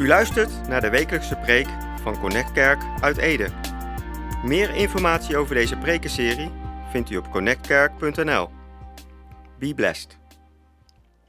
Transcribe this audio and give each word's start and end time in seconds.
U 0.00 0.06
luistert 0.06 0.68
naar 0.68 0.80
de 0.80 0.90
wekelijkse 0.90 1.36
preek 1.36 1.66
van 2.02 2.18
Connect 2.20 2.52
Kerk 2.52 2.82
uit 3.00 3.16
Ede. 3.16 3.48
Meer 4.44 4.74
informatie 4.74 5.36
over 5.36 5.54
deze 5.54 5.76
prekenserie 5.76 6.50
vindt 6.90 7.10
u 7.10 7.16
op 7.16 7.30
connectkerk.nl. 7.30 8.48
Be 9.58 9.74
blessed. 9.74 10.18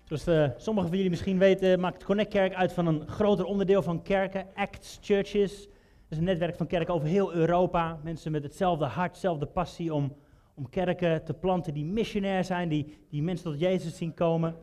Zoals 0.04 0.28
eh, 0.28 0.50
sommigen 0.58 0.90
van 0.90 0.98
jullie 0.98 1.10
misschien 1.10 1.38
weten, 1.38 1.80
maakt 1.80 2.04
Connect 2.04 2.30
Kerk 2.30 2.54
uit 2.54 2.74
van 2.74 2.88
een 2.88 3.08
groter 3.08 3.46
onderdeel 3.46 3.84
van 3.84 4.02
kerken, 4.02 4.48
Acts 4.54 5.00
Churches. 5.02 5.66
Dat 5.66 6.10
is 6.10 6.18
een 6.18 6.24
netwerk 6.24 6.56
van 6.56 6.68
kerken 6.68 6.94
over 6.94 7.08
heel 7.08 7.34
Europa. 7.34 8.00
Mensen 8.04 8.32
met 8.32 8.44
hetzelfde 8.44 8.86
hart, 8.86 9.14
dezelfde 9.14 9.46
passie 9.46 9.94
om, 9.94 10.16
om 10.56 10.70
kerken 10.70 11.24
te 11.24 11.34
planten 11.34 11.74
die 11.74 11.86
missionair 11.86 12.44
zijn, 12.44 12.70
die, 12.70 12.98
die 13.10 13.24
mensen 13.24 13.52
tot 13.52 13.60
Jezus 13.60 13.98
zien 13.98 14.14
komen. 14.14 14.56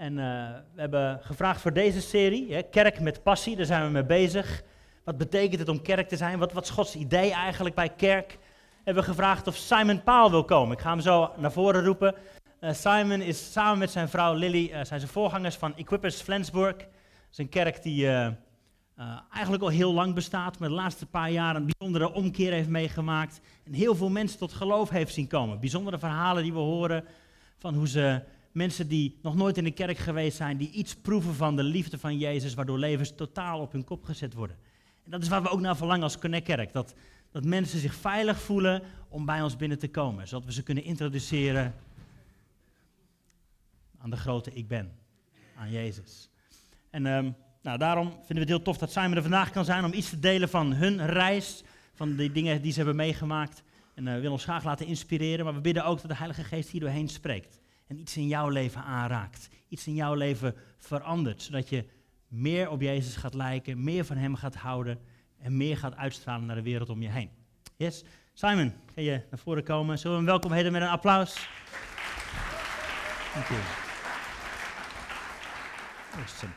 En 0.00 0.18
eh, 0.18 0.24
we 0.74 0.80
hebben 0.80 1.20
gevraagd 1.22 1.60
voor 1.60 1.72
deze 1.72 2.00
serie, 2.00 2.54
hè, 2.54 2.62
Kerk 2.62 3.00
met 3.00 3.22
Passie, 3.22 3.56
daar 3.56 3.66
zijn 3.66 3.84
we 3.84 3.90
mee 3.90 4.04
bezig. 4.04 4.62
Wat 5.04 5.18
betekent 5.18 5.58
het 5.58 5.68
om 5.68 5.82
kerk 5.82 6.08
te 6.08 6.16
zijn? 6.16 6.38
Wat, 6.38 6.52
wat 6.52 6.64
is 6.64 6.70
Gods 6.70 6.96
idee 6.96 7.32
eigenlijk 7.32 7.74
bij 7.74 7.88
kerk? 7.88 8.38
Hebben 8.84 9.02
we 9.02 9.08
gevraagd 9.08 9.46
of 9.46 9.56
Simon 9.56 10.02
Paal 10.02 10.30
wil 10.30 10.44
komen. 10.44 10.76
Ik 10.76 10.82
ga 10.82 10.90
hem 10.90 11.00
zo 11.00 11.30
naar 11.36 11.52
voren 11.52 11.84
roepen. 11.84 12.14
Uh, 12.60 12.72
Simon 12.72 13.20
is 13.20 13.52
samen 13.52 13.78
met 13.78 13.90
zijn 13.90 14.08
vrouw 14.08 14.34
Lily, 14.34 14.70
uh, 14.72 14.84
zijn 14.84 15.00
ze 15.00 15.06
voorgangers 15.06 15.56
van 15.56 15.76
Equippers 15.76 16.20
Flensburg. 16.20 16.76
Dat 16.76 16.86
is 17.30 17.38
een 17.38 17.48
kerk 17.48 17.82
die 17.82 18.08
eigenlijk 19.32 19.62
al 19.62 19.68
heel 19.68 19.92
lang 19.92 20.14
bestaat, 20.14 20.58
maar 20.58 20.68
de 20.68 20.74
laatste 20.74 21.06
paar 21.06 21.30
jaar 21.30 21.56
een 21.56 21.70
bijzondere 21.76 22.12
omkeer 22.12 22.52
heeft 22.52 22.68
meegemaakt. 22.68 23.40
En 23.64 23.72
heel 23.72 23.94
veel 23.94 24.10
mensen 24.10 24.38
tot 24.38 24.52
geloof 24.52 24.90
heeft 24.90 25.14
zien 25.14 25.26
komen. 25.26 25.60
Bijzondere 25.60 25.98
verhalen 25.98 26.42
die 26.42 26.52
we 26.52 26.58
horen 26.58 27.04
van 27.58 27.74
hoe 27.74 27.88
ze 27.88 28.22
mensen 28.52 28.88
die 28.88 29.18
nog 29.22 29.34
nooit 29.34 29.56
in 29.56 29.64
de 29.64 29.70
kerk 29.70 29.98
geweest 29.98 30.36
zijn, 30.36 30.56
die 30.56 30.70
iets 30.70 30.96
proeven 30.96 31.34
van 31.34 31.56
de 31.56 31.62
liefde 31.62 31.98
van 31.98 32.18
Jezus, 32.18 32.54
waardoor 32.54 32.78
levens 32.78 33.14
totaal 33.14 33.60
op 33.60 33.72
hun 33.72 33.84
kop 33.84 34.04
gezet 34.04 34.34
worden. 34.34 34.56
En 35.04 35.10
dat 35.10 35.22
is 35.22 35.28
waar 35.28 35.42
we 35.42 35.48
ook 35.48 35.60
naar 35.60 35.76
verlangen 35.76 36.02
als 36.02 36.18
Connect 36.18 36.44
Kerk. 36.44 36.72
Dat, 36.72 36.94
dat 37.30 37.44
mensen 37.44 37.78
zich 37.78 37.94
veilig 37.94 38.40
voelen 38.40 38.82
om 39.08 39.24
bij 39.24 39.42
ons 39.42 39.56
binnen 39.56 39.78
te 39.78 39.88
komen, 39.88 40.28
zodat 40.28 40.46
we 40.46 40.52
ze 40.52 40.62
kunnen 40.62 40.84
introduceren 40.84 41.74
aan 43.98 44.10
de 44.10 44.16
grote 44.16 44.52
ik 44.52 44.68
ben, 44.68 44.92
aan 45.56 45.70
Jezus. 45.70 46.30
En 46.90 47.06
um, 47.06 47.34
nou, 47.62 47.78
daarom 47.78 48.08
vinden 48.08 48.34
we 48.34 48.40
het 48.40 48.48
heel 48.48 48.62
tof 48.62 48.78
dat 48.78 48.92
Simon 48.92 49.16
er 49.16 49.22
vandaag 49.22 49.50
kan 49.50 49.64
zijn 49.64 49.84
om 49.84 49.92
iets 49.92 50.10
te 50.10 50.18
delen 50.18 50.48
van 50.48 50.72
hun 50.72 51.06
reis, 51.06 51.62
van 51.92 52.16
de 52.16 52.32
dingen 52.32 52.62
die 52.62 52.70
ze 52.70 52.76
hebben 52.76 52.96
meegemaakt. 52.96 53.62
En 53.94 54.04
we 54.04 54.10
willen 54.10 54.30
ons 54.30 54.42
graag 54.42 54.64
laten 54.64 54.86
inspireren, 54.86 55.44
maar 55.44 55.54
we 55.54 55.60
bidden 55.60 55.84
ook 55.84 56.00
dat 56.00 56.10
de 56.10 56.16
Heilige 56.16 56.44
Geest 56.44 56.70
hier 56.70 56.80
doorheen 56.80 57.08
spreekt. 57.08 57.59
En 57.90 57.98
iets 57.98 58.16
in 58.16 58.26
jouw 58.28 58.48
leven 58.48 58.82
aanraakt, 58.82 59.48
iets 59.68 59.86
in 59.86 59.94
jouw 59.94 60.14
leven 60.14 60.54
verandert, 60.78 61.42
zodat 61.42 61.68
je 61.68 61.84
meer 62.28 62.68
op 62.68 62.80
Jezus 62.80 63.16
gaat 63.16 63.34
lijken, 63.34 63.84
meer 63.84 64.04
van 64.04 64.16
Hem 64.16 64.34
gaat 64.34 64.54
houden 64.54 65.00
en 65.38 65.56
meer 65.56 65.76
gaat 65.76 65.96
uitstralen 65.96 66.46
naar 66.46 66.56
de 66.56 66.62
wereld 66.62 66.88
om 66.88 67.02
je 67.02 67.08
heen. 67.08 67.30
Yes, 67.76 68.04
Simon, 68.32 68.72
ga 68.94 69.00
je 69.00 69.22
naar 69.30 69.38
voren 69.38 69.64
komen? 69.64 69.98
Zullen 69.98 70.12
we 70.16 70.22
hem 70.22 70.30
welkom 70.32 70.52
heten 70.52 70.72
met 70.72 70.82
een 70.82 70.88
applaus? 70.88 71.48
Dank 73.34 73.46
je. 73.46 73.62
Awesome. 76.20 76.52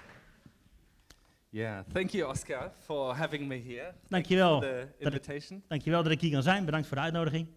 Yeah, 1.49 1.83
thank 1.93 2.09
you, 2.09 2.29
Oscar, 2.29 2.71
for 2.79 3.15
having 3.15 3.47
me 3.47 3.61
here. 3.67 3.93
Dankjewel. 4.07 4.61
For 4.61 4.69
the 4.69 4.87
Dat- 4.99 5.13
invitation. 5.13 5.63
Dankjewel 5.67 6.03
dat 6.03 6.11
ik 6.11 6.21
hier 6.21 6.31
kan 6.31 6.43
zijn. 6.43 6.65
Bedankt 6.65 6.87
voor 6.87 6.97
de 6.97 7.03
uitnodiging. 7.03 7.47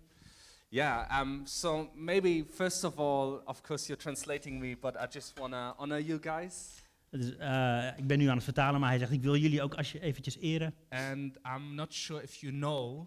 Yeah, 0.69 1.20
um, 1.20 1.42
so 1.47 1.91
maybe 1.95 2.45
first 2.50 2.84
of 2.84 2.98
all, 2.98 3.41
of 3.45 3.62
course, 3.62 3.86
you're 3.86 4.03
translating 4.03 4.59
me, 4.61 4.77
but 4.77 4.97
I 4.97 5.06
just 5.11 5.39
want 5.39 5.53
to 5.53 5.75
honor 5.78 6.00
you 6.00 6.19
guys. 6.22 6.83
Is, 7.11 7.36
eh, 7.36 7.92
ik 7.97 8.06
ben 8.06 8.19
nu 8.19 8.27
aan 8.27 8.34
het 8.34 8.45
vertalen, 8.45 8.81
maar 8.81 8.89
hij 8.89 8.98
zegt: 8.98 9.11
Ik 9.12 9.22
wil 9.22 9.37
jullie 9.37 9.62
ook 9.62 9.75
als 9.75 9.92
je 9.92 10.00
eventjes 10.00 10.39
eren. 10.39 10.75
And 10.89 11.37
I'm 11.56 11.75
not 11.75 11.94
sure 11.94 12.22
if 12.22 12.34
you 12.34 12.53
know 12.53 13.06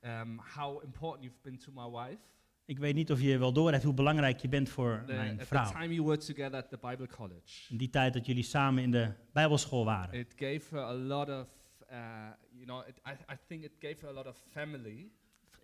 um, 0.00 0.40
how 0.54 0.82
important 0.84 1.24
you've 1.24 1.40
been 1.42 1.58
to 1.58 1.72
my 1.72 1.90
wife. 2.06 2.18
Ik 2.66 2.78
weet 2.78 2.94
niet 2.94 3.10
of 3.12 3.20
je 3.20 3.38
wel 3.38 3.52
doorhebt 3.52 3.82
hoe 3.84 3.94
belangrijk 3.94 4.40
je 4.40 4.48
bent 4.48 4.68
voor 4.68 5.02
The- 5.06 5.12
mijn 5.12 5.30
at 5.32 5.38
the 5.38 5.46
vrouw. 5.46 5.70
time 5.72 5.94
you 5.94 6.02
were 6.06 6.18
together 6.18 6.54
at 6.58 6.68
the 6.70 6.78
Bible 6.88 7.06
College, 7.08 7.72
In 7.72 7.76
die 7.76 7.90
tijd 7.90 8.12
dat 8.12 8.26
jullie 8.26 8.42
samen 8.42 8.82
in 8.82 8.90
de 8.90 9.10
Bijbelschool 9.32 9.84
waren. 9.84 10.18
it 10.18 10.32
gave 10.36 10.74
her 10.74 10.84
a 10.84 10.92
lot 10.94 11.28
of, 11.28 11.46
uh, 11.90 11.96
you 12.50 12.64
know, 12.64 12.88
it, 12.88 12.94
I, 13.06 13.32
I 13.32 13.36
think 13.46 13.64
it 13.64 13.72
gave 13.80 13.94
her 14.00 14.08
a 14.08 14.12
lot 14.12 14.26
of 14.26 14.42
family 14.50 15.10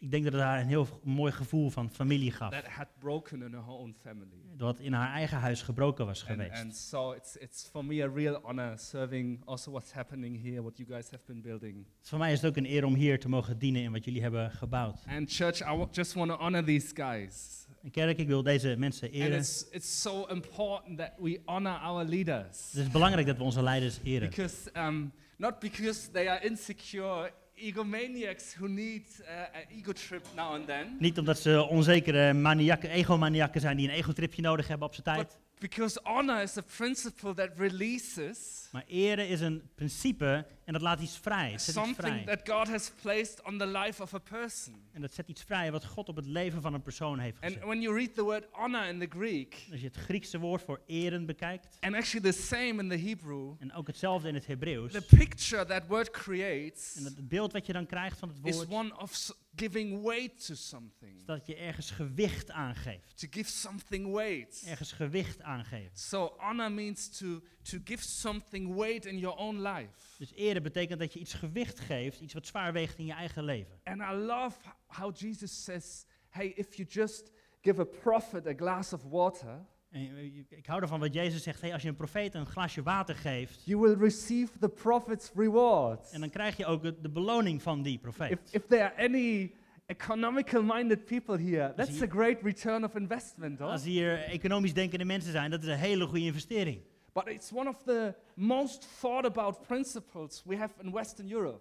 Ik 0.00 0.10
denk 0.10 0.24
dat 0.24 0.32
het 0.32 0.42
haar 0.42 0.60
een 0.60 0.66
heel 0.66 0.86
mooi 1.02 1.32
gevoel 1.32 1.70
van 1.70 1.90
familie 1.90 2.32
gaf. 2.32 2.50
that 2.52 2.66
had 2.66 2.86
broken 2.98 3.42
in 3.42 3.52
her 3.52 3.66
own 3.68 3.94
family. 4.02 4.38
Dat 4.56 4.80
in 4.80 4.92
haar 4.92 5.12
eigen 5.12 5.38
huis 5.38 5.62
gebroken 5.62 6.06
was 6.06 6.22
geweest. 6.22 6.62
and 6.62 6.76
so 6.76 7.12
it's, 7.12 7.36
it's 7.36 7.68
for 7.70 7.84
me 7.84 8.02
a 8.02 8.08
real 8.14 8.40
honor 8.42 8.78
serving 8.78 9.42
also 9.44 9.70
what's 9.70 9.92
happening 9.92 10.42
here, 10.42 10.62
what 10.62 10.76
you 10.76 10.88
guys 10.88 11.10
have 11.10 11.22
been 11.26 11.42
building. 11.42 11.86
Dus 12.00 12.08
voor 12.08 12.18
mij 12.18 12.32
is 12.32 12.40
het 12.40 12.50
ook 12.50 12.56
een 12.56 12.70
eer 12.70 12.84
om 12.84 12.94
hier 12.94 13.20
te 13.20 13.28
mogen 13.28 13.58
dienen 13.58 13.82
in 13.82 13.92
wat 13.92 14.04
jullie 14.04 14.22
hebben 14.22 14.50
gebouwd. 14.50 15.04
And 15.06 15.32
church, 15.32 15.60
I 15.60 15.86
just 15.90 16.12
want 16.14 16.30
to 16.30 16.36
honor 16.36 16.64
these 16.64 16.94
guys. 16.94 17.66
En 17.82 17.90
kerk, 17.90 18.18
ik 18.18 18.26
wil 18.26 18.42
deze 18.42 18.74
mensen 18.78 19.06
And 19.08 19.16
eren. 19.16 19.38
it's, 19.38 19.66
it's 19.70 20.00
so 20.02 20.26
important 20.26 20.98
that 20.98 21.12
we 21.18 21.40
honor 21.44 21.78
our 21.78 22.04
leaders. 22.04 22.72
Het 22.72 22.80
is 22.86 22.90
belangrijk 22.90 23.26
dat 23.26 23.36
we 23.36 23.42
onze 23.42 23.62
leiders 23.62 23.98
eren. 24.04 24.28
Because, 24.28 24.70
um, 24.76 25.12
not 25.36 25.58
because 25.58 26.10
they 26.10 26.28
are 26.30 26.44
insecure 26.48 27.32
egomaniacs 27.60 28.54
who 28.54 28.68
need 28.68 29.02
uh, 29.20 29.26
an 29.28 29.78
ego 29.78 29.92
trip 29.92 30.26
now 30.36 30.52
and 30.52 30.66
then, 30.66 30.96
Niet 30.98 31.18
omdat 31.18 31.38
ze 31.38 31.66
onzekere 31.68 32.32
maniakken, 32.32 32.90
egomaniakken 32.90 33.60
zijn 33.60 33.76
die 33.76 33.88
een 33.88 33.94
egotripje 33.94 34.42
nodig 34.42 34.68
hebben 34.68 34.86
op 34.86 34.94
zijn 34.94 35.16
tijd. 35.16 35.38
Because 35.60 36.00
honor 36.02 36.42
is 36.42 36.56
a 36.58 36.62
principle 36.76 37.34
that 37.34 37.50
releases 37.56 38.68
Maar 38.72 38.84
eren 38.86 39.28
is 39.28 39.40
een 39.40 39.62
principe 39.74 40.46
en 40.64 40.72
dat 40.72 40.82
laat 40.82 41.00
iets 41.00 41.16
vrij. 41.18 41.48
Zet 41.50 41.60
iets 41.60 41.72
something 41.72 41.96
vrij. 41.96 42.24
that 42.36 42.48
God 42.48 42.68
has 42.68 42.92
placed 43.02 43.42
on 43.44 43.58
the 43.58 43.66
life 43.66 44.02
of 44.02 44.14
a 44.14 44.18
person. 44.18 44.74
En 44.92 45.00
dat 45.00 45.14
zet 45.14 45.28
iets 45.28 45.42
vrij 45.42 45.72
wat 45.72 45.84
God 45.84 46.08
op 46.08 46.16
het 46.16 46.26
leven 46.26 46.62
van 46.62 46.74
een 46.74 46.82
persoon 46.82 47.18
heeft 47.18 47.36
And 47.40 47.52
gezet. 47.52 47.64
when 47.66 47.80
you 47.80 47.94
read 47.96 48.14
the 48.14 48.22
word 48.22 48.46
honor 48.52 48.88
in 48.88 48.98
the 48.98 49.06
Greek, 49.08 49.66
Als 49.70 49.80
je 49.80 49.86
het 49.86 49.96
Griekse 49.96 50.38
woord 50.38 50.62
voor 50.62 50.80
eren 50.86 51.26
bekijkt, 51.26 51.76
and 51.80 51.94
actually 51.94 52.32
the 52.32 52.38
same 52.42 52.82
in 52.82 52.88
the 52.88 52.96
Hebrew, 53.08 53.52
en 53.58 53.72
ook 53.72 53.86
hetzelfde 53.86 54.28
in 54.28 54.34
het 54.34 54.46
Hebreeuws, 54.46 54.92
the 54.92 55.16
picture 55.16 55.64
that 55.64 55.86
word 55.86 56.10
creates 56.10 56.94
en 56.96 57.04
het 57.04 57.28
beeld 57.28 57.52
wat 57.52 57.66
je 57.66 57.72
dan 57.72 57.86
krijgt 57.86 58.18
van 58.18 58.28
het 58.28 58.38
is 58.42 58.54
woord, 58.56 58.68
one 58.70 58.96
of 58.98 59.30
giving 59.56 60.02
weight 60.02 60.46
to 60.46 60.54
something. 60.54 61.19
Dat 61.36 61.46
je 61.46 61.54
ergens 61.56 61.90
gewicht 61.90 62.50
aangeeft. 62.50 63.18
To 63.20 63.26
give 63.30 63.50
something 63.50 64.12
weight. 64.12 64.64
Ergens 64.66 64.92
gewicht 64.92 65.42
aangeeft. 65.42 65.98
So 66.00 66.34
honor 66.38 66.72
means 66.72 67.18
to, 67.18 67.40
to 67.62 67.78
give 67.84 68.02
something 68.02 68.74
weight 68.74 69.04
in 69.06 69.18
your 69.18 69.36
own 69.36 69.56
life. 69.62 69.90
Dus 70.18 70.32
eren 70.34 70.62
betekent 70.62 70.98
dat 71.00 71.12
je 71.12 71.18
iets 71.18 71.34
gewicht 71.34 71.80
geeft, 71.80 72.20
iets 72.20 72.34
wat 72.34 72.46
zwaar 72.46 72.72
weegt 72.72 72.98
in 72.98 73.04
je 73.06 73.12
eigen 73.12 73.44
leven. 73.44 73.80
And 73.84 74.00
I 74.00 74.12
love 74.14 74.58
how 74.86 75.16
Jesus 75.18 75.64
says, 75.64 76.04
hey, 76.28 76.46
if 76.46 76.74
you 76.74 76.88
just 76.88 77.32
give 77.62 77.80
a 77.80 77.84
prophet 77.84 78.46
a 78.46 78.54
glass 78.56 78.92
of 78.92 79.02
water, 79.02 79.66
En 79.90 80.00
je- 80.02 80.44
ik 80.48 80.66
hou 80.66 80.82
ervan 80.82 81.00
wat 81.00 81.14
Jezus 81.14 81.42
zegt, 81.42 81.60
hey, 81.60 81.72
als 81.72 81.82
je 81.82 81.88
een 81.88 81.96
profeet 81.96 82.34
een 82.34 82.46
glasje 82.46 82.82
water 82.82 83.14
geeft, 83.16 83.64
you 83.64 83.80
will 83.80 83.96
receive 83.98 84.58
the 84.58 84.68
prophet's 84.68 85.30
reward. 85.34 86.10
en 86.10 86.20
dan 86.20 86.30
krijg 86.30 86.56
je 86.56 86.66
ook 86.66 86.82
de 87.02 87.10
beloning 87.10 87.62
van 87.62 87.82
die 87.82 87.94
If, 87.94 88.00
profeet. 88.00 88.38
if 88.50 88.66
there 88.66 88.82
are 88.92 89.04
any 89.08 89.54
economical 89.90 90.62
minded 90.62 91.04
people 91.04 91.36
here, 91.36 91.72
that's 91.76 92.02
a 92.02 92.06
great 92.06 92.42
return 92.42 92.84
of 92.84 92.94
investment. 92.94 93.58
Huh? 93.58 93.70
Als 93.70 93.84
hier 93.84 94.18
economisch 94.18 94.74
denkende 94.74 95.04
mensen 95.04 95.32
zijn, 95.32 95.50
dat 95.50 95.62
is 95.62 95.68
een 95.68 95.78
hele 95.78 96.06
goede 96.06 96.24
investering. 96.24 96.80
But 97.12 97.28
it's 97.28 97.52
one 97.52 97.68
of 97.68 97.82
the 97.82 98.14
most 98.34 98.86
thought 99.00 99.24
about 99.24 99.66
principles 99.66 100.42
we 100.44 100.56
have 100.56 100.74
in 100.82 100.92
Western 100.92 101.32
Europe. 101.32 101.60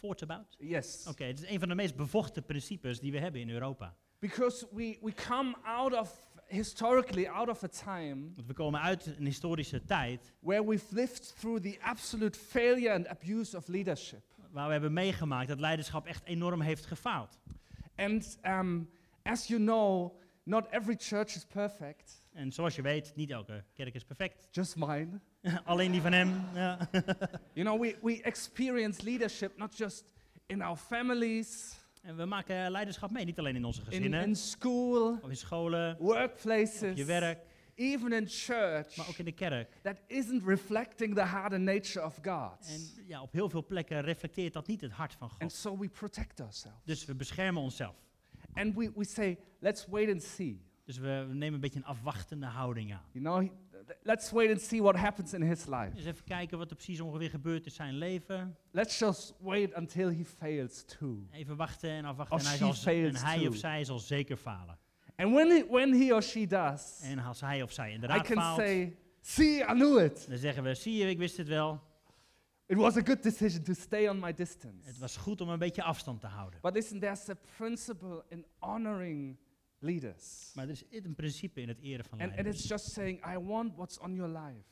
Thoughts 0.00 0.22
about? 0.22 0.56
Yes. 0.58 1.06
Oké, 1.08 1.24
het 1.24 1.42
is 1.42 1.48
een 1.48 1.58
van 1.58 1.68
de 1.68 1.74
meest 1.74 1.96
bevochten 1.96 2.44
principes 2.44 3.00
die 3.00 3.12
we 3.12 3.18
hebben 3.18 3.40
in 3.40 3.50
Europa. 3.50 3.94
Because 4.18 4.66
we, 4.72 4.98
we 5.02 5.12
come 5.12 5.56
out 5.62 5.92
of, 5.92 6.28
historically, 6.46 7.26
out 7.26 7.48
of 7.48 7.62
a 7.62 7.68
time 7.68 8.30
Want 8.34 8.46
we 8.46 8.52
komen 8.52 8.80
uit 8.80 9.06
een 9.06 9.24
historische 9.24 9.84
tijd 9.84 10.32
where 10.40 10.64
we've 10.64 10.94
lived 10.94 11.34
through 11.40 11.62
the 11.62 11.78
absolute 11.80 12.38
failure 12.38 12.94
and 12.94 13.06
abuse 13.06 13.56
of 13.56 13.68
leadership. 13.68 14.22
Waar 14.50 14.66
we 14.66 14.72
hebben 14.72 14.92
meegemaakt 14.92 15.48
dat 15.48 15.60
leiderschap 15.60 16.06
echt 16.06 16.24
enorm 16.24 16.60
heeft 16.60 16.86
gefaald. 16.86 17.38
And 17.96 18.38
um, 18.46 18.90
as 19.22 19.46
you 19.46 19.60
know, 19.60 20.20
not 20.42 20.66
every 20.70 20.96
church 20.98 21.34
is 21.34 21.44
perfect, 21.44 22.22
En 22.32 22.52
zoals 22.52 22.76
je 22.76 22.82
weet, 22.82 23.12
niet 23.16 23.30
elke 23.30 23.64
kerk 23.72 23.94
is 23.94 24.04
perfect. 24.04 24.48
just 24.50 24.76
mine. 24.76 25.20
Alleen 25.64 25.92
die 25.92 26.00
van 26.00 26.12
hem. 26.12 26.44
Ja. 26.54 26.78
You 27.52 27.66
know, 27.66 27.80
we, 27.80 27.96
we 28.02 28.22
experience 28.22 29.04
leadership 29.04 29.56
not 29.56 29.76
just 29.76 30.12
in 30.46 30.62
our 30.62 30.76
families, 30.76 31.76
En 32.02 32.16
we 32.16 32.24
maken 32.24 32.70
leiderschap 32.70 33.10
mee, 33.10 33.24
niet 33.24 33.38
alleen 33.38 33.56
in 33.56 33.64
onze 33.64 33.80
in, 33.80 33.86
gezinnen, 33.86 34.22
in 34.22 34.36
school, 34.36 35.18
of 35.22 35.28
in 35.28 35.36
scholen, 35.36 35.96
workplaces, 35.98 36.90
op 36.90 36.96
je 36.96 37.04
werk, 37.04 37.38
even 37.78 38.12
in 38.12 38.28
church, 38.28 38.96
maar 38.96 39.08
ook 39.08 39.16
in 39.16 39.24
de 39.24 39.32
kerk. 39.32 39.78
that 39.82 39.96
isn't 40.06 40.44
reflecting 40.44 41.14
the 41.14 41.22
and 41.22 41.64
nature 41.64 42.04
of 42.04 42.18
God. 42.22 42.66
En 42.66 43.04
ja, 43.06 43.22
op 43.22 43.32
heel 43.32 43.48
veel 43.48 43.66
plekken 43.66 44.00
reflecteert 44.00 44.52
dat 44.52 44.66
niet 44.66 44.80
het 44.80 44.92
hart 44.92 45.14
van 45.14 45.28
And 45.28 45.40
God. 45.40 45.52
so 45.52 45.78
we 45.78 45.88
protect 45.88 46.40
ourselves. 46.40 46.80
Dus 46.84 47.04
we 47.04 47.14
beschermen 47.14 47.62
onszelf. 47.62 47.96
And 48.52 48.74
we, 48.74 48.92
we 48.94 49.04
say, 49.04 49.38
let's 49.58 49.86
wait 49.86 50.10
and 50.10 50.22
see. 50.22 50.66
Dus 50.84 50.98
we, 50.98 51.24
we 51.28 51.34
nemen 51.34 51.54
een 51.54 51.60
beetje 51.60 51.78
een 51.78 51.84
afwachtende 51.84 52.46
houding 52.46 52.92
aan. 52.92 53.04
You 53.12 53.24
know, 53.24 53.50
let's 54.02 54.30
wait 54.30 54.50
and 54.50 54.60
see 54.60 54.82
what 54.82 54.96
happens 54.96 55.32
in 55.32 55.42
his 55.42 55.66
life. 55.66 55.90
Dus 55.94 56.04
even 56.04 56.24
kijken 56.24 56.58
wat 56.58 56.70
er 56.70 56.76
precies 56.76 57.00
ongeveer 57.00 57.30
gebeurt 57.30 57.64
in 57.64 57.70
zijn 57.70 57.94
leven. 57.94 58.56
Let's 58.70 58.98
just 58.98 59.34
wait 59.40 59.76
until 59.76 60.08
he 60.08 60.24
fails 60.24 60.84
too. 60.84 61.26
Even 61.30 61.56
wachten 61.56 61.90
en 61.90 62.04
afwachten. 62.04 62.38
En 62.38 62.44
hij, 62.44 62.56
zal, 62.72 62.92
en 62.92 63.16
hij 63.16 63.46
of 63.46 63.56
zij 63.56 63.84
zal 63.84 63.98
zeker 63.98 64.36
falen. 64.36 64.78
And 65.18 65.34
when 65.34 65.50
he, 65.50 65.64
when 65.68 65.92
he 65.92 66.12
or 66.12 66.22
she 66.22 66.46
does, 66.46 67.00
En 67.02 67.18
als 67.18 67.40
hij 67.40 67.62
of 67.62 67.72
zij 67.72 67.90
I 67.90 67.94
inderdaad 67.94 68.26
can 68.26 68.36
faalt, 68.36 68.58
say, 68.58 68.96
see, 69.20 69.60
I 69.62 69.72
knew 69.72 70.04
it. 70.04 70.26
dan 70.28 70.38
zeggen 70.38 70.62
we, 70.62 70.74
zie 70.74 70.96
je, 70.96 71.08
ik 71.08 71.18
wist 71.18 71.36
het 71.36 71.48
wel. 71.48 71.80
It 72.66 72.76
was 72.76 72.96
a 72.96 73.02
good 73.04 73.22
decision 73.22 73.62
to 73.62 73.72
stay 73.74 74.08
on 74.08 74.18
my 74.18 74.34
distance. 74.34 74.86
Het 74.86 74.98
was 74.98 75.16
goed 75.16 75.40
om 75.40 75.48
een 75.48 75.58
beetje 75.58 75.82
afstand 75.82 76.20
te 76.20 76.26
houden. 76.26 76.60
But 76.60 76.74
listen, 76.74 77.00
there's 77.00 77.28
a 77.28 77.36
principle 77.56 78.24
in 78.28 78.46
honoring 78.58 79.36
leaders. 79.78 80.52
Maar 80.54 80.64
er 80.64 80.70
is 80.70 80.84
een 80.90 81.14
principe 81.14 81.60
in 81.60 81.68
het 81.68 81.78
eren 81.80 82.04
van 82.04 82.20
And, 82.20 82.36
and 82.36 82.46
it's 82.46 82.68
just 82.68 82.90
saying, 82.92 83.26
I 83.26 83.38
want 83.38 83.76
what's 83.76 83.98
on 83.98 84.14
your 84.14 84.38
life. 84.38 84.64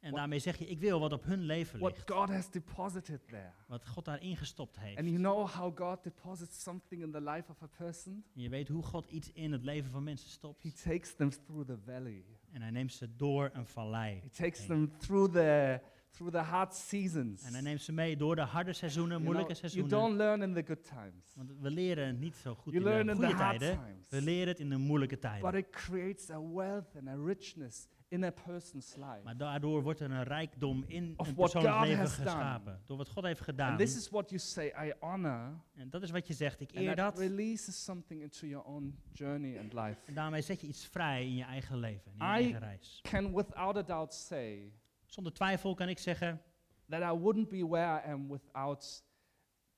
En 0.00 0.12
daarmee 0.14 0.38
zeg 0.38 0.56
je, 0.58 0.66
ik 0.66 0.78
wil 0.78 1.00
wat 1.00 1.12
op 1.12 1.24
hun 1.24 1.40
leven 1.40 1.78
What 1.78 1.92
ligt. 1.92 2.10
God 2.10 2.28
has 2.28 2.50
deposited 2.50 3.20
there. 3.28 3.50
Wat 3.66 3.86
God 3.88 4.04
daarin 4.04 4.36
gestopt 4.36 4.78
heeft. 4.78 4.98
And 4.98 5.06
you 5.08 5.18
know 5.18 5.48
how 5.48 5.76
God 5.78 6.02
deposits 6.04 6.62
something 6.62 7.02
in 7.02 7.10
the 7.10 7.20
life 7.20 7.50
of 7.50 7.62
a 7.62 7.66
person? 7.66 8.24
En 8.34 8.40
je 8.42 8.48
weet 8.48 8.68
hoe 8.68 8.82
God 8.82 9.06
iets 9.06 9.32
in 9.32 9.52
het 9.52 9.62
leven 9.64 9.90
van 9.90 10.02
mensen 10.02 10.30
stopt. 10.30 10.62
He 10.62 10.72
takes 10.72 11.14
them 11.14 11.30
through 11.30 11.66
the 11.66 11.78
valley. 11.84 12.24
En 12.52 12.62
hij 12.62 12.70
neemt 12.70 12.92
ze 12.92 13.16
door 13.16 13.50
een 13.52 13.66
vallei. 13.66 14.20
He 14.22 14.28
takes 14.28 14.58
heen. 14.58 14.68
them 14.68 14.98
through 14.98 15.32
the 15.32 15.80
through 16.10 16.32
the 16.34 16.42
hard 16.42 16.74
seasons. 16.74 17.42
En 17.42 17.52
hij 17.52 17.60
neemt 17.62 17.82
ze 17.82 17.92
mee 17.92 18.16
door 18.16 18.34
de 18.36 18.42
harde 18.42 18.72
seizoenen, 18.72 19.12
You 19.12 19.22
moeilijke 19.22 19.52
know, 19.52 19.62
you 19.62 19.70
seizoenen. 19.72 19.98
don't 20.08 20.16
learn 20.16 20.42
in 20.42 20.54
the 20.54 20.66
good 20.66 20.84
times. 20.84 21.34
Want 21.36 21.50
we 21.60 21.70
leren 21.70 22.18
niet 22.18 22.36
zo 22.36 22.54
goed 22.54 22.72
You 22.72 22.84
in 22.84 22.90
learn 22.90 23.06
de 23.06 23.12
in 23.12 23.18
the 23.18 23.26
goede 23.26 23.42
hard 23.42 23.58
tijden. 23.58 23.78
times. 23.84 24.08
We 24.08 24.22
leren 24.22 24.48
het 24.48 24.58
in 24.60 24.68
de 24.68 24.76
moeilijke 24.76 25.14
But 25.14 25.22
tijden. 25.22 25.54
it 25.54 25.70
creates 25.70 26.30
a 26.30 26.42
wealth 26.52 26.96
and 26.96 27.08
a 27.08 27.14
richness 27.26 27.86
in 28.10 28.24
a 28.24 28.30
person's 28.30 28.94
life. 28.96 29.20
Maar 29.24 29.36
daardoor 29.36 29.82
wordt 29.82 30.00
er 30.00 30.10
een 30.10 30.22
rijkdom 30.22 30.84
in 30.86 31.14
Of 31.16 31.28
een 31.28 31.34
persoonlijk 31.34 31.74
God 31.74 31.82
leven 31.86 32.04
done. 32.04 32.08
geschapen. 32.08 32.80
Door 32.86 32.96
wat 32.96 33.08
God 33.08 33.24
heeft 33.24 33.40
gedaan. 33.40 33.68
And 33.70 33.78
this 33.78 33.96
is 33.96 34.08
what 34.08 34.28
you 34.30 34.40
say, 34.40 34.66
I 34.86 34.92
honor. 35.00 35.60
En 35.74 35.90
dat 35.90 36.02
is 36.02 36.10
wat 36.10 36.26
je 36.26 36.34
zegt, 36.34 36.60
ik 36.60 36.68
And 36.70 36.78
eer 36.78 36.96
that 36.96 37.14
dat. 37.14 37.18
releases 37.18 37.84
something 37.84 38.22
into 38.22 38.46
your 38.46 38.64
own 38.66 38.98
journey 39.12 39.58
and 39.58 39.72
life. 39.72 40.00
En 40.06 40.14
daarmee 40.14 40.42
zet 40.42 40.60
je 40.60 40.66
iets 40.66 40.86
vrij 40.86 41.22
in 41.24 41.34
je 41.34 41.44
eigen 41.44 41.76
leven, 41.78 42.12
in 42.12 42.16
je 42.18 42.22
I- 42.24 42.26
eigen 42.26 42.58
reis. 42.58 42.98
Can 43.02 43.34
without 43.34 43.76
a 43.76 43.82
doubt 43.82 44.14
say 44.14 44.72
Zonder 45.04 45.32
twijfel 45.32 45.74
kan 45.74 45.88
ik 45.88 45.98
zeggen 45.98 46.42
that 46.88 47.02
I 47.14 47.18
wouldn't 47.18 47.48
be 47.48 47.66
where 47.68 48.00
I 48.06 48.10
am 48.10 48.28
without 48.28 49.04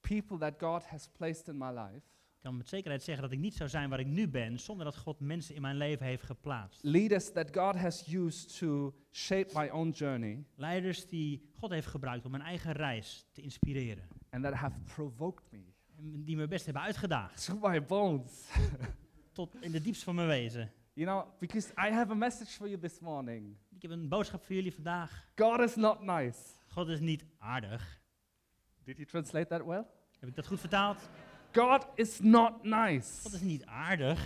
people 0.00 0.38
that 0.38 0.54
God 0.58 0.84
has 0.84 1.08
placed 1.08 1.48
in 1.48 1.56
my 1.58 1.70
life. 1.70 2.06
Ik 2.42 2.48
kan 2.48 2.56
met 2.56 2.68
zekerheid 2.68 3.02
zeggen 3.02 3.22
dat 3.22 3.32
ik 3.32 3.38
niet 3.38 3.54
zou 3.54 3.68
zijn 3.68 3.88
waar 3.88 4.00
ik 4.00 4.06
nu 4.06 4.28
ben 4.28 4.60
zonder 4.60 4.84
dat 4.84 4.96
God 4.96 5.20
mensen 5.20 5.54
in 5.54 5.60
mijn 5.60 5.76
leven 5.76 6.06
heeft 6.06 6.22
geplaatst. 6.22 6.82
Leaders 6.82 7.32
that 7.32 7.56
God 7.56 7.76
has 7.76 8.12
used 8.12 8.58
to 8.58 8.94
shape 9.10 9.58
my 9.58 9.68
own 9.68 9.88
journey 9.90 10.44
Leiders 10.54 11.08
die 11.08 11.50
God 11.58 11.70
heeft 11.70 11.86
gebruikt 11.86 12.24
om 12.24 12.30
mijn 12.30 12.42
eigen 12.42 12.72
reis 12.72 13.26
te 13.32 13.40
inspireren. 13.42 14.08
and 14.30 14.44
that 14.44 14.52
have 14.52 14.78
provoked 14.94 15.52
me 15.52 15.58
En 15.96 16.24
die 16.24 16.36
me 16.36 16.48
best 16.48 16.64
hebben 16.64 16.82
uitgedaagd. 16.82 17.44
to 17.44 17.58
my 17.68 17.84
bones. 17.86 18.48
Tot 19.32 19.56
in 19.62 19.72
de 19.72 19.80
diepst 19.80 20.02
van 20.02 20.14
mijn 20.14 20.28
wezen. 20.28 20.72
You 20.92 21.06
know, 21.06 21.38
because 21.40 21.68
I 21.72 21.90
have 21.92 22.10
a 22.12 22.14
message 22.14 22.50
for 22.50 22.68
you 22.68 22.80
this 22.80 23.00
morning. 23.00 23.56
Ik 23.70 23.82
heb 23.82 23.90
een 23.90 24.08
boodschap 24.08 24.44
voor 24.44 24.54
jullie 24.54 24.74
vandaag. 24.74 25.28
God 25.36 25.60
is 25.60 25.74
not 25.76 26.00
nice. 26.02 26.38
God 26.68 26.88
is 26.88 27.00
niet 27.00 27.24
aardig. 27.38 28.00
Did 28.84 28.96
you 28.96 29.08
translate 29.08 29.46
that 29.46 29.64
well? 29.66 29.84
Heb 30.18 30.28
ik 30.28 30.34
dat 30.36 30.46
goed 30.46 30.60
vertaald? 30.60 31.08
God 31.52 31.86
is 31.94 32.20
not 32.20 32.64
nice. 32.64 33.22
God 33.22 33.32
is 33.32 33.40
niet 33.40 33.64
aardig. 33.66 34.18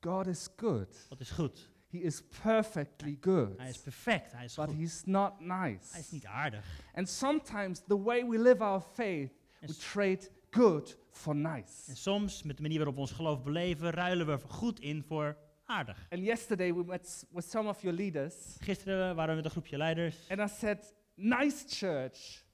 God 0.00 0.26
is 0.26 0.48
good. 0.56 1.06
God 1.08 1.20
is 1.20 1.30
goed. 1.30 1.70
He 1.90 1.98
is 1.98 2.22
perfectly 2.42 3.16
good. 3.20 3.58
Hij 3.58 3.68
is 3.68 3.78
perfect. 3.78 4.32
Hij 4.32 4.44
is 4.44 4.54
But 4.54 4.66
goed. 4.68 4.76
he's 4.76 5.02
not 5.04 5.40
nice. 5.40 5.90
Hij 5.90 6.00
is 6.00 6.10
niet 6.10 6.26
aardig. 6.26 6.64
And 6.94 7.08
sometimes 7.08 7.82
the 7.86 8.02
way 8.02 8.24
we 8.28 8.38
live 8.38 8.62
our 8.62 8.80
faith, 8.80 9.30
En, 9.60 9.68
we 9.68 9.74
trade 9.76 10.28
good 10.50 10.96
for 11.10 11.34
en 11.34 11.40
nice. 11.40 11.94
soms, 11.96 12.42
met 12.42 12.56
de 12.56 12.62
manier 12.62 12.76
waarop 12.78 12.94
we 12.94 13.00
ons 13.00 13.12
geloof 13.12 13.42
beleven, 13.42 13.90
ruilen 13.90 14.26
we 14.26 14.38
goed 14.48 14.80
in 14.80 15.02
voor 15.02 15.36
aardig. 15.64 16.06
And 16.10 16.22
yesterday 16.24 16.74
we 16.74 16.84
met 16.84 17.26
with 17.30 17.44
some 17.50 17.68
of 17.68 17.80
your 17.82 17.96
leaders, 17.96 18.34
Gisteren 18.60 19.14
waren 19.14 19.30
we 19.30 19.36
met 19.36 19.44
een 19.44 19.50
groepje 19.50 19.76
leiders. 19.76 20.16
and 20.30 20.40
I 20.40 20.54
said, 20.58 20.94
Nice 21.14 21.64
church 21.68 22.44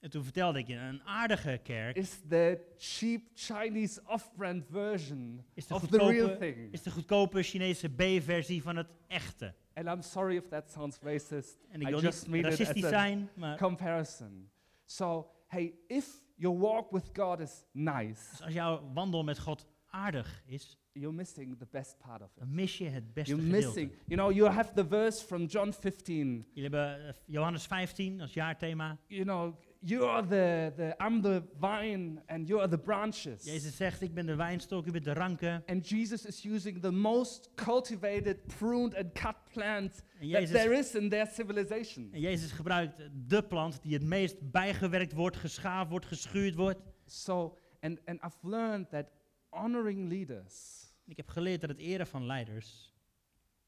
En 0.00 0.10
toen 0.10 0.22
vertelde 0.24 0.58
ik 0.58 0.66
je, 0.66 0.74
een 0.74 1.02
aardige 1.02 1.60
kerk 1.62 1.96
is 1.96 2.20
the 2.28 2.60
cheap 2.76 3.22
Chinese 3.34 4.00
off 4.06 4.30
brand 4.36 4.64
version 4.70 5.44
is 5.54 5.66
de, 5.66 5.74
of 5.74 5.86
the 5.86 5.96
real 5.98 6.36
thing. 6.38 6.72
is 6.72 6.82
de 6.82 6.90
goedkope 6.90 7.42
Chinese 7.42 7.88
B-versie 7.88 8.62
van 8.62 8.76
het 8.76 8.88
echte. 9.06 9.54
And 9.74 9.86
I'm 9.86 10.02
sorry 10.02 10.36
if 10.36 10.48
that 10.48 10.70
sounds 10.70 10.98
racist. 11.02 11.58
En 11.68 11.80
ik 11.80 11.86
I 11.86 11.90
wil 11.90 12.00
just 12.00 12.28
niet 12.28 12.44
racistisch 12.44 12.88
zijn, 12.88 13.28
maar 13.34 13.56
comparison. 13.56 14.50
So, 14.84 15.30
hey, 15.46 15.74
if 15.86 16.22
your 16.36 16.58
walk 16.58 16.90
with 16.90 17.10
God 17.12 17.40
is 17.40 17.64
nice, 17.72 18.30
dus 18.30 18.42
als 18.42 18.52
jouw 18.52 18.90
wandel 18.94 19.24
met 19.24 19.38
God 19.38 19.66
aardig 19.90 20.42
is, 20.46 20.78
you're 20.92 21.16
missing 21.16 21.56
the 21.58 21.66
best 21.70 21.98
part 21.98 22.22
of 22.22 22.28
it. 22.34 22.38
dan 22.38 22.54
mis 22.54 22.78
je 22.78 22.88
het 22.88 23.14
beste 23.14 23.34
You're 23.34 23.50
gedeelte. 23.50 23.66
missing. 23.66 23.92
You 24.06 24.20
know, 24.20 24.36
you 24.36 24.50
have 24.50 24.72
the 24.74 24.86
verse 24.86 25.24
from 25.24 25.44
John 25.46 25.72
15. 25.72 26.46
Jullie 26.52 26.70
hebben 26.70 27.06
eh, 27.08 27.14
Johannes 27.26 27.66
15 27.66 28.20
als 28.20 28.32
jaarthema. 28.32 28.98
You 29.06 29.24
know, 29.24 29.54
you 29.80 30.04
are 30.04 30.22
the, 30.22 30.72
the 30.76 30.94
I'm 31.00 31.22
the 31.22 31.42
vine 31.58 32.20
and 32.26 32.48
you 32.48 32.58
are 32.60 32.68
the 32.68 32.78
branches. 32.78 33.44
Jezus 33.44 33.76
zegt, 33.76 34.00
ik 34.02 34.14
ben 34.14 34.26
de 34.26 34.34
wijnstok, 34.34 34.86
u 34.86 34.90
bent 34.90 35.04
de 35.04 35.12
ranken. 35.12 35.62
And 35.66 35.88
Jesus 35.88 36.26
is 36.26 36.44
using 36.44 36.80
the 36.80 36.90
most 36.90 37.50
cultivated, 37.54 38.46
pruned, 38.58 38.96
and 38.96 39.12
cut 39.12 39.36
plant 39.52 40.02
En 40.20 40.30
that 40.30 40.40
Jezus, 40.40 40.50
there 40.50 40.78
is 40.78 40.94
in 40.94 41.08
their 41.08 41.26
civilization. 41.26 42.08
en 42.12 42.20
Jezus 42.20 42.52
gebruikt 42.52 43.02
de 43.28 43.42
plant 43.42 43.82
die 43.82 43.94
het 43.94 44.04
meest 44.04 44.50
bijgewerkt 44.50 45.12
wordt, 45.12 45.36
geschaafd 45.36 45.90
wordt, 45.90 46.06
geschuurd 46.06 46.54
wordt. 46.54 46.80
So, 47.06 47.56
and, 47.80 47.98
and 48.06 48.22
I've 48.24 48.48
learned 48.48 48.90
that 48.90 49.06
honoring 49.50 50.08
leaders, 50.08 50.86
Ik 51.08 51.16
heb 51.16 51.28
geleerd 51.28 51.60
dat 51.60 51.70
het 51.70 51.78
eren 51.78 52.06
van 52.06 52.26
leiders, 52.26 52.87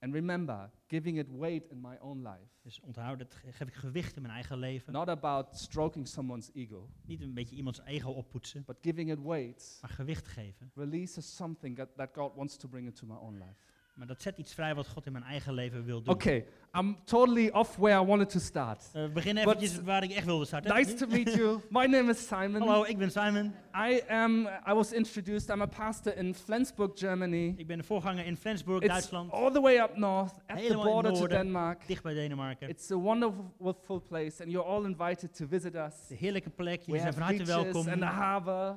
and 0.01 0.13
remember, 0.15 0.71
giving 0.87 1.19
it 1.19 1.27
weight 1.31 1.71
in 1.71 1.81
my 1.81 1.97
own 2.01 2.23
life, 2.23 2.49
dus 2.63 2.81
onthoud, 2.81 3.19
dat 3.19 3.35
ge- 3.35 3.53
geef 3.53 3.69
ik 3.69 3.75
gewicht 3.75 4.17
in 4.17 4.23
mijn 4.23 4.35
eigen 4.35 4.59
leven. 4.59 4.93
not 4.93 5.09
about 5.09 5.57
stroking 5.57 6.09
someone's 6.09 6.51
ego, 6.55 6.89
Niet 7.05 7.21
een 7.21 7.35
beetje 7.35 7.57
iemands 7.57 7.81
ego 7.85 8.11
oppoetsen, 8.11 8.63
but 8.67 8.77
giving 8.81 9.11
it 9.11 9.21
weight 9.23 9.79
maar 9.81 9.91
gewicht 9.91 10.27
geven. 10.29 10.71
releases 10.75 11.37
something 11.37 11.77
that, 11.77 11.89
that 11.97 12.11
God 12.15 12.35
wants 12.35 12.57
to 12.57 12.69
bring 12.69 12.87
into 12.87 13.07
my 13.07 13.17
own 13.17 13.35
life. 13.39 13.69
Maar 13.95 14.07
dat 14.09 14.23
zet 14.23 14.39
iets 14.39 14.55
vrij 14.55 14.75
wat 14.75 14.89
God 14.89 15.07
in 15.07 15.13
mijn 15.13 15.25
eigen 15.25 15.53
leven 15.53 15.85
wil 15.85 16.03
doen. 16.03 16.15
Okay, 16.15 16.47
I'm 16.79 16.97
totally 17.05 17.49
off 17.49 17.77
where 17.77 18.03
I 18.03 18.05
wanted 18.07 18.31
to 18.31 18.39
start. 18.39 18.91
Eh, 18.93 19.03
we 19.03 19.09
beginnen 19.09 19.45
But- 19.45 19.83
waar 19.85 20.03
ik 20.03 20.11
echt 20.11 20.25
wilde 20.27 20.45
starten. 20.45 20.75
Nice 20.75 20.95
to 20.95 21.07
meet 21.07 21.35
you. 21.35 21.61
My 21.71 21.87
name 21.87 22.11
is 22.11 22.27
Simon. 22.27 22.61
Hallo, 22.61 22.85
ik 22.85 22.99
ben 22.99 23.11
Simon. 23.11 23.55
I 23.75 24.01
am. 24.09 24.47
I 24.47 24.73
was 24.75 24.93
introduced. 24.93 25.49
I'm 25.49 25.61
a 25.61 25.67
pastor 25.67 26.17
in 26.17 26.35
Flensburg, 26.35 26.91
Germany. 26.95 27.55
Ik 27.57 27.67
ben 27.67 27.79
de 27.79 27.85
voorganger 27.85 28.27
in 28.27 28.37
Flensburg, 28.37 28.81
It's 28.83 28.93
Duitsland. 28.93 29.33
all 29.33 29.51
the 29.53 29.61
way 29.61 29.79
up 29.79 29.97
north, 29.97 30.33
at 30.47 30.57
the 30.57 30.63
Helemaal 30.63 30.85
border 30.85 31.13
to. 31.13 31.27
Denmark. 31.27 31.87
Dicht 31.87 32.03
bij 32.03 32.15
Denemarken. 32.15 32.69
It's 32.69 32.91
a 32.91 32.97
wonderful 32.97 34.01
place, 34.09 34.43
and 34.43 34.53
you're 34.53 34.69
all 34.69 34.85
invited 34.85 35.35
to 35.37 35.47
visit 35.47 35.75
us. 35.75 36.07
De 36.09 36.15
heerlijke 36.15 36.51
plek. 36.51 36.81
Jullie 36.83 37.01
zijn 37.01 37.13
van 37.13 37.23
harte 37.23 37.45
welkom. 37.45 37.89
and 37.89 38.03
a 38.03 38.07
harbor. 38.13 38.77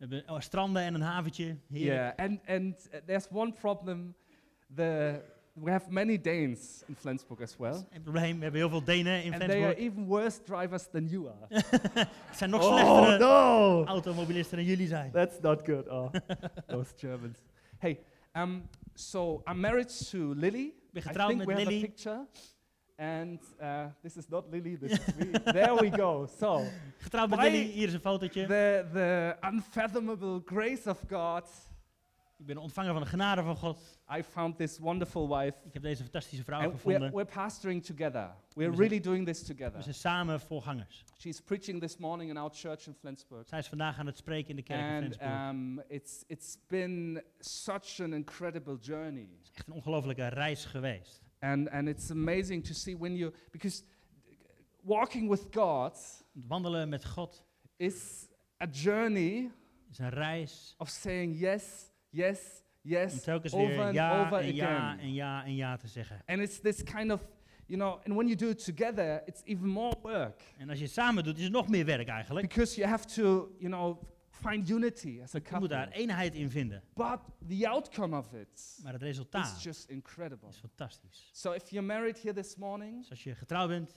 We 0.00 0.06
hebben 0.06 0.34
oh, 0.34 0.40
stranden 0.40 0.82
en 0.82 0.94
een 0.94 1.00
haventje. 1.00 1.56
Heerlijk. 1.68 2.16
Yeah, 2.16 2.28
and 2.28 2.40
and 2.46 2.88
uh, 2.92 3.00
there's 3.06 3.28
one 3.30 3.52
problem. 3.52 4.14
The 4.74 5.22
we 5.54 5.70
have 5.70 5.90
many 5.90 6.18
Danes 6.18 6.82
in 6.88 6.94
Flensburg 6.94 7.40
as 7.42 7.56
well, 7.58 7.86
Geen 7.92 8.02
probleem, 8.02 8.36
we 8.36 8.42
hebben 8.42 8.60
heel 8.60 8.68
veel 8.68 8.84
Denen 8.84 9.24
in 9.24 9.32
and 9.32 9.42
they 9.42 9.64
are 9.64 9.74
Flensburg. 9.74 9.78
even 9.78 10.06
worse 10.06 10.42
drivers 10.42 10.86
than 10.90 11.08
you 11.08 11.28
are. 11.28 11.46
Het 12.28 12.36
zijn 12.36 12.50
nog 12.50 12.62
oh 12.62 12.72
slechtere 12.72 13.18
no! 13.18 13.84
automobilisten 13.84 14.56
dan 14.56 14.66
jullie 14.66 14.86
zijn. 14.86 15.10
That's 15.10 15.40
not 15.40 15.62
good. 15.64 15.88
Oh, 15.88 16.12
those 16.66 16.92
Germans. 16.96 17.38
Hey, 17.78 18.00
um, 18.36 18.68
so 18.94 19.42
I'm 19.50 19.60
married 19.60 20.08
to 20.10 20.34
Lily. 20.34 20.66
Ik 20.66 20.92
ben 20.92 21.02
I 21.02 21.06
getrouwd 21.06 21.28
think 21.28 21.44
met 21.44 21.56
we 21.56 21.62
have 21.62 21.66
a 21.66 21.70
Lily. 21.70 21.92
And 23.00 23.40
uh, 23.60 23.84
this 24.02 24.16
is 24.16 24.28
not 24.28 24.44
Lily, 24.50 24.76
this 24.78 24.90
is 24.92 25.14
me. 25.16 25.30
there 25.52 25.74
we 25.74 25.90
go. 25.90 26.26
So, 26.38 26.64
Getrouwd 26.98 27.28
met 27.30 27.38
Lily, 27.38 27.62
hier 27.64 27.86
is 27.86 27.94
een 27.94 28.00
fotootje. 28.00 28.46
the, 28.46 28.84
the 28.92 29.36
unfathomable 29.46 30.42
grace 30.44 30.90
of 30.90 31.00
God, 31.08 31.48
Ik 32.38 32.46
ben 32.46 32.56
ontvanger 32.56 32.92
van 32.92 33.02
de 33.02 33.08
genade 33.08 33.42
van 33.42 33.56
God. 33.56 33.78
I 34.18 34.22
found 34.22 34.56
this 34.56 34.78
wonderful 34.78 35.28
wife. 35.28 35.56
Ik 35.66 35.72
heb 35.72 35.82
deze 35.82 36.02
fantastische 36.02 36.44
vrouw 36.44 36.58
And 36.60 36.66
we're, 36.68 36.76
gevonden. 36.76 37.12
we're 37.12 37.32
pastoring 37.34 37.84
together. 37.84 38.30
We're 38.54 38.70
We 38.70 38.76
zijn- 38.76 38.88
really 38.88 39.00
doing 39.00 39.26
this 39.26 39.42
together. 39.42 39.76
We 39.76 39.82
zijn 39.82 39.94
samen 39.94 40.40
voorgangers. 40.40 41.04
She's 41.18 41.40
preaching 41.40 41.80
this 41.80 41.96
morning 41.96 42.30
in 42.30 42.36
our 42.36 42.50
church 42.54 42.86
in 42.86 42.94
Flensburg. 42.94 43.48
Zij 43.48 43.58
is 43.58 43.66
vandaag 43.68 43.98
aan 43.98 44.06
het 44.06 44.16
spreken 44.16 44.50
in 44.50 44.56
de 44.56 44.62
kerk 44.62 44.80
in 44.80 44.86
And 44.86 45.04
Flensburg. 45.04 45.48
um, 45.50 45.80
it's, 45.88 46.24
it's 46.26 46.58
been 46.66 47.22
such 47.38 48.00
an 48.00 48.12
incredible 48.12 48.76
journey. 48.80 49.28
Het 49.38 49.42
is 49.42 49.50
echt 49.54 49.66
een 49.66 49.72
ongelofelijke 49.72 50.26
reis 50.26 50.64
geweest. 50.64 51.22
And, 51.42 51.68
and 51.72 51.88
it's 51.88 52.10
amazing 52.10 52.62
to 52.66 52.74
see 52.74 52.96
when 52.96 53.16
you, 53.16 53.32
because 53.50 53.82
walking 54.82 55.28
with 55.30 55.50
God 55.50 55.96
wandelen 56.48 56.88
met 56.88 57.04
God 57.04 57.42
is 57.76 58.28
a 58.62 58.66
journey 58.66 59.50
is 59.90 59.98
een 59.98 60.10
reis 60.10 60.74
of 60.78 60.88
saying 60.88 61.34
yes, 61.38 61.90
yes, 62.10 62.38
Om 62.84 62.90
yes 62.90 63.22
telkens 63.22 63.52
over 63.54 63.66
weer 63.68 63.80
and 63.80 63.94
ja 63.94 64.20
over 64.26 64.38
en 64.38 64.54
ja 64.54 64.76
again. 64.76 64.98
en 65.00 65.12
ja 65.14 65.44
en 65.44 65.54
ja 65.54 65.76
te 65.76 65.88
zeggen. 65.88 66.22
And 66.26 66.40
it's 66.40 66.60
this 66.60 66.82
kind 66.82 67.10
of, 67.12 67.20
you 67.66 67.78
know, 67.78 68.00
and 68.04 68.14
when 68.16 68.26
you 68.28 68.36
do 68.36 68.48
it 68.48 68.64
together, 68.64 69.22
it's 69.26 69.42
even 69.44 69.68
more 69.68 69.96
work 70.02 70.42
En 70.58 70.68
als 70.68 70.78
je 70.78 70.84
het 70.84 70.92
samen 70.92 71.24
doet, 71.24 71.36
is 71.38 71.42
het 71.44 71.52
nog 71.52 71.68
meer 71.68 71.84
werk 71.84 72.08
eigenlijk. 72.08 72.48
because 72.48 72.76
you 72.76 72.88
have 72.88 73.06
to, 73.06 73.54
you 73.58 73.68
know, 73.70 74.02
find 74.48 74.68
unity 74.68 75.20
as 75.22 75.34
a 75.34 75.38
couple. 75.40 75.52
Je 75.54 75.58
moet 75.60 75.68
daar 75.70 75.88
eenheid 75.88 76.34
in 76.34 76.50
vinden. 76.50 76.82
But 76.94 77.20
the 77.48 77.68
outcome 77.68 78.16
of 78.18 78.32
it 78.32 78.78
Maar 78.82 78.92
het 78.92 79.02
is 79.02 79.08
resultaat 79.08 79.62
just 79.62 79.88
incredible. 79.88 80.48
is 80.48 80.56
fantastisch. 80.56 81.28
So 81.32 81.52
if 81.52 81.70
you're 81.70 81.86
married 81.86 82.18
here 82.22 82.34
this 82.34 82.56
morning, 82.56 82.98
Dus 83.00 83.10
als 83.10 83.24
je 83.24 83.34
getrouwd 83.34 83.68
bent, 83.68 83.94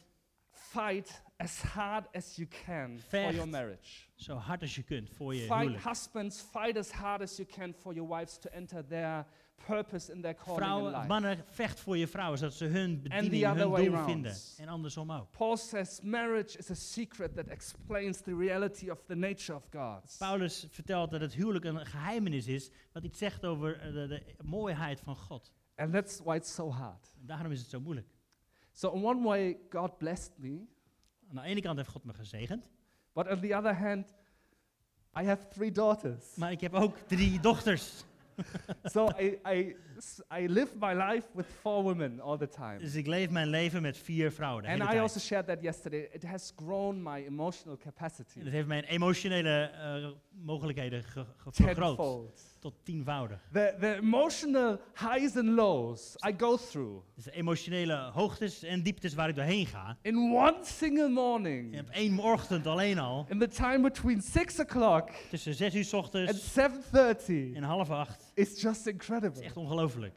fight 0.51 1.21
as 1.37 1.61
hard 1.61 2.05
as 2.15 2.35
you 2.35 2.47
can 2.65 2.99
for 2.99 3.31
your 3.33 3.47
marriage. 3.47 4.07
zo 4.15 4.35
hard 4.35 4.61
als 4.61 4.75
je 4.75 4.83
kunt 4.83 5.09
voor 5.09 5.33
je 5.35 5.39
Fight 5.41 5.53
huwelijk. 5.59 5.83
husbands, 5.83 6.41
fight 6.41 6.77
as 6.77 6.91
hard 6.91 7.21
as 7.21 7.35
you 7.37 7.47
can 7.47 7.73
for 7.73 7.93
your 7.93 8.15
wives 8.17 8.37
to 8.39 8.49
enter 8.49 8.85
their 8.87 9.25
purpose 9.65 10.11
in 10.11 10.21
their 10.21 10.35
calling 10.35 10.57
in 10.61 10.65
Vrouwen, 10.65 10.91
life. 10.93 11.07
mannen, 11.07 11.43
vecht 11.45 11.79
voor 11.79 11.97
je 11.97 12.07
vrouwen, 12.07 12.37
zodat 12.37 12.53
ze 12.53 12.65
hun 12.65 13.01
bediening, 13.01 13.45
hun 13.45 13.57
doel 13.91 14.03
vinden. 14.03 14.35
En 14.57 14.67
andersom 14.67 15.11
ook. 15.11 15.31
Paul 15.31 15.57
says 15.57 16.01
marriage 16.01 16.57
is 16.57 16.69
a 16.69 16.73
secret 16.73 17.35
that 17.35 17.47
explains 17.47 18.21
the 18.21 18.35
reality 18.35 18.89
of 18.89 19.03
the 19.05 19.15
nature 19.15 19.55
of 19.57 19.63
God. 19.71 20.15
Paulus 20.17 20.67
vertelt 20.69 21.11
dat 21.11 21.21
het 21.21 21.33
huwelijk 21.33 21.65
een 21.65 21.85
geheimenis 21.85 22.47
is, 22.47 22.69
wat 22.91 23.03
iets 23.03 23.17
zegt 23.17 23.45
over 23.45 23.79
eh, 23.79 23.93
de, 23.93 24.07
de 24.07 24.23
mooiheid 24.43 24.99
van 24.99 25.15
God. 25.15 25.51
And 25.75 25.93
that's 25.93 26.19
why 26.23 26.35
it's 26.35 26.53
so 26.53 26.71
hard. 26.71 27.13
En 27.19 27.25
daarom 27.25 27.51
is 27.51 27.59
het 27.59 27.69
zo 27.69 27.79
moeilijk. 27.79 28.07
So, 28.71 28.91
in 28.91 29.03
one 29.05 29.23
way, 29.23 29.57
God 29.69 29.97
blessed 29.97 30.31
me, 30.37 30.65
Aan 31.29 31.35
de 31.35 31.41
ene 31.41 31.61
kant 31.61 31.77
heeft 31.77 31.89
God 31.89 32.03
me 32.03 32.13
gezegend, 32.13 32.69
but 33.13 33.27
on 33.29 33.39
the 33.39 33.55
other 33.55 33.75
hand, 33.75 34.13
I 35.19 35.23
have 35.25 35.47
three 35.47 35.71
daughters. 35.71 36.35
maar 36.35 36.51
ik 36.51 36.61
heb 36.61 36.73
ook 36.73 36.97
drie 36.97 37.39
dochters. 37.39 38.03
so, 38.93 39.07
I, 39.19 39.37
I, 39.45 39.75
I 40.41 40.47
live 40.47 40.71
my 40.79 40.93
life 40.93 41.25
with 41.33 41.45
four 41.61 41.83
women 41.83 42.19
all 42.19 42.37
the 42.37 42.47
time. 42.49 42.77
Dus 42.79 42.95
ik 42.95 43.07
leef 43.07 43.29
mijn 43.29 43.47
leven 43.47 43.81
met 43.81 43.97
vier 43.97 44.31
vrouwen 44.31 44.63
de 44.63 44.69
And 44.69 44.77
hele 44.77 44.89
I 44.89 44.91
tijd. 44.91 45.01
also 45.01 45.19
shared 45.19 45.47
that 45.47 45.61
yesterday. 45.61 46.09
It 46.11 46.23
has 46.23 46.53
grown 46.55 47.01
my 47.03 47.25
emotional 47.25 47.77
capacity 47.77 48.37
En 48.37 48.43
dat 48.43 48.53
heeft 48.53 48.67
mijn 48.67 48.83
emotionele 48.83 49.61
eh, 49.63 50.07
mogelijkheden 50.43 51.03
ge- 51.03 51.25
ge- 51.37 51.49
vergroot. 51.51 51.95
tenfold. 51.97 52.51
Tot 52.59 52.73
tienvoudig. 52.83 53.39
The, 53.51 53.75
the 53.79 53.95
emotional 53.95 54.79
highs 54.93 55.35
and 55.37 55.47
lows 55.49 56.15
I 56.27 56.33
go 56.37 56.57
through 56.57 57.03
Dus 57.15 57.23
de 57.23 57.31
emotionele 57.31 57.95
hoogtes 58.13 58.63
en 58.63 58.81
dieptes 58.83 59.13
waar 59.13 59.29
ik 59.29 59.35
doorheen 59.35 59.65
ga. 59.65 59.97
in 60.01 60.15
one 60.15 60.57
single 60.61 61.09
morning, 61.09 61.73
En 61.73 61.79
op 61.79 61.89
één 61.89 62.19
ochtend 62.19 62.67
alleen 62.67 62.99
al, 62.99 63.25
in 63.29 63.39
the 63.39 63.47
time 63.47 63.79
between 63.81 64.21
6 64.21 64.59
o'clock 64.59 65.09
tussen 65.29 65.53
zes 65.53 65.75
uur 65.75 65.83
's 65.83 65.93
and 65.93 66.03
ochtends 66.03 66.57
7.30, 66.59 67.53
en 67.53 67.63
half 67.63 67.89
acht. 67.89 68.22
Is 68.33 68.61
just 68.61 68.85
Het 68.85 68.93
incredible. 68.93 69.39
is 69.39 69.45
echt 69.45 69.57
ongelooflijk. 69.57 70.13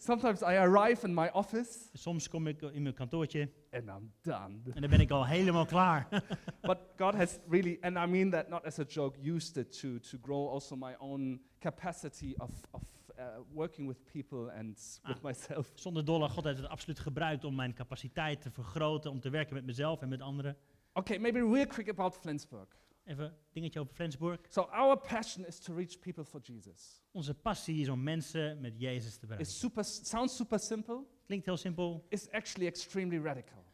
Sometimes 0.00 0.40
I 0.40 0.44
arrive 0.56 1.06
in 1.06 1.14
my 1.14 1.28
office 1.32 1.78
Soms 1.92 2.28
kom 2.28 2.46
ik 2.46 2.62
in 2.62 2.82
mijn 2.82 2.94
kantoortje 2.94 3.50
and 3.72 3.82
I'm 3.88 4.12
done. 4.22 4.60
en 4.74 4.80
dan 4.80 4.90
ben 4.90 5.00
ik 5.00 5.10
al 5.10 5.26
helemaal 5.26 5.66
klaar. 5.66 6.08
but 6.62 6.78
God 6.96 7.14
has 7.14 7.38
really, 7.48 7.78
and 7.80 7.96
I 7.96 8.06
mean 8.06 8.30
that 8.30 8.48
not 8.48 8.64
as 8.64 8.78
a 8.78 8.84
joke, 8.84 9.18
used 9.34 9.56
it 9.56 9.80
to, 9.80 9.98
to 9.98 10.18
grow 10.22 10.48
also 10.48 10.76
my 10.76 10.94
own 10.98 11.40
capacity 11.60 12.34
of, 12.36 12.50
of 12.70 12.82
uh, 13.18 13.24
working 13.52 13.88
with 13.88 14.04
people 14.12 14.50
and 14.52 15.00
with 15.06 15.16
Ah. 15.16 15.22
myself. 15.22 15.72
Zonder 15.84 16.04
dolle, 16.04 16.28
God 16.28 16.44
heeft 16.44 16.58
het 16.58 16.68
absoluut 16.68 16.98
gebruikt 16.98 17.44
om 17.44 17.54
mijn 17.54 17.74
capaciteit 17.74 18.40
te 18.42 18.50
vergroten, 18.50 19.10
om 19.10 19.20
te 19.20 19.30
werken 19.30 19.54
met 19.54 19.64
mezelf 19.64 20.00
en 20.02 20.08
met 20.08 20.20
anderen. 20.20 20.56
Okay, 20.92 21.18
maybe 21.18 21.38
real 21.38 21.66
quick 21.66 21.88
about 21.88 22.16
Flensburg. 22.16 22.68
Even 23.08 23.24
een 23.24 23.32
dingetje 23.52 23.80
over 23.80 23.94
Flensburg. 23.94 24.40
So 24.48 24.60
our 24.60 24.98
passion 24.98 25.46
is 25.46 25.58
to 25.58 25.74
reach 25.74 25.98
people 25.98 26.24
for 26.24 26.40
Jesus. 26.40 27.02
Onze 27.12 27.34
passie 27.34 27.80
is 27.80 27.88
om 27.88 28.02
mensen 28.02 28.60
met 28.60 28.80
Jezus 28.80 29.16
te 29.16 29.26
bereiken. 29.26 29.46
It's 29.46 29.58
super, 29.58 29.84
sounds 29.84 30.36
super 30.36 30.58
simple. 30.58 31.04
Klinkt 31.26 31.46
heel 31.46 31.56
simpel, 31.56 32.06
It's 32.08 32.30
actually 32.30 32.66
extremely 32.66 33.18
radical. 33.18 33.64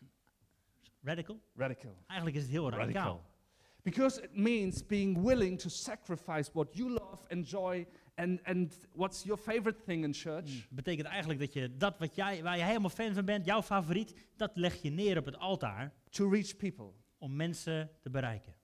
radical. 1.02 1.40
Radical. 1.54 1.96
Eigenlijk 2.06 2.36
is 2.36 2.42
het 2.42 2.50
heel 2.50 2.70
radicaal. 2.70 3.32
Because 3.82 4.22
it 4.22 4.36
means 4.36 4.86
being 4.86 5.22
willing 5.22 5.58
to 5.58 5.68
sacrifice 5.68 6.50
what 6.52 6.74
you 6.76 6.90
love, 6.90 7.26
enjoy, 7.28 7.86
and, 8.14 8.42
and 8.42 8.78
what's 8.92 9.22
your 9.24 9.42
favorite 9.42 9.82
thing 9.84 10.04
in 10.04 10.12
church. 10.12 10.50
Mm. 10.50 10.62
betekent 10.70 11.06
eigenlijk 11.06 11.40
dat 11.40 11.52
je 11.52 11.76
dat 11.76 11.98
wat 11.98 12.14
jij, 12.14 12.42
waar 12.42 12.56
je 12.56 12.64
helemaal 12.64 12.90
fan 12.90 13.14
van 13.14 13.24
bent, 13.24 13.44
jouw 13.44 13.62
favoriet, 13.62 14.14
dat 14.36 14.50
leg 14.54 14.82
je 14.82 14.90
neer 14.90 15.18
op 15.18 15.24
het 15.24 15.38
altaar 15.38 15.92
to 16.10 16.28
reach 16.28 16.56
people, 16.56 16.92
om 17.18 17.36
mensen 17.36 17.90
te 18.00 18.10
bereiken. 18.10 18.54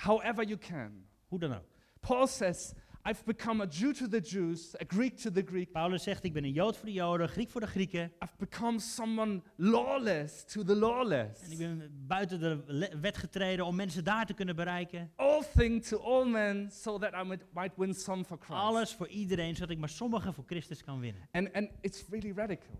However 0.00 0.44
you 0.44 0.58
can. 0.58 1.04
Hoe 1.28 1.38
dan 1.38 1.54
ook. 1.54 1.68
Paul 2.00 2.26
says, 2.26 2.74
I've 3.02 3.24
become 3.24 3.62
a 3.62 3.66
Jew 3.66 3.92
to 3.94 4.08
the 4.08 4.20
Jews, 4.20 4.74
a 4.80 4.84
Greek 4.84 5.16
to 5.16 5.30
the 5.30 5.42
Greek. 5.42 5.72
Paulus 5.72 6.02
zegt, 6.02 6.24
ik 6.24 6.32
ben 6.32 6.44
een 6.44 6.52
Jood 6.52 6.76
voor 6.76 6.86
de 6.86 6.92
Joden, 6.92 7.28
Griek 7.28 7.50
voor 7.50 7.60
de 7.60 7.66
Grieken. 7.66 8.12
I've 8.22 8.36
become 8.38 8.78
someone 8.78 9.42
lawless 9.56 10.44
to 10.44 10.62
the 10.62 10.76
lawless. 10.76 11.42
En 11.42 11.50
ik 11.50 11.58
ben 11.58 11.90
buiten 12.06 12.40
de 12.40 12.88
wet 13.00 13.16
getreden 13.16 13.66
om 13.66 13.76
mensen 13.76 14.04
daar 14.04 14.26
te 14.26 14.34
kunnen 14.34 14.56
bereiken. 14.56 15.12
All 15.16 15.42
things 15.56 15.88
to 15.88 15.98
all 15.98 16.26
men, 16.28 16.70
so 16.70 16.98
that 16.98 17.12
I 17.12 17.38
might 17.52 17.72
win 17.76 17.94
some 17.94 18.24
for 18.24 18.38
Christ. 18.38 18.60
Alles 18.60 18.94
voor 18.94 19.08
iedereen, 19.08 19.54
zodat 19.54 19.70
ik 19.70 19.78
maar 19.78 19.88
sommigen 19.88 20.34
voor 20.34 20.44
Christus 20.46 20.82
kan 20.84 21.00
winnen. 21.00 21.28
And, 21.32 21.52
and 21.52 21.68
it's 21.80 22.04
really 22.08 22.32
radical. 22.36 22.78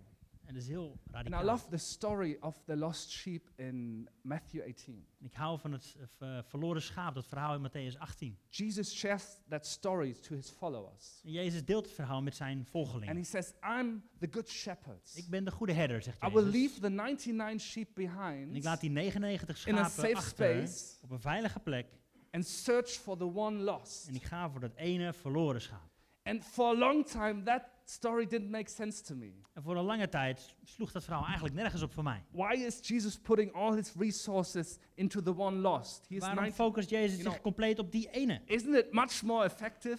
En 0.50 0.57
dat 0.57 0.64
is 0.64 0.69
heel 0.71 0.99
And 1.12 1.26
I 1.26 1.28
radicaal. 1.30 1.45
love 1.45 1.69
the 1.69 1.76
story 1.76 2.37
of 2.40 2.62
the 2.64 2.76
lost 2.76 3.11
sheep 3.11 3.50
in 3.57 4.09
Matthew 4.23 4.62
18. 4.62 5.07
En 5.19 5.25
ik 5.26 5.35
hou 5.35 5.59
van 5.59 5.73
het 5.73 5.97
eh, 6.19 6.38
verloren 6.42 6.83
schaap, 6.83 7.14
dat 7.14 7.26
verhaal 7.26 7.54
in 7.54 7.69
Matthäus 7.69 7.99
18. 7.99 8.38
Jesus 8.49 8.99
shares 8.99 9.25
that 9.49 9.66
story 9.66 10.12
to 10.12 10.35
his 10.35 10.49
followers. 10.50 11.21
En 11.25 11.30
Jezus 11.33 11.64
deelt 11.64 11.85
het 11.85 11.95
verhaal 11.95 12.23
met 12.23 12.35
zijn 12.37 12.59
And 12.59 12.69
volgelingen. 12.69 13.16
he 13.16 13.25
says, 13.25 13.52
I'm 13.62 14.02
the 14.19 14.28
good 14.30 14.49
shepherd. 14.49 15.12
Ik 15.14 15.28
ben 15.28 15.45
de 15.45 15.50
goede 15.50 15.73
herder, 15.73 16.02
zegt 16.02 16.23
I 16.23 16.28
will 16.28 16.45
Jezus. 16.45 16.52
leave 16.61 16.80
the 16.80 16.88
99 16.90 17.61
sheep 17.61 17.88
En 17.88 17.95
behind 17.95 18.57
ik 18.57 18.64
laat 18.64 18.80
die 18.80 18.90
99 18.90 19.66
in 19.66 19.75
a 19.75 19.88
schapen 19.88 20.02
safe 20.11 20.16
achter 20.16 20.66
space 20.69 20.95
op 21.02 21.11
een 21.11 21.21
veilige 21.21 21.61
plek. 21.61 21.87
and 22.30 22.47
search 22.47 22.90
for 22.90 23.16
the 23.16 23.35
one 23.35 23.57
lost. 23.59 24.09
En 24.09 24.14
ik 24.14 24.23
ga 24.23 24.50
voor 24.50 24.61
dat 24.61 24.75
ene 24.75 25.12
verloren 25.12 25.61
schaap. 25.61 25.88
And 26.23 26.45
for 26.45 26.64
a 26.66 26.78
long 26.78 27.07
time, 27.07 27.42
that 27.42 27.62
story 27.91 28.27
didn't 28.27 28.51
make 28.51 28.71
sense 28.71 29.03
to 29.03 29.15
me. 29.15 29.33
En 29.53 29.63
voor 29.63 29.77
een 29.77 29.85
lange 29.85 30.09
tijd 30.09 30.55
sloeg 30.65 30.93
dat 30.93 31.05
verhaal 31.05 31.25
eigenlijk 31.25 31.55
nergens 31.55 31.83
op 31.83 31.93
voor 31.93 32.03
mij. 32.03 32.25
Why 32.31 32.53
is 32.55 32.79
Jesus 32.89 33.19
putting 33.19 33.53
all 33.53 33.75
his 33.75 33.93
resources 33.99 34.77
into 34.95 35.23
the 35.23 35.37
one 35.37 35.57
lost? 35.57 36.05
He 36.09 36.15
is 36.15 36.21
Waarom 36.21 36.39
90. 36.39 36.65
focust 36.65 36.91
Jezus 36.91 37.11
you 37.11 37.23
zich 37.23 37.31
know- 37.31 37.43
compleet 37.43 37.79
op 37.79 37.93
die 37.93 38.11
ene? 38.11 38.41
Isn't 38.47 38.75
it 38.75 38.93
much 38.93 39.23
more 39.23 39.45
effective 39.45 39.99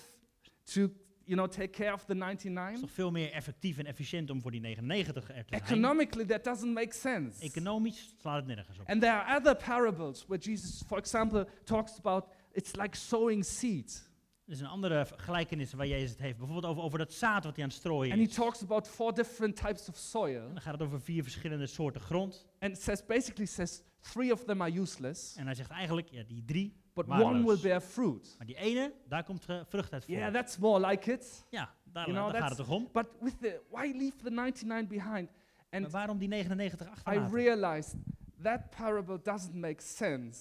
to, 0.64 0.80
you 1.24 1.36
know, 1.38 1.48
take 1.48 1.70
care 1.70 1.94
of 1.94 2.06
the 2.06 2.14
Het 2.14 2.18
is 2.22 2.44
99? 2.44 2.80
toch 2.80 2.92
veel 2.92 3.12
meer 3.12 3.32
effectief 3.32 3.78
en 3.78 3.86
efficiënt 3.86 4.30
om 4.30 4.42
voor 4.42 4.52
die 4.52 4.62
99 4.62 5.30
er 5.30 5.46
te 5.46 5.56
zijn. 5.58 5.62
Economically, 5.62 6.26
that 6.26 6.44
doesn't 6.44 6.74
make 6.74 6.94
sense. 6.96 7.42
Economisch 7.44 8.16
slaat 8.22 8.36
het 8.36 8.46
nergens 8.46 8.80
op. 8.80 8.88
And 8.90 9.02
there 9.02 9.14
are 9.14 9.40
other 9.40 9.56
parables 9.56 10.26
where 10.26 10.44
Jesus, 10.44 10.84
for 10.88 10.98
example, 10.98 11.48
talks 11.64 11.98
about 11.98 12.26
it's 12.52 12.76
like 12.76 12.98
sowing 12.98 13.46
seed. 13.46 14.10
Er 14.46 14.52
is 14.58 14.60
een 14.60 14.68
andere 14.68 15.08
gelijkenis 15.16 15.74
waar 15.74 15.88
Jezus 15.88 16.10
het 16.10 16.20
heeft. 16.20 16.38
Bijvoorbeeld 16.38 16.66
over, 16.72 16.84
over 16.84 16.98
dat 17.00 17.14
zaad 17.14 17.44
wat 17.44 17.56
hij 17.56 17.64
aan 17.64 17.70
het 17.70 17.78
strooien 17.80 18.12
And 18.20 18.22
he 18.30 18.36
talks 18.36 18.62
about 18.62 18.88
four 18.88 19.14
different 19.14 19.56
types 19.56 19.82
of 19.90 19.96
En 19.96 20.02
soil. 20.02 20.48
dan 20.48 20.62
gaat 20.62 20.74
het 20.74 20.82
over 20.82 21.02
vier 21.02 21.24
verschillende 21.24 21.68
soorten 21.68 22.02
grond. 22.02 22.48
And 22.60 22.72
it 22.76 22.82
says 22.82 23.06
basically 23.06 23.46
says 23.46 23.82
three 24.00 24.32
of 24.34 24.44
them 24.44 24.62
are 24.62 24.80
useless, 24.80 25.36
En 25.36 25.46
hij 25.46 25.56
zegt 25.56 25.70
eigenlijk, 25.70 26.08
ja, 26.10 26.24
die 26.24 26.44
drie, 26.46 26.76
but 26.94 27.06
waardeloos. 27.06 27.34
one 27.36 27.46
will 27.46 27.62
bear 27.62 27.82
fruit. 27.82 28.36
Maar 28.38 28.48
die 28.48 28.56
ene, 28.56 28.94
daar 29.08 29.24
komt 29.24 29.46
eh, 29.46 29.62
vrucht 29.68 29.94
uit 29.94 30.06
voort. 30.06 30.18
Yeah, 30.18 30.34
that's 30.34 30.58
more 30.58 30.88
like 30.88 31.12
it. 31.12 31.46
ja, 31.50 31.74
daar, 31.84 32.08
You 32.10 32.18
know, 32.18 32.32
daar 32.32 32.42
gaat 32.42 32.50
het 32.50 32.58
that's- 32.58 32.70
toch 32.70 32.78
om? 32.78 32.90
But 32.92 33.08
with 33.20 33.40
the 33.42 33.62
why 33.70 33.92
leave 33.98 34.16
the 34.24 34.30
99 34.32 34.88
behind? 34.88 35.30
Maar 35.32 35.82
And 35.82 35.92
waarom 35.92 36.18
die 36.18 36.28
99 36.28 36.88
I 36.88 36.90
achterlaten? 36.90 37.34
realized 37.36 37.96
that 38.44 38.70
parable 38.70 39.20
doesn't 39.24 39.54
make 39.56 39.82
sense 39.84 40.40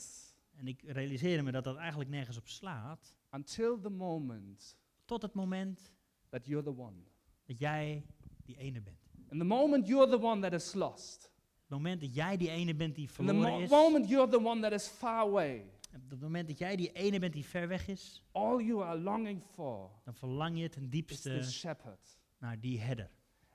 En 0.57 0.67
ik 0.67 0.83
realiseerde 0.87 1.43
me 1.43 1.51
dat 1.51 1.65
dat 1.65 1.77
eigenlijk 1.77 2.11
nergens 2.11 2.37
op 2.37 2.49
slaat. 2.49 3.15
Until 3.33 3.81
the 3.81 3.91
moment 3.91 4.77
Tot 5.05 5.23
het 5.23 5.35
moment 5.35 5.93
that 6.29 6.47
you're 6.47 6.65
the 6.65 6.77
one. 6.77 6.95
dat 7.47 7.59
jij 7.59 8.05
die 8.45 8.57
ene 8.57 8.81
bent. 8.81 8.99
And 9.31 9.41
the 9.41 9.47
moment 9.47 9.87
you're 9.89 10.11
the 10.11 10.19
one 10.25 10.41
that 10.41 10.53
is 10.53 10.75
lost. 10.75 11.23
Het 11.61 11.69
moment 11.79 12.01
dat 12.01 12.15
jij 12.15 12.37
die 12.37 12.51
ene 12.51 12.75
bent 12.75 12.95
die 12.95 13.07
And 13.09 13.17
the 13.17 13.23
verloren 13.25 13.51
mo- 13.53 13.61
is. 13.61 13.71
moment 13.71 14.09
you're 14.09 14.31
the 14.31 14.41
one 14.41 14.61
that 14.61 14.73
is 14.73 14.87
far 14.89 15.19
away. 15.21 15.65
Op 16.05 16.11
het 16.11 16.21
moment 16.21 16.49
dat 16.49 16.59
jij 16.59 16.77
die 16.77 16.93
ene 16.93 17.19
bent 17.19 17.33
die 17.33 17.45
ver 17.45 17.69
weg 17.69 17.89
is. 17.89 18.23
All 18.33 18.61
you 18.65 18.83
are 18.83 18.99
longing 18.99 19.43
for 19.55 19.91
Dan 20.05 20.15
verlang 20.15 20.59
je 20.59 20.69
ten 20.69 20.83
is 20.83 20.89
diepste 20.91 21.39
this 21.39 21.59
shepherd. 21.59 22.19
naar 22.39 22.61
die 22.61 22.79
herder. 22.81 23.11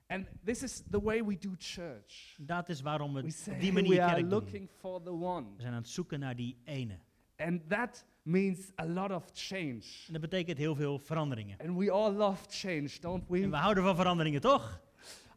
And 0.06 0.26
this 0.44 0.62
is 0.62 0.82
the 0.90 1.00
way 1.02 1.24
we 1.24 1.38
do 1.38 1.50
church. 1.58 2.36
Dat 2.40 2.68
is 2.68 2.80
waarom 2.80 3.12
we 3.14 3.20
We 3.20 3.26
op 3.26 3.32
say 3.32 3.58
die 3.58 3.72
we 3.72 3.82
manier 3.82 4.00
are 4.02 4.10
kerk 4.14 4.30
doen. 4.30 4.38
looking 4.38 4.68
for 4.70 5.02
the 5.02 5.10
one. 5.12 5.46
We 5.56 5.60
zijn 5.62 5.72
aan 5.72 5.78
het 5.80 5.88
zoeken 5.88 6.20
naar 6.20 6.36
die 6.36 6.56
ene. 6.64 6.98
And 7.36 7.68
that 7.68 8.04
means 8.22 8.72
a 8.80 8.86
lot 8.86 9.10
of 9.10 9.30
change. 9.32 9.82
En 10.06 10.12
dat 10.12 10.20
betekent 10.20 10.58
heel 10.58 10.74
veel 10.74 10.98
veranderingen. 10.98 11.58
And 11.58 11.76
we 11.78 11.90
all 11.90 12.12
love 12.12 12.44
change, 12.48 12.88
don't 13.00 13.22
En 13.22 13.32
we? 13.40 13.48
we 13.48 13.56
houden 13.56 13.84
van 13.84 13.96
veranderingen, 13.96 14.40
toch? 14.40 14.80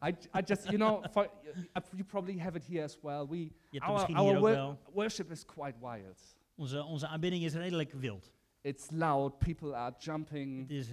I, 0.06 0.08
I 0.08 0.40
just, 0.44 0.64
you 0.64 0.76
know, 0.76 1.04
for, 1.10 1.30
you 1.96 2.04
probably 2.04 2.38
have 2.38 2.56
it 2.56 2.66
here 2.66 2.84
as 2.84 2.98
well. 3.02 3.26
We, 3.28 3.36
Je 3.70 3.78
hebt 3.84 4.06
het 4.06 4.16
our 4.16 4.38
wor- 4.38 4.76
worship 4.92 5.30
is 5.30 5.44
quite 5.44 5.74
wild. 5.80 6.36
Onze, 6.56 6.82
onze 6.84 7.06
aanbidding 7.06 7.42
is 7.44 7.54
redelijk 7.54 7.92
wild. 7.92 8.32
It's 8.60 8.90
loud, 8.90 9.38
people 9.38 9.74
are 9.76 9.94
jumping, 9.98 10.60
Het 10.60 10.70
is 10.70 10.88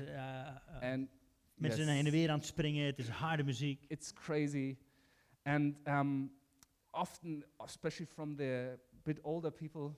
and 0.82 1.08
Mensen 1.56 1.86
Yes. 1.86 1.94
heen 1.96 2.06
en 2.06 2.12
weer 2.12 2.30
aan 2.30 2.38
het 2.38 2.48
springen, 2.48 2.86
het 2.86 3.00
is 3.00 3.08
harde 3.10 3.44
muziek. 3.44 3.84
It's 3.88 4.14
crazy. 4.14 4.78
And 5.44 5.76
um, 5.88 6.32
often, 6.92 7.46
especially 7.58 8.06
from 8.14 8.36
the 8.36 8.80
bit 9.04 9.22
older 9.22 9.52
people, 9.52 9.96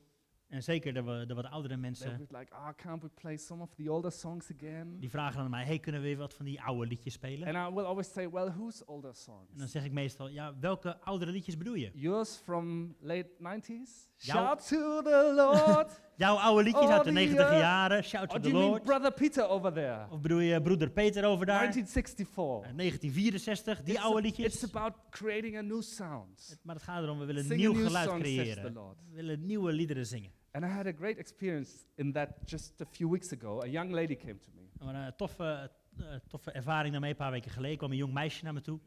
En 0.49 0.63
zeker 0.63 0.93
de, 0.93 1.23
de 1.27 1.33
wat 1.33 1.45
oudere 1.45 1.77
mensen, 1.77 2.17
be 2.29 2.37
like, 2.37 2.53
oh, 2.53 2.67
can't 2.75 3.01
we 3.01 3.09
play 3.21 3.37
some 3.37 3.61
of 3.61 3.69
the 3.75 3.91
older 3.91 4.11
songs 4.11 4.51
again? 4.57 4.99
die 4.99 5.09
vragen 5.09 5.39
aan 5.39 5.49
mij, 5.49 5.65
hey, 5.65 5.79
kunnen 5.79 6.01
we 6.01 6.07
weer 6.07 6.17
wat 6.17 6.33
van 6.33 6.45
die 6.45 6.61
oude 6.61 6.87
liedjes 6.87 7.13
spelen? 7.13 7.55
And 7.55 7.71
I 7.71 7.75
will 7.75 7.85
always 7.85 8.11
say, 8.11 8.29
well, 8.29 8.49
whose 8.51 8.85
older 8.85 9.15
songs? 9.15 9.51
En 9.51 9.57
dan 9.57 9.67
zeg 9.67 9.83
ik 9.85 9.91
meestal, 9.91 10.27
ja, 10.29 10.53
welke 10.59 10.99
oudere 11.01 11.31
liedjes 11.31 11.57
bedoel 11.57 11.73
je? 11.73 11.91
Yours 11.93 12.35
from 12.43 12.95
late 12.99 13.29
90s? 13.37 14.07
Jouw- 14.17 14.35
Shout 14.35 14.67
to 14.67 15.01
the 15.01 15.33
Lord. 15.35 16.01
Jouw 16.17 16.35
oude 16.35 16.63
liedjes 16.63 16.83
Oh, 16.85 16.91
uit 16.91 17.03
de 17.03 17.11
die, 17.11 17.27
90 17.27 17.49
eh, 17.51 17.59
jaren, 17.59 18.03
Shout 18.03 18.29
to 18.29 18.39
the 18.39 18.49
mean 18.49 18.63
Lord. 18.65 18.83
Brother 18.83 19.11
Peter 19.13 19.47
over 19.47 19.73
there? 19.73 20.05
Of 20.09 20.21
bedoel 20.21 20.39
je 20.39 20.61
broeder 20.61 20.89
Peter 20.91 21.25
over 21.25 21.45
daar? 21.45 21.57
1964. 21.59 22.71
Eh, 22.71 22.77
1964, 22.77 23.83
die 23.83 23.93
It's 23.93 24.03
oude 24.03 24.19
a- 24.19 24.21
liedjes. 24.21 24.45
It's 24.45 24.63
about 24.75 24.93
creating 25.09 25.57
a 25.57 25.61
new 25.61 25.81
sound. 25.81 26.59
Maar 26.63 26.75
het 26.75 26.83
gaat 26.83 27.03
erom, 27.03 27.19
we 27.19 27.25
willen 27.25 27.41
een 27.41 27.47
Sing 27.47 27.59
nieuw 27.59 27.73
geluid 27.73 28.09
creëren. 28.19 28.73
Lord. 28.73 28.97
We 29.09 29.15
willen 29.15 29.45
nieuwe 29.45 29.71
liederen 29.71 30.05
zingen. 30.05 30.31
And 30.51 30.63
I 30.65 30.67
had 30.67 30.85
a 30.87 30.91
great 30.91 31.17
experience 31.17 31.71
in 31.95 32.11
that 32.11 32.29
just 32.45 32.81
a 32.81 32.85
few 32.85 33.09
weeks 33.11 33.31
ago. 33.33 33.61
A 33.61 33.65
young 33.67 33.91
lady 33.91 34.15
came 34.15 34.37
to 34.39 34.49
me. 34.55 34.85
Maar 34.85 34.95
een 35.07 35.15
toffe, 35.15 35.71
eh, 35.97 36.05
toffe 36.27 36.51
ervaring 36.51 36.91
daarmee. 36.91 37.09
Een 37.09 37.15
paar 37.15 37.31
weken 37.31 37.51
geleden 37.51 37.77
kwam 37.77 37.91
een 37.91 37.97
jong 37.97 38.13
meisje 38.13 38.43
naar 38.43 38.53
me 38.53 38.61
toe. 38.61 38.79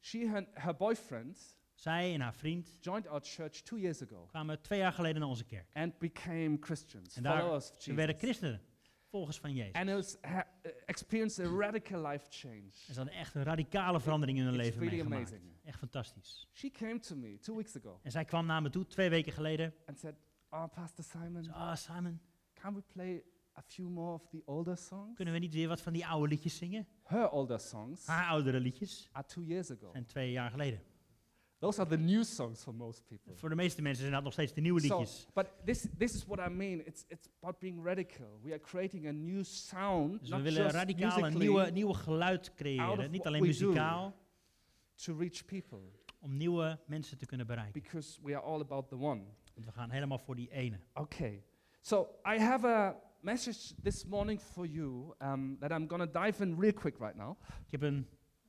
She 0.00 0.30
and 0.34 0.46
her 0.54 0.76
boyfriend 0.76 1.58
Zij 1.74 2.14
en 2.14 2.20
haar 2.20 2.34
vriend 2.34 2.76
joined 2.80 3.08
our 3.08 3.20
church 3.24 3.60
two 3.62 3.78
years 3.78 4.02
ago 4.02 4.26
kwamen 4.26 4.60
twee 4.62 4.78
jaar 4.78 4.92
geleden 4.92 5.20
naar 5.20 5.28
onze 5.28 5.44
kerk. 5.44 5.66
and 5.72 5.98
became 5.98 6.56
Christians, 6.60 7.16
En 7.16 7.22
daar- 7.22 7.38
followers 7.38 7.70
of 7.70 7.82
Ze 7.82 7.94
werden 7.94 8.18
christenen, 8.18 8.60
volgers 9.10 9.38
van 9.40 9.54
Jezus. 9.54 9.72
And 9.72 9.88
it 9.88 9.94
was, 9.94 10.16
uh, 10.24 10.38
experienced 10.86 11.46
a 11.46 11.50
radical 11.50 12.06
life 12.06 12.26
change. 12.30 12.54
En 12.88 12.94
ze 12.94 13.00
hadden 13.00 13.14
echt 13.14 13.34
een 13.34 13.42
radicale 13.42 14.00
verandering 14.00 14.38
in 14.38 14.44
hun 14.44 14.54
It's 14.54 14.62
leven 14.64 14.80
really 14.80 14.94
meegemaakt. 14.96 15.30
amazing. 15.30 15.52
Echt 15.64 15.78
fantastisch. 15.78 16.48
She 16.52 16.70
came 16.70 16.98
to 16.98 17.16
me 17.16 17.38
two 17.38 17.56
weeks 17.56 17.76
ago 17.76 18.00
En 18.02 18.10
zij 18.10 18.24
kwam 18.24 18.46
naar 18.46 18.62
me 18.62 18.70
toe, 18.70 18.86
twee 18.86 19.08
weken 19.10 19.32
geleden. 19.32 19.74
and 19.86 19.98
said, 19.98 20.14
Oh, 20.52 20.64
Pastor 20.74 21.04
Simon, 21.04 21.50
ah 21.52 21.74
Simon, 21.76 22.20
can 22.54 22.74
we 22.74 22.80
play 22.92 23.22
a 23.56 23.62
few 23.62 23.88
more 23.88 24.14
of 24.14 24.28
the 24.30 24.42
older 24.46 24.76
songs? 24.76 25.14
kunnen 25.16 25.34
we 25.34 25.40
niet 25.40 25.54
weer 25.54 25.68
wat 25.68 25.80
van 25.80 25.92
die 25.92 26.06
oude 26.06 26.28
liedjes 26.28 26.56
zingen? 26.56 26.86
Her 27.02 27.30
older 27.30 27.60
songs 27.60 28.06
Haar 28.06 28.26
oudere 28.28 28.60
liedjes 28.60 29.08
are 29.12 29.26
two 29.26 29.42
years 29.42 29.70
ago. 29.70 29.88
zijn 29.92 30.04
twee 30.06 30.30
jaar 30.32 30.50
geleden. 30.50 30.80
Those 31.58 31.80
are 31.80 31.90
the 31.90 31.96
new 31.96 32.24
songs 32.24 32.62
for 32.62 32.74
most 32.74 33.06
people. 33.06 33.36
Voor 33.36 33.48
de 33.48 33.54
meeste 33.54 33.82
mensen 33.82 34.00
zijn 34.00 34.14
dat 34.14 34.22
nog 34.22 34.32
steeds 34.32 34.52
de 34.52 34.60
nieuwe 34.60 34.80
So, 34.80 34.98
liedjes. 34.98 35.26
but 35.34 35.46
this, 35.64 35.86
this 35.98 36.14
is 36.14 36.24
what 36.26 36.38
I 36.48 36.50
mean. 36.50 36.86
It's, 36.86 37.04
it's 37.08 37.28
about 37.40 37.58
being 37.58 37.84
radical. 37.84 38.40
We 38.42 38.50
are 38.50 38.60
creating 38.60 39.06
a 39.08 39.12
new 39.12 39.44
sound, 39.44 40.20
Dus 40.20 40.28
we 40.28 40.40
willen 40.42 40.70
radicaal 40.70 41.24
een 41.24 41.38
nieuwe, 41.38 41.70
nieuwe 41.70 41.94
geluid 41.94 42.54
creëren. 42.54 43.10
Niet 43.10 43.26
alleen 43.26 43.42
muzikaal, 43.42 44.14
to 44.94 45.16
reach 45.16 45.44
people 45.44 45.80
om 46.20 46.36
nieuwe 46.36 46.78
mensen 46.86 47.18
te 47.18 47.26
kunnen 47.26 47.46
bereiken. 47.46 47.82
because 47.82 48.20
we 48.22 48.36
are 48.36 48.44
all 48.44 48.60
about 48.60 48.88
the 48.88 48.96
one. 48.96 49.22
Want 49.60 49.72
we 49.74 49.80
gaan 49.80 49.90
helemaal 49.90 50.18
voor 50.18 50.36
die 50.36 50.50
ene. 50.50 50.78
Okay. 50.94 51.42
So 51.80 52.08
I 52.26 52.38
have 52.38 52.66
a 52.66 52.96
message 53.20 53.74
this 53.82 54.04
morning 54.06 54.40
for 54.40 54.66
you 54.66 55.14
um, 55.22 55.56
that 55.58 55.70
I'm 55.70 55.88
going 55.88 56.12
to 56.12 56.20
dive 56.24 56.42
in 56.42 56.58
real 56.60 56.72
quick 56.72 56.98
right 56.98 57.16
now. 57.16 57.36
Ik 57.66 57.70
heb 57.70 57.82
een, 57.82 58.06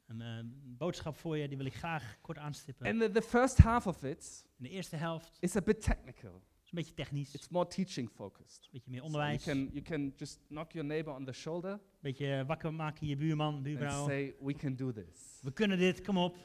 een, 0.08 0.22
eh, 0.22 0.40
boodschap 0.78 1.16
voor 1.18 1.38
je, 1.38 1.48
die 1.48 1.58
wil 1.58 1.66
ik 1.66 1.74
graag 1.76 2.18
kort 2.22 2.38
aanstippen. 2.38 2.88
And 2.88 3.00
the, 3.02 3.12
the 3.12 3.22
first 3.22 3.58
half 3.58 3.88
of 3.88 4.04
it 4.04 4.46
In 4.58 4.64
de 4.64 4.70
eerste 4.70 4.96
helft 4.96 5.38
is 5.40 5.56
a 5.56 5.62
bit 5.62 5.82
technical. 5.84 6.42
is 6.64 6.70
een 6.72 6.76
beetje 6.78 6.94
technisch, 6.94 7.34
It's 7.36 7.50
more 7.50 7.68
teaching 7.68 8.10
focused. 8.10 8.64
een 8.64 8.70
beetje 8.72 8.92
meer 8.92 9.00
So 9.00 9.06
onderwijs. 9.06 9.44
you 9.44 9.58
Een 9.58 9.66
can 9.66 9.74
you 9.74 9.86
can 9.86 10.14
just 10.18 10.40
knock 10.48 10.72
your 10.72 10.88
neighbor 10.88 11.14
on 11.16 11.26
the 11.26 11.34
shoulder 11.34 11.80
beetje 12.00 12.44
wakker 12.48 12.74
maken 12.74 13.08
je 13.08 13.16
buurman, 13.16 13.54
and 13.54 13.64
buurvrouw. 13.64 14.06
say, 14.08 14.36
"We 14.40 14.54
can 14.54 14.76
do 14.76 14.92
this. 14.92 15.40
We 15.42 15.52
kunnen 15.54 15.78
dit, 15.78 16.02
kom 16.02 16.18
op. 16.18 16.36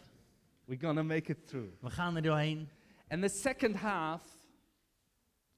We're 0.64 0.80
gonna 0.86 1.02
make 1.02 1.30
it 1.32 1.46
through." 1.46 1.68
We 1.80 1.90
gaan 1.90 2.16
er 2.16 2.22
doorheen. 2.22 2.68
And 3.08 3.22
the 3.22 3.28
second 3.28 3.74
half 3.76 4.35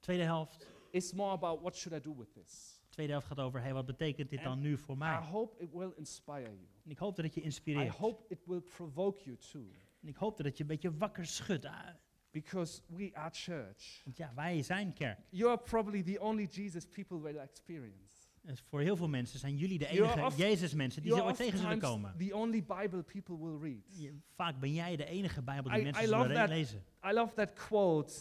Tweede 0.08 0.24
helft. 0.26 0.66
is 0.90 1.12
more 1.12 1.32
about 1.32 1.60
what 1.60 1.76
should 1.76 1.98
I 1.98 2.08
do 2.08 2.14
with 2.16 2.32
this. 2.32 2.80
Tweede 2.90 3.12
helft 3.12 3.26
gaat 3.26 3.38
over, 3.40 3.60
hey, 3.62 3.72
wat 3.72 3.86
betekent 3.86 4.30
dit 4.30 4.38
En 4.38 4.44
dan 4.44 4.60
nu 4.60 4.78
voor 4.78 4.94
I 4.94 4.98
mij? 4.98 5.16
hope 5.16 5.62
it 5.62 5.72
will 5.72 5.92
inspire 5.96 6.40
you. 6.42 6.66
En 6.84 6.90
ik 6.90 6.98
hoop 6.98 7.16
dat 7.16 7.24
het 7.24 7.34
je 7.34 7.40
I 7.40 7.44
inspireert. 7.44 7.94
hope 7.94 8.24
it 8.28 8.38
will 8.46 8.60
provoke 8.60 9.24
you 9.24 9.36
too, 9.52 9.62
En 10.02 10.08
ik 10.08 10.16
hoop 10.16 10.36
dat 10.36 10.46
het 10.46 10.56
je 10.56 10.62
een 10.62 10.68
beetje 10.68 10.96
wakker 10.96 11.26
schudt. 11.26 11.64
Ah, 11.64 11.86
because 12.30 12.80
we 12.86 13.10
are 13.14 13.30
church. 13.34 14.00
Want 14.04 14.16
ja, 14.16 14.32
wij 14.34 14.62
zijn 14.62 14.92
kerk. 14.92 15.18
You 15.30 15.50
are 15.50 15.60
probably 15.62 16.02
the 16.02 16.20
only 16.20 16.48
Jesus 16.50 16.86
people 16.86 17.20
will 17.20 17.36
experience. 17.38 18.16
En 18.42 18.56
voor 18.68 18.80
heel 18.80 18.96
veel 18.96 19.08
mensen 19.08 19.38
zijn 19.38 19.56
jullie 19.56 19.78
de 19.78 19.86
enige 19.86 20.30
Jezus-mensen 20.36 21.02
die 21.02 21.14
ze 21.14 21.22
ooit 21.22 21.36
tegen 21.36 21.58
zullen 21.58 21.78
komen. 21.78 22.14
the 22.18 22.34
only 22.36 22.64
Bible 22.64 23.02
people 23.02 23.38
will 23.38 23.58
read. 23.72 23.98
Je- 24.00 24.18
vaak 24.34 24.60
ben 24.60 24.72
jij 24.74 24.96
de 24.96 25.04
enige 25.04 25.42
Bijbel 25.42 25.70
die 25.70 25.80
I- 25.80 25.82
mensen 25.84 26.02
I 26.02 26.06
zullen 26.06 26.26
re- 26.26 26.34
that. 26.34 26.48
lezen. 26.48 26.84
I 27.04 27.12
love 27.12 27.34
that 27.34 27.52
quote 27.52 28.12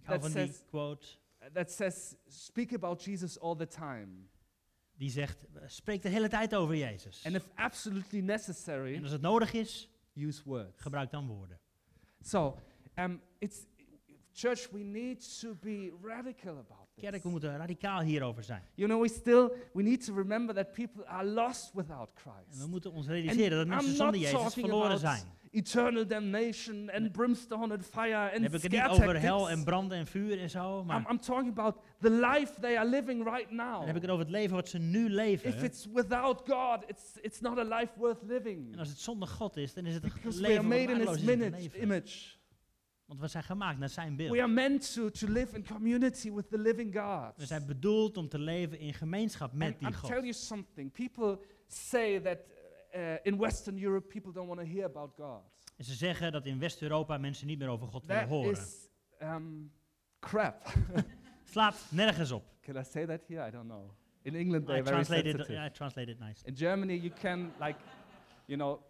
Ik 0.00 0.04
hou 0.06 0.18
that 0.18 0.30
van 0.30 0.40
die 0.42 0.46
says- 0.52 0.64
quote 0.68 1.06
that 1.52 1.70
says, 1.72 2.14
"Speak 2.26 2.72
about 2.72 3.04
Jesus 3.04 3.38
all 3.40 3.56
the 3.56 3.66
time, 3.66 4.08
die 4.96 5.10
zegt, 5.10 5.44
spreek 5.66 6.02
de 6.02 6.08
hele 6.08 6.28
tijd 6.28 6.54
over 6.54 6.76
Jezus. 6.76 7.24
and 7.26 7.34
if 7.34 7.48
absolutely 7.54 8.20
necessary, 8.20 8.94
En 8.94 9.02
als 9.02 9.12
het 9.12 9.20
nodig 9.20 9.52
is, 9.52 9.90
use 10.14 10.42
words." 10.44 10.80
gebruik 10.82 11.10
dan 11.10 11.26
woorden. 11.26 11.58
So, 12.20 12.58
um, 12.98 13.20
it's 13.38 13.66
church. 14.32 14.70
We 14.70 14.78
need 14.82 15.38
to 15.40 15.54
be 15.54 15.92
radical 16.02 16.50
about 16.58 16.86
this. 16.94 17.10
Kerk, 17.10 17.22
we 17.22 17.28
moeten 17.28 17.56
radicaal 17.56 18.00
hierover 18.00 18.44
zijn. 18.44 18.62
You 18.74 18.88
know, 18.88 19.00
we 19.02 19.08
still 19.08 19.50
we 19.72 19.82
need 19.82 20.04
to 20.04 20.14
remember 20.14 20.54
that 20.54 20.72
people 20.72 21.06
are 21.06 21.24
lost 21.26 21.72
without 21.72 22.08
En 22.14 22.32
we 22.46 22.46
Christ. 22.50 22.66
moeten 22.68 22.92
ons 22.92 23.06
realiseren 23.06 23.50
dat 23.50 23.66
I'm 23.66 23.68
mensen 23.68 23.94
zonder 23.94 24.20
Jezus 24.20 24.52
verloren 24.54 24.98
zijn. 24.98 25.22
Eternal 25.50 26.06
damnation 26.06 26.90
and 26.90 27.12
brimstone 27.12 27.74
and 27.74 27.84
fire 27.86 28.30
and 28.32 28.42
heb 28.42 28.54
ik 28.54 28.62
het 28.62 28.72
niet 28.72 28.88
over 28.88 29.20
hel 29.20 29.50
en 29.50 29.64
branden 29.64 29.98
en 29.98 30.06
vuur 30.06 30.40
en 30.40 30.50
zo, 30.50 30.84
maar 30.84 31.00
I'm, 31.00 31.06
I'm 31.10 31.20
talking 31.20 31.48
about 31.48 31.76
the 32.00 32.10
life 32.10 32.60
they 32.60 32.78
are 32.78 32.88
living 32.88 33.24
right 33.24 33.50
now. 33.50 33.78
dan 33.78 33.86
heb 33.86 33.96
ik 33.96 34.02
het 34.02 34.10
over 34.10 34.24
het 34.24 34.32
leven 34.34 34.54
wat 34.54 34.68
ze 34.68 34.78
nu 34.78 35.04
If 35.04 35.12
leven. 35.12 35.64
it's 35.64 35.86
without 35.92 36.42
God, 36.46 36.84
it's 36.86 37.18
it's 37.20 37.40
not 37.40 37.58
a 37.58 37.78
life 37.78 37.92
worth 37.96 38.22
living. 38.22 38.72
En 38.72 38.78
als 38.78 38.88
het 38.88 38.98
zonder 38.98 39.28
God 39.28 39.56
is, 39.56 39.74
dan 39.74 39.86
is 39.86 39.94
het 39.94 40.02
een 40.02 40.10
Because 40.14 40.40
we 40.40 40.46
leven 40.48 40.64
are 40.72 41.04
wat 41.04 41.20
made 41.22 41.44
in 41.44 41.54
His 41.54 41.74
image. 41.74 42.36
Want 43.08 43.20
we 43.20 43.26
zijn 43.28 43.44
gemaakt 43.44 43.78
naar 43.78 43.88
zijn 43.88 44.16
beeld. 44.16 44.32
We 44.32 44.42
are 44.42 44.52
meant 44.52 44.92
to, 44.92 45.10
to 45.10 45.26
live 45.28 45.56
in 45.56 45.66
community 45.66 46.32
with 46.32 46.50
the 46.50 46.58
living 46.58 46.94
God. 46.98 47.32
We 47.36 47.46
zijn 47.46 47.66
bedoeld 47.66 48.16
om 48.16 48.28
te 48.28 48.38
leven 48.38 48.78
in 48.78 48.94
gemeenschap 48.94 49.52
met 49.52 49.68
And 49.68 49.78
die 49.78 49.88
I'll 49.88 49.94
God. 49.94 50.10
tell 50.10 50.20
you 50.20 50.32
something. 50.32 50.92
People 50.92 51.38
say 51.66 52.20
that 52.20 52.38
uh, 52.98 53.14
in 53.22 53.38
Western 53.38 53.78
Europe 53.84 54.08
people 54.08 54.32
don't 54.32 54.48
want 54.48 54.60
to 54.60 54.66
hear 54.66 54.84
about 54.84 55.10
God. 55.16 55.42
En 55.76 55.84
ze 55.84 55.94
zeggen 55.94 56.32
dat 56.32 56.46
in 56.46 56.58
West-Europa 56.58 57.18
mensen 57.18 57.46
niet 57.46 57.58
meer 57.58 57.68
over 57.68 57.86
God 57.86 58.06
willen 58.06 58.22
That 58.22 58.30
horen. 58.30 58.50
is 58.50 58.88
um, 59.22 59.72
crap. 60.18 60.72
Slaat 61.52 61.86
nergens 61.90 62.30
op. 62.30 62.44
Can 62.60 62.76
I 62.76 62.84
say 62.84 63.06
that 63.06 63.20
here? 63.28 63.48
I 63.48 63.50
don't 63.50 63.68
know. 63.68 63.90
In 64.22 64.34
England 64.34 64.62
I 64.62 64.66
they're 64.66 64.84
very 64.84 65.04
translated, 65.04 65.50
I 65.50 65.70
translated 65.72 66.18
nice. 66.18 66.46
In 66.46 66.54
Germany 66.56 66.94
you 66.94 67.12
can 67.20 67.52
like, 67.60 67.78
you 68.44 68.58
know, 68.58 68.80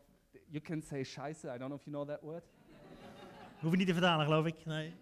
you 0.49 0.61
can 0.61 0.83
say 0.83 1.05
Scheiße. 1.05 1.55
I 1.55 1.59
don't 1.59 1.69
know 1.69 1.77
if 1.77 1.85
you 1.85 1.93
know 1.93 2.07
that 2.07 2.23
word. 2.23 2.45
Hoef 3.61 3.71
je 3.71 3.77
niet 3.77 3.87
te 3.87 3.93
vertalen, 3.93 4.27
geloof 4.27 4.47
ik. 4.47 4.65
Nee. 4.65 4.95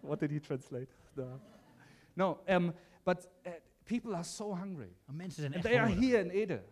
What 0.00 0.18
did 0.18 0.30
he 0.30 0.40
translate? 0.40 0.88
No. 1.14 1.40
No. 2.12 2.40
Um, 2.48 2.74
but 3.02 3.28
uh, 3.46 3.52
people 3.84 4.14
are 4.14 4.24
so 4.24 4.56
hungry, 4.56 4.96
Maar 5.04 5.14
mensen 5.14 5.40
zijn 5.40 5.52
echt 5.52 5.62
they 5.62 5.80
are 5.80 5.92
here 5.92 6.18
in 6.18 6.30
Ede. 6.30 6.62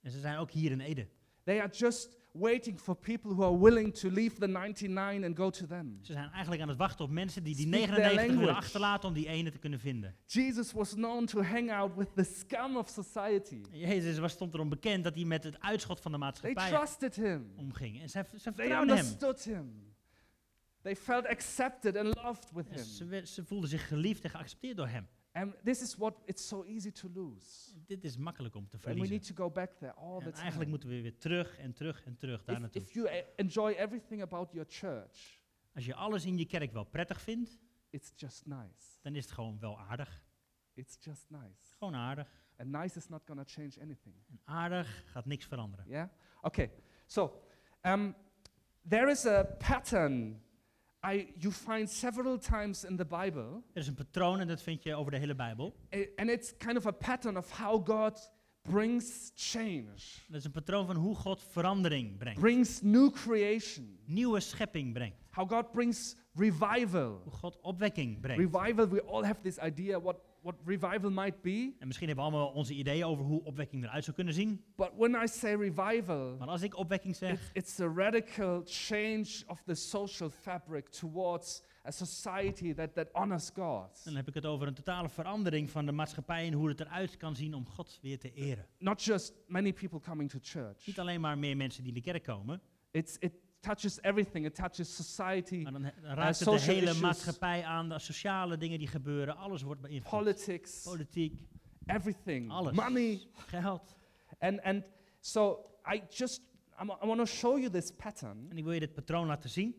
En 0.00 0.10
ze 0.10 0.20
zijn 0.20 0.38
ook 0.38 0.50
hier 0.50 0.70
in 0.70 0.80
Ede. 0.80 1.06
They 1.44 1.60
are 1.60 1.70
just 1.72 2.16
waiting 2.32 2.80
for 2.80 2.96
people 2.96 3.30
who 3.34 3.42
are 3.44 3.58
willing 3.58 3.94
to 3.98 4.08
leave 4.10 4.34
the 4.38 4.46
99 4.46 5.24
and 5.24 5.36
go 5.36 5.50
to 5.50 5.66
them. 5.66 5.98
Ze 6.02 6.12
zijn 6.12 6.30
eigenlijk 6.30 6.62
aan 6.62 6.68
het 6.68 6.76
wachten 6.78 7.04
op 7.04 7.10
mensen 7.10 7.42
die 7.42 7.54
die 7.56 7.66
Speak 7.66 7.80
their 7.84 7.98
99 7.98 8.38
willen 8.38 8.54
achterlaten 8.56 9.08
om 9.08 9.14
die 9.14 9.26
ene 9.28 9.50
te 9.50 9.58
kunnen 9.58 9.78
vinden. 9.80 10.16
Jesus 10.26 10.72
was 10.72 10.92
known 10.94 11.24
to 11.24 11.42
hang 11.42 11.72
out 11.72 11.94
with 11.96 12.08
the 12.14 12.24
scum 12.24 12.76
of 12.76 12.88
society. 12.88 13.60
Jezus 13.70 14.18
was, 14.18 14.32
stond 14.32 14.54
erom 14.54 14.68
bekend 14.68 15.04
dat 15.04 15.14
hij 15.14 15.24
met 15.24 15.44
het 15.44 15.60
uitschot 15.60 16.00
van 16.00 16.12
de 16.12 16.18
They 16.18 16.26
maatschappij 16.26 16.68
trusted 16.70 17.14
him. 17.16 17.52
omging. 17.56 18.00
En 18.00 18.08
ze, 18.10 18.24
ze 18.24 18.30
They 18.30 18.52
vertrouwden 18.52 18.96
hem. 18.96 19.06
him. 19.44 19.92
They 20.82 20.96
felt 20.96 21.26
accepted 21.26 21.96
and 21.96 22.14
loved 22.22 22.50
with 22.54 22.80
Ze, 22.86 23.02
him. 23.02 23.08
we- 23.10 23.26
ze 23.26 23.44
voelden 23.44 23.68
zich 23.68 23.88
geliefd 23.88 24.24
en 24.24 24.30
geaccepteerd 24.30 24.76
door 24.76 24.88
hem. 24.88 25.06
And 25.34 25.54
this 25.64 25.80
is 25.82 25.96
what 25.96 26.14
it's 26.24 26.46
so 26.48 26.64
easy 26.64 26.90
to 26.92 27.08
lose. 27.14 27.72
Dit 27.86 28.04
is 28.04 28.16
makkelijk 28.16 28.54
om 28.54 28.68
te 28.68 28.76
And 28.76 28.84
we 28.84 28.90
verliezen. 28.90 29.14
need 29.16 29.26
to 29.26 29.34
go 29.34 29.50
back 29.50 29.70
there 29.78 29.92
all 29.92 30.18
the 30.18 30.30
time. 30.30 30.40
eigenlijk 30.40 30.70
moeten 30.70 30.88
we 30.88 31.00
weer 31.00 31.18
terug 31.18 31.58
en 31.58 31.72
terug 31.72 32.04
en 32.04 32.16
terug 32.16 32.44
daar 32.44 32.54
If, 32.54 32.60
naartoe. 32.60 32.82
if 32.82 32.92
you 32.92 33.08
e- 33.08 33.24
enjoy 33.36 33.72
everything 33.72 34.22
about 34.22 34.52
your 34.52 34.66
church, 34.70 35.40
Als 35.74 35.84
je 35.86 35.94
alles 35.94 36.24
in 36.24 36.36
je 36.38 36.46
kerk 36.46 36.72
wel 36.72 36.84
prettig 36.84 37.20
vindt, 37.20 37.58
it's 37.90 38.12
just 38.16 38.46
nice. 38.46 38.98
dan 39.02 39.14
is 39.14 39.24
het 39.24 39.34
gewoon 39.34 39.58
wel 39.58 39.78
aardig. 39.80 40.24
It's 40.74 40.96
just 41.00 41.30
nice. 41.30 41.72
Gewoon 41.78 41.94
aardig. 41.94 42.42
And 42.56 42.70
nice 42.70 42.96
is 42.98 43.08
not 43.08 43.22
going 43.26 43.46
to 43.46 43.52
change 43.52 43.80
anything. 43.80 44.14
En 44.28 44.40
aardig 44.44 45.02
gaat 45.06 45.26
niks 45.26 45.44
veranderen. 45.46 45.84
Yeah? 45.88 46.08
Okay. 46.42 46.70
So, 47.06 47.42
um, 47.82 48.14
there 48.88 49.10
is 49.10 49.26
a 49.26 49.44
pattern 49.44 50.42
I, 51.12 51.26
you 51.38 51.52
find 51.52 51.90
several 51.90 52.38
times 52.38 52.84
in 52.84 52.96
the 52.96 53.04
Bible, 53.04 53.62
Er 53.72 53.80
is 53.80 53.86
een 53.86 53.94
patroon 53.94 54.40
en 54.40 54.46
dat 54.48 54.62
vind 54.62 54.82
je 54.82 54.94
over 54.94 55.10
de 55.12 55.18
hele 55.18 55.34
Bijbel. 55.34 55.74
and 56.16 56.28
it's 56.30 56.56
kind 56.56 56.76
of 56.76 56.86
a 56.86 56.90
pattern 56.90 57.36
of 57.36 57.50
how 57.58 57.86
God 57.88 58.32
brings 58.62 59.30
change, 59.34 60.22
Dat 60.28 60.36
is 60.38 60.44
een 60.44 60.50
patroon 60.50 60.86
van 60.86 60.96
hoe 60.96 61.14
God 61.14 61.42
verandering 61.50 62.18
brengt. 62.18 62.40
brings 62.40 62.80
new 62.82 63.10
creation, 63.12 63.98
Nieuwe 64.06 64.40
schepping 64.40 64.92
brengt. 64.92 65.16
how 65.30 65.50
God 65.50 65.72
brings 65.72 66.16
revival. 66.34 67.20
Hoe 67.24 67.32
God 67.32 67.58
opwekking 67.62 68.20
brengt. 68.20 68.40
Revival, 68.52 68.88
we 68.88 69.02
all 69.02 69.24
have 69.24 69.40
this 69.42 69.58
idea 69.58 70.00
what, 70.00 70.16
what 70.44 70.54
revival 70.64 71.10
might 71.10 71.40
be. 71.42 71.74
En 71.78 71.86
misschien 71.86 72.06
hebben 72.06 72.24
we 72.24 72.30
allemaal 72.30 72.52
onze 72.52 72.74
ideeën 72.74 73.04
over 73.04 73.24
hoe 73.24 73.44
opwekking 73.44 73.84
eruit 73.84 74.04
zou 74.04 74.16
kunnen 74.16 74.34
zien. 74.34 74.64
But 74.76 74.90
when 74.96 75.22
I 75.22 75.26
say 75.26 75.54
revival, 75.54 76.36
Maar 76.36 76.48
als 76.48 76.62
ik 76.62 76.76
opwekking 76.76 77.12
it, 77.12 77.18
zeg, 77.18 77.50
it's 77.52 77.80
a 77.80 77.92
radical 77.94 78.62
change 78.64 79.26
of 79.46 79.62
the 79.66 79.74
social 79.74 80.30
fabric 80.30 80.88
towards 80.88 81.62
a 81.86 81.90
society 81.90 82.74
that, 82.74 82.94
that 82.94 83.08
honors 83.12 83.50
God. 83.54 84.04
dan 84.04 84.16
heb 84.16 84.28
ik 84.28 84.34
het 84.34 84.46
over 84.46 84.66
een 84.66 84.74
totale 84.74 85.08
verandering 85.08 85.70
van 85.70 85.86
de 85.86 85.92
maatschappij 85.92 86.46
en 86.46 86.52
hoe 86.52 86.68
het 86.68 86.80
eruit 86.80 87.16
kan 87.16 87.36
zien 87.36 87.54
om 87.54 87.66
God 87.68 87.98
weer 88.02 88.18
te 88.18 88.32
eren. 88.32 88.66
Not 88.78 89.02
just 89.02 89.32
many 89.46 89.72
people 89.72 90.00
coming 90.00 90.30
to 90.30 90.38
church. 90.42 90.86
Niet 90.86 91.00
alleen 91.00 91.20
maar 91.20 91.38
meer 91.38 91.56
mensen 91.56 91.82
die 91.82 91.92
in 91.94 92.02
de 92.02 92.10
kerk 92.10 92.22
komen, 92.22 92.60
It's, 92.94 93.16
it 93.18 93.32
touches 93.64 93.98
everything. 94.02 94.46
It 94.46 94.54
touches 94.54 94.94
society, 94.96 95.62
maar 95.62 95.72
dan, 95.72 95.82
dan 95.82 95.92
raakt 96.14 96.38
het 96.38 96.48
de 96.48 96.60
hele 96.60 96.80
issues. 96.80 97.00
maatschappij 97.00 97.64
aan, 97.64 97.88
de 97.88 97.98
sociale 97.98 98.56
dingen 98.56 98.78
die 98.78 98.88
gebeuren, 98.88 99.36
alles 99.36 99.62
wordt 99.62 99.80
beïnvloed. 99.80 100.10
politics, 100.10 100.82
Politiek, 100.82 101.40
everything, 101.86 102.50
alles. 102.50 102.74
money. 102.76 103.20
Geld. 103.46 103.96
And, 104.38 104.60
and 104.62 104.84
so 105.20 105.66
I 105.94 106.02
just, 106.08 106.40
I'm, 106.80 106.90
I 106.90 107.06
want 107.06 107.18
to 107.18 107.26
show 107.26 107.58
you 107.58 107.70
this 107.70 107.90
pattern 107.90 108.46
En 108.50 108.56
ik 108.58 108.64
wil 108.64 108.72
je 108.72 108.80
dit 108.80 108.94
patroon 108.94 109.26
laten 109.26 109.50
zien. 109.50 109.74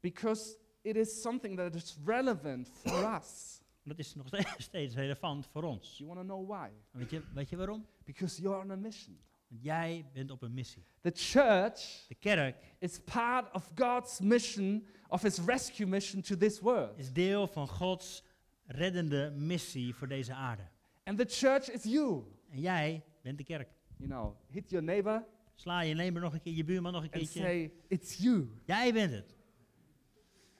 because 0.00 0.56
it 0.82 0.96
is 0.96 1.20
something 1.20 1.56
that 1.56 1.74
is 1.74 1.96
relevant 2.04 2.68
for 2.68 3.14
us. 3.20 3.60
Dat 3.84 3.98
is 3.98 4.14
nog 4.14 4.26
steeds, 4.26 4.54
steeds 4.70 4.94
relevant 4.94 5.46
voor 5.46 5.62
ons. 5.62 5.98
You 5.98 6.08
want 6.14 6.28
to 6.28 6.34
know 6.34 6.48
why? 6.48 6.68
Weet 6.90 7.10
je, 7.10 7.22
weet 7.34 7.48
je 7.48 7.56
waarom? 7.56 7.86
Because 8.04 8.42
you're 8.42 8.58
on 8.62 8.70
a 8.70 8.76
mission. 8.76 9.18
Want 9.48 9.62
jij 9.62 10.04
bent 10.12 10.30
op 10.30 10.42
een 10.42 10.54
missie. 10.54 10.84
The 11.00 11.10
church 11.14 12.04
De 12.08 12.14
kerk 12.14 12.56
is 12.78 12.98
part 13.04 13.54
of 13.54 13.70
God's 13.74 14.20
mission, 14.20 14.86
of 15.08 15.22
his 15.22 15.38
rescue 15.38 15.86
mission 15.86 16.22
to 16.22 16.36
this 16.36 16.60
world. 16.60 16.98
is 16.98 17.12
deel 17.12 17.46
van 17.46 17.68
Gods 17.68 18.22
reddende 18.66 19.30
missie 19.30 19.94
voor 19.94 20.08
deze 20.08 20.32
aarde. 20.34 20.62
And 21.04 21.18
the 21.18 21.24
church 21.28 21.70
is 21.70 21.82
you. 21.82 22.22
En 22.50 22.60
jij 22.60 23.04
bent 23.22 23.38
de 23.38 23.44
kerk. 23.44 23.68
You 23.96 24.10
know, 24.10 24.36
hit 24.50 24.70
your 24.70 24.84
neighbor 24.86 25.24
Sla 25.54 25.80
je 25.80 25.94
nemer 25.94 26.22
nog 26.22 26.32
een 26.32 26.40
keer, 26.40 26.52
je 26.52 26.64
buurman 26.64 26.92
nog 26.92 27.02
een 27.02 27.10
and 27.10 27.18
keertje. 27.20 27.40
say, 27.40 27.72
It's 27.88 28.16
you. 28.16 28.48
Jij 28.64 28.92
bent 28.92 29.12
het. 29.12 29.36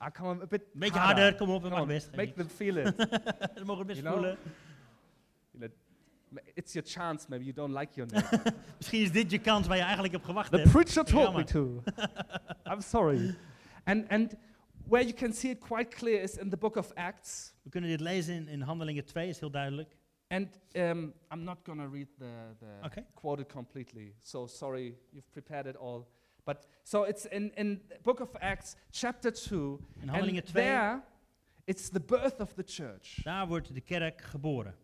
I 0.04 0.10
come 0.12 0.40
a 0.42 0.46
Een 0.50 0.60
beetje 0.72 0.98
harder. 0.98 1.22
harder, 1.22 1.34
kom 1.34 1.50
op, 1.50 1.62
dat 1.62 1.70
mag 1.70 1.86
best. 1.86 2.16
Make 2.16 2.32
them 2.32 2.48
feel 2.48 2.76
it. 2.76 2.86
Ze 3.58 3.64
mogen 3.64 3.78
het 3.78 3.86
best 3.86 4.00
You 4.00 4.02
know? 4.02 4.12
voelen. 4.14 4.38
It's 6.54 6.72
your 6.72 6.84
chance, 6.84 7.26
maybe 7.28 7.44
you 7.44 7.52
don't 7.54 7.72
like 7.80 7.94
your 7.96 8.06
neighbor. 8.12 8.52
Misschien 8.78 9.02
is 9.02 9.12
dit 9.12 9.30
je 9.30 9.38
kans 9.38 9.66
waar 9.66 9.76
je 9.76 9.82
eigenlijk 9.82 10.14
op 10.14 10.22
gewacht 10.24 10.50
the 10.50 10.56
hebt. 10.58 10.70
preacher 10.70 11.04
told 11.04 11.34
me 11.34 11.44
to. 11.44 11.82
I'm 12.72 12.80
sorry. 12.80 13.34
And, 13.84 14.04
and 14.10 14.36
where 14.88 15.04
you 15.04 15.14
can 15.14 15.32
see 15.32 15.50
it 15.50 15.60
quite 15.60 15.96
clear 15.96 16.22
is 16.22 16.36
in 16.36 16.48
the 16.50 16.56
book 16.56 16.76
of 16.76 16.92
Acts. 16.94 17.54
We 17.62 17.70
kunnen 17.70 17.90
dit 17.90 18.00
lezen 18.00 18.34
in, 18.34 18.48
in 18.48 18.60
Handelingen 18.60 19.04
2, 19.04 19.28
is 19.28 19.38
heel 19.40 19.50
duidelijk. 19.50 19.96
And 20.30 20.58
um, 20.74 21.14
I'm 21.32 21.42
not 21.44 21.58
going 21.64 21.78
to 21.80 21.88
read 21.88 22.08
the, 22.18 22.54
the 22.58 22.86
Okay. 22.86 23.04
quoted 23.14 23.48
completely. 23.48 24.14
So 24.18 24.46
sorry, 24.46 24.94
you've 25.10 25.30
prepared 25.30 25.66
it 25.66 25.76
all. 25.76 26.06
But 26.44 26.66
so 26.82 27.02
it's 27.04 27.24
in, 27.26 27.52
in 27.54 27.80
the 27.88 27.98
book 28.02 28.20
of 28.20 28.28
Acts, 28.40 28.76
chapter 28.90 29.32
2. 29.32 29.78
In 30.02 30.08
Handelingen 30.08 30.42
and 30.42 30.46
2, 30.46 30.52
there, 30.52 31.02
it's 31.66 31.88
the 31.88 32.00
birth 32.00 32.40
of 32.40 32.54
the 32.54 32.64
church. 32.64 33.22
daar 33.22 33.46
wordt 33.46 33.74
de 33.74 33.80
kerk 33.80 34.20
geboren. 34.22 34.74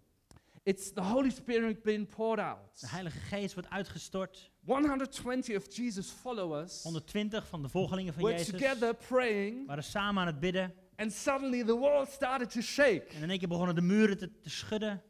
It's 0.66 0.92
the 0.92 1.03
Holy 1.03 1.31
Spirit 1.31 1.83
being 1.83 2.09
poured 2.09 2.38
out. 2.40 2.81
De 2.81 2.87
Heilige 2.88 3.18
Geest 3.18 3.55
wordt 3.55 3.70
uitgestort. 3.70 4.50
120 4.64 5.57
of 5.57 5.77
Jesus' 5.77 6.11
followers 6.11 6.83
120 6.83 7.46
van 7.46 7.62
de 7.62 7.68
volgelingen 7.68 8.12
van 8.14 8.22
were 8.22 8.37
Jezus 8.37 8.61
together 8.61 8.94
praying, 8.94 9.66
waren 9.66 9.85
samen 9.85 10.20
aan 10.20 10.27
het 10.27 10.40
bidden. 10.40 10.74
and 10.96 11.12
suddenly 11.12 11.64
the 11.64 11.74
world 11.77 12.09
started 12.09 12.50
to 12.50 12.61
shake, 12.61 13.05
En 13.14 13.22
in 13.22 13.31
één 13.31 13.38
keer 13.38 13.48
begonnen 13.48 13.74
de 13.74 13.81
muren 13.81 14.18
te, 14.18 14.40
te 14.40 14.50
schudden. 14.50 15.03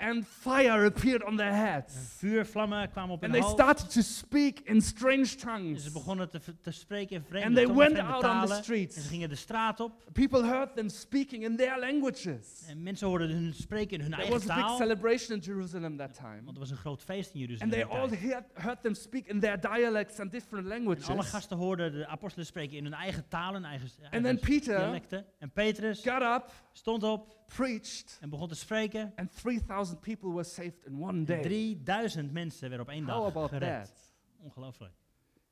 And 0.00 0.24
fire 0.26 0.84
appeared 0.84 1.24
on 1.24 1.36
their 1.36 1.48
En 1.52 1.54
heads. 1.72 1.94
vuurvlammen 2.18 2.90
kwamen 2.90 3.14
op 3.14 3.22
And 3.22 3.32
hun 3.32 3.40
they 3.40 3.50
hoofd. 3.50 3.62
started 3.62 3.90
to 3.92 4.00
speak 4.00 4.60
in 4.60 4.80
strange 4.82 5.18
En 5.18 5.26
ze 5.26 5.36
tongues. 5.36 5.92
begonnen 5.92 6.30
te, 6.30 6.40
te 6.62 6.70
spreken 6.70 7.16
in 7.16 7.22
vreemde, 7.22 7.46
And 7.46 7.54
they 7.56 7.64
tongen, 7.64 7.78
went 7.94 7.98
out 7.98 8.14
on 8.14 8.20
the 8.20 8.26
talen. 8.26 8.56
En 8.56 8.62
streets. 8.62 8.94
ze 8.94 9.08
gingen 9.08 9.28
de 9.28 9.34
straat 9.34 9.80
op. 9.80 9.92
People 10.12 10.44
heard 10.44 10.76
them 10.76 10.88
speaking 10.88 11.44
in 11.44 11.56
their 11.56 11.78
languages. 11.78 12.64
En 12.68 12.82
mensen 12.82 13.06
hoorden 13.08 13.30
hun 13.30 13.54
spreken 13.54 13.96
in 13.96 14.00
hun 14.00 14.10
There 14.10 14.22
eigen 14.22 14.46
was 14.46 14.56
a 14.58 14.66
big 14.66 14.76
celebration 14.76 15.36
in 15.36 15.42
Jerusalem 15.42 15.96
that 15.96 16.14
time. 16.14 16.40
Want 16.44 16.52
er 16.56 16.58
was 16.58 16.70
een 16.70 16.76
groot 16.76 17.02
feest 17.02 17.34
in 17.34 17.40
And 17.40 17.48
Jeruzalem. 17.50 17.70
they 17.70 17.82
die 17.82 17.92
all 17.98 18.08
heard, 18.32 18.44
heard 18.54 18.82
them 18.82 18.94
speak 18.94 19.26
in 19.26 19.40
their 19.40 19.60
dialects 19.60 20.20
and 20.20 20.30
different 20.32 20.66
En 20.66 20.72
alle 20.72 20.80
languages. 20.84 21.28
gasten 21.30 21.56
hoorden 21.56 21.92
de 21.92 22.06
apostelen 22.06 22.46
spreken 22.46 22.76
in 22.76 22.84
hun 22.84 22.94
eigen 22.94 23.28
taal, 23.28 23.52
hun 23.52 23.64
eigen, 23.64 23.88
And 23.88 24.12
eigen 24.12 24.22
then 24.22 24.38
Peter 24.38 24.76
dialecten. 24.78 25.24
En 25.38 25.50
Petrus 25.50 26.02
got 26.02 26.22
up, 26.22 26.52
stond 26.78 27.02
op 27.02 27.36
preached, 27.46 28.18
en 28.20 28.28
begon 28.30 28.48
te 28.48 28.54
spreken. 28.54 29.12
and 29.16 29.32
3,000 29.42 30.00
people 30.00 30.28
were 30.30 30.44
saved 30.44 30.84
in 30.86 31.02
one 31.02 31.18
En 31.18 31.24
day. 31.24 31.42
3000 31.42 32.32
mensen 32.32 32.68
werden 32.68 32.86
op 32.86 32.92
één 32.92 33.04
How 33.04 33.14
dag 33.22 33.26
about 33.26 33.48
gered. 33.50 33.84
that? 33.86 34.14
Ongelooflijk. 34.40 34.92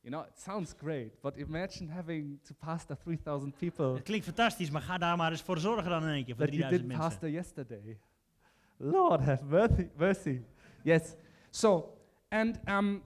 You 0.01 0.15
know, 0.15 0.27
it 0.33 0.39
sounds 0.39 0.73
great, 0.77 1.21
but 1.21 1.37
imagine 1.37 1.93
having 1.93 2.39
to 2.43 2.55
pastor 2.55 2.97
3,000 2.97 3.57
people 3.57 3.95
Het 3.95 4.03
klinkt 4.03 4.25
fantastisch, 4.27 4.71
maar 4.71 4.83
ga 4.83 4.99
daar 4.99 5.17
maar 5.17 5.31
eens 5.31 5.43
voor 5.43 5.59
zorgen 5.59 5.91
dan 5.91 6.03
in 6.03 6.09
één 6.09 6.25
keer, 6.25 6.35
voor 6.37 6.45
that 6.45 6.55
you 6.55 6.69
3000 6.69 6.71
didn't 6.71 6.87
mensen. 6.87 7.09
pastor 7.09 7.31
yesterday. 7.31 7.99
Lord 8.77 9.21
have 9.21 9.45
mercy. 9.45 9.89
mercy. 9.97 10.41
Yes. 10.83 11.15
So, 11.51 11.99
and 12.29 12.61
um, 12.69 13.03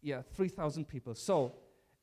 yeah, 0.00 0.22
3,000 0.32 0.86
people. 0.86 1.14
So, 1.14 1.54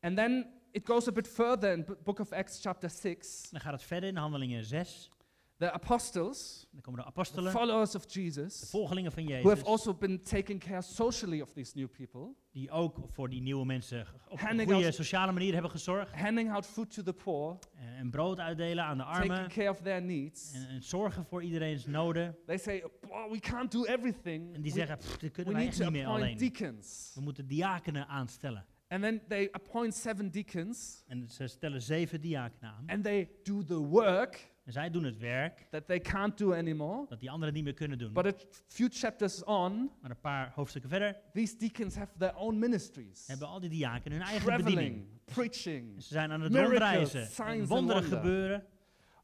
and 0.01 0.15
then 0.17 0.45
it 0.73 0.85
goes 0.85 1.07
a 1.07 1.11
bit 1.11 1.27
further 1.27 1.71
in 1.71 1.85
book 2.03 2.19
of 2.19 2.31
Acts 2.31 2.61
chapter 2.61 2.89
6. 2.89 3.49
Dan 3.51 3.61
gaat 3.61 3.73
het 3.73 3.83
verder 3.83 4.09
in 4.09 4.15
Handelingen 4.15 4.65
6. 4.65 5.09
The 5.57 5.71
apostles, 5.71 6.67
Dan 6.71 6.81
komen 6.81 6.99
de 6.99 7.05
the 7.05 7.11
apostelen, 7.11 7.51
followers 7.51 7.95
of 7.95 8.05
de 8.05 8.21
Jesus, 8.21 8.69
volgelingen 8.69 9.11
van 9.11 9.23
who 9.23 9.33
have 9.33 9.47
Jezus, 9.47 9.63
also 9.65 9.93
been 9.93 10.21
taking 10.23 10.59
care 10.59 10.81
socially 10.81 11.41
of 11.41 11.53
these 11.53 11.71
new 11.75 11.87
people, 11.89 12.33
die 12.51 12.71
ook 12.71 12.97
voor 13.11 13.29
die 13.29 13.41
nieuwe 13.41 13.65
mensen 13.65 14.05
op 14.27 14.39
een 14.41 14.65
goede 14.65 14.91
sociale 14.91 15.31
manier 15.31 15.53
hebben 15.53 15.71
gezorgd. 15.71 16.11
handing 16.13 16.51
out 16.51 16.65
food 16.65 16.93
to 16.93 17.03
the 17.03 17.13
poor, 17.13 17.57
En, 17.75 17.95
en 17.95 18.09
brood 18.09 18.39
uitdelen 18.39 18.83
aan 18.83 18.97
de 18.97 19.03
taking 19.03 19.31
armen. 19.31 19.49
care 19.49 19.69
of 19.69 19.81
their 19.81 20.01
needs. 20.01 20.51
En, 20.53 20.67
en 20.67 20.83
zorgen 20.83 21.25
voor 21.25 21.43
iedereen's 21.43 21.85
noden. 21.85 22.35
They 22.45 22.57
say, 22.57 22.83
"Oh, 23.09 23.31
we 23.31 23.39
can't 23.39 23.71
do 23.71 23.83
everything. 23.83 24.53
En 24.55 24.61
die 24.61 24.71
We- 24.71 24.77
zeggen, 24.77 24.97
"Pff, 24.97 25.11
dit 25.11 25.21
we 25.21 25.29
kunnen 25.29 25.53
wij 25.53 25.67
echt 25.67 25.79
niet 25.79 25.89
meer 25.89 26.07
alleen. 26.07 26.37
deacons. 26.37 27.11
We 27.15 27.21
moeten 27.21 27.47
diakenen 27.47 28.07
aanstellen. 28.07 28.65
And 28.93 29.01
then 29.03 29.21
they 29.27 29.47
appoint 29.51 29.93
seven 29.95 30.29
deacons, 30.31 31.03
En 31.07 31.29
ze 31.29 31.47
stellen 31.47 31.81
zeven 31.81 32.21
diakenen 32.21 32.71
aan. 32.71 32.83
and 32.87 33.03
they 33.03 33.29
do 33.43 33.63
the 33.63 33.77
work 33.77 34.51
En 34.65 34.71
zij 34.71 34.89
doen 34.89 35.03
het 35.03 35.17
werk 35.17 35.67
that 35.71 35.87
they 35.87 35.99
can't 35.99 36.37
do 36.37 36.53
anymore. 36.53 37.05
dat 37.09 37.19
die 37.19 37.31
anderen 37.31 37.53
niet 37.53 37.63
meer 37.63 37.73
kunnen 37.73 37.97
doen. 37.97 38.13
But 38.13 38.25
a 38.25 38.33
few 38.67 38.89
chapters 38.91 39.43
on, 39.43 39.91
Maar 40.01 40.09
een 40.11 40.19
paar 40.19 40.51
hoofdstukken 40.55 40.89
verder 40.91 41.15
these 41.33 41.57
deacons 41.57 41.95
have 41.95 42.11
their 42.17 42.35
own 42.35 42.59
ministries. 42.59 43.27
hebben 43.27 43.47
al 43.47 43.59
die 43.59 43.69
diakenen 43.69 44.17
hun 44.17 44.27
eigen 44.27 44.45
bediening. 44.57 45.05
Traveling, 45.05 45.07
preaching. 45.25 45.95
En 45.95 46.01
ze 46.01 46.13
zijn 46.13 46.31
aan 46.31 46.41
het 46.41 46.51
Miracles, 46.51 46.79
rondreizen. 46.79 47.25
signs 47.27 47.69
wonderen 47.69 48.01
wonder. 48.01 48.19
gebeuren. 48.19 48.65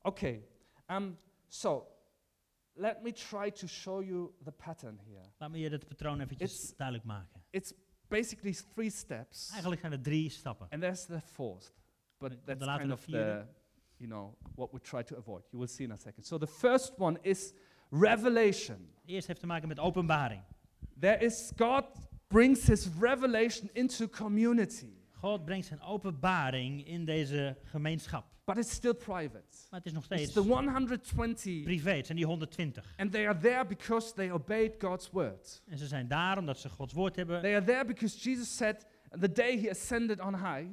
Okay, 0.01 0.43
um, 0.87 1.17
so 1.47 1.87
let 2.73 3.01
me 3.03 3.11
try 3.11 3.51
to 3.51 3.67
show 3.67 4.03
you 4.03 4.31
the 4.43 4.51
pattern 4.51 4.99
here. 5.05 5.25
Laat 5.37 5.51
me 5.51 5.59
je 5.59 5.69
dit 5.69 5.87
patroon 5.87 6.19
eventjes 6.19 6.53
It's- 6.53 6.75
duidelijk 6.75 7.07
maken. 7.07 7.41
It's 7.49 7.73
basically 8.09 8.53
three 8.73 8.89
steps, 8.89 9.49
Eigenlijk 9.51 9.81
zijn 9.81 9.91
er 9.91 10.01
drie 10.01 10.29
stappen. 10.29 10.67
and 10.69 10.81
there's 10.81 11.05
the 11.05 11.21
fourth. 11.21 11.71
But 12.17 12.31
de 12.31 12.37
that's 12.45 12.65
latere 12.65 12.77
kind 12.79 12.91
of 12.91 13.05
the, 13.05 13.45
you 13.97 14.09
know, 14.09 14.37
what 14.55 14.71
we 14.71 14.79
try 14.79 15.03
to 15.03 15.17
avoid. 15.17 15.43
You 15.51 15.59
will 15.59 15.67
see 15.67 15.85
in 15.85 15.91
a 15.91 15.97
second. 15.97 16.25
So 16.25 16.37
the 16.37 16.47
first 16.47 16.93
one 16.97 17.17
is 17.21 17.53
revelation. 17.89 18.89
Eerst 19.05 19.27
heeft 19.27 19.39
te 19.39 19.45
maken 19.45 19.67
met 19.67 19.79
openbaring. 19.79 20.41
There 20.99 21.23
is 21.25 21.51
God 21.55 21.85
brings 22.27 22.67
His 22.67 22.87
revelation 22.99 23.69
into 23.73 24.07
community, 24.07 24.98
God 25.19 25.45
brengt 25.45 25.65
zijn 25.67 25.81
openbaring 25.81 26.87
in 26.87 27.05
deze 27.05 27.57
gemeenschap. 27.63 28.25
but 28.45 28.57
it's 28.57 28.71
still 28.71 28.93
private. 28.93 29.43
Maar 29.69 29.79
het 29.79 29.85
is 29.85 29.91
nog 29.91 30.03
It's 30.05 30.13
steeds 30.15 30.33
the 30.33 30.39
120, 30.39 31.63
privé. 31.63 31.91
Het 31.91 32.05
zijn 32.05 32.17
die 32.17 32.25
120. 32.27 32.93
and 32.97 33.11
they 33.11 33.27
are 33.27 33.39
there 33.39 33.65
because 33.65 34.13
they 34.13 34.31
obeyed 34.31 34.75
God's 34.79 35.09
word. 35.11 35.61
En 35.67 35.77
ze 35.77 35.87
zijn 35.87 36.07
daar 36.07 36.37
omdat 36.37 36.59
ze 36.59 36.69
Gods 36.69 36.93
woord 36.93 37.15
hebben. 37.15 37.41
They 37.41 37.55
are 37.55 37.65
there 37.65 37.85
because 37.85 38.29
Jesus 38.29 38.55
said, 38.55 38.85
the 39.19 39.31
day 39.31 39.59
He 39.61 39.69
ascended 39.69 40.19
on 40.19 40.33
high, 40.35 40.67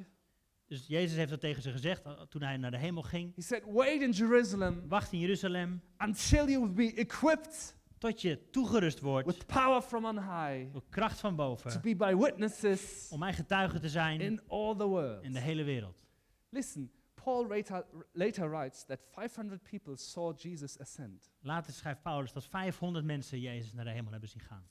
Dus 0.66 0.86
Jezus 0.86 1.16
heeft 1.16 1.30
dat 1.30 1.40
tegen 1.40 1.62
ze 1.62 1.70
gezegd 1.70 2.06
uh, 2.06 2.12
toen 2.20 2.42
hij 2.42 2.56
naar 2.56 2.70
de 2.70 2.78
hemel 2.78 3.02
ging. 3.02 3.34
He 3.34 3.42
said, 3.42 3.62
Wait 3.72 4.00
in 4.02 4.10
Jerusalem 4.10 4.82
Wacht 4.88 5.12
in 5.12 5.18
Jeruzalem 5.18 5.80
until 5.98 6.48
you 6.48 6.60
will 6.60 6.72
be 6.72 6.94
equipped 7.00 7.75
tot 7.98 8.20
je 8.20 8.50
toegerust 8.50 9.00
wordt 9.00 9.26
with 9.26 9.46
power 9.46 9.82
from 9.82 10.04
on 10.04 10.16
high 10.18 10.72
door 10.72 10.82
kracht 10.88 11.20
van 11.20 11.30
to 11.30 11.36
boven. 11.36 11.80
be 11.82 11.96
by 11.96 12.14
witnesses 12.14 13.08
Om 13.10 13.18
mijn 13.18 13.34
getuige 13.34 13.78
te 13.78 13.88
zijn 13.88 14.20
in 14.20 14.40
all 14.48 14.76
the 14.76 14.86
world. 14.86 15.22
in 15.22 15.32
de 15.32 15.40
hele 15.40 15.62
wereld. 15.64 16.04
Listen, 16.48 16.90
Paul 17.14 17.46
later, 17.46 17.86
later 18.12 18.50
writes 18.50 18.84
that 18.84 18.98
500 19.10 19.62
people 19.62 19.96
saw 19.96 20.38
Jesus 20.38 20.78
ascend. 20.78 21.30
Later 21.40 21.72
schrijft 21.72 22.02
Paulus 22.02 22.32
dat 22.32 22.44
500 22.44 23.04
mensen 23.04 23.40
Jezus 23.40 23.72
naar 23.72 23.84
de 23.84 23.90
hemel 23.90 24.10
hebben 24.10 24.28
zien 24.28 24.40
gaan. 24.42 24.68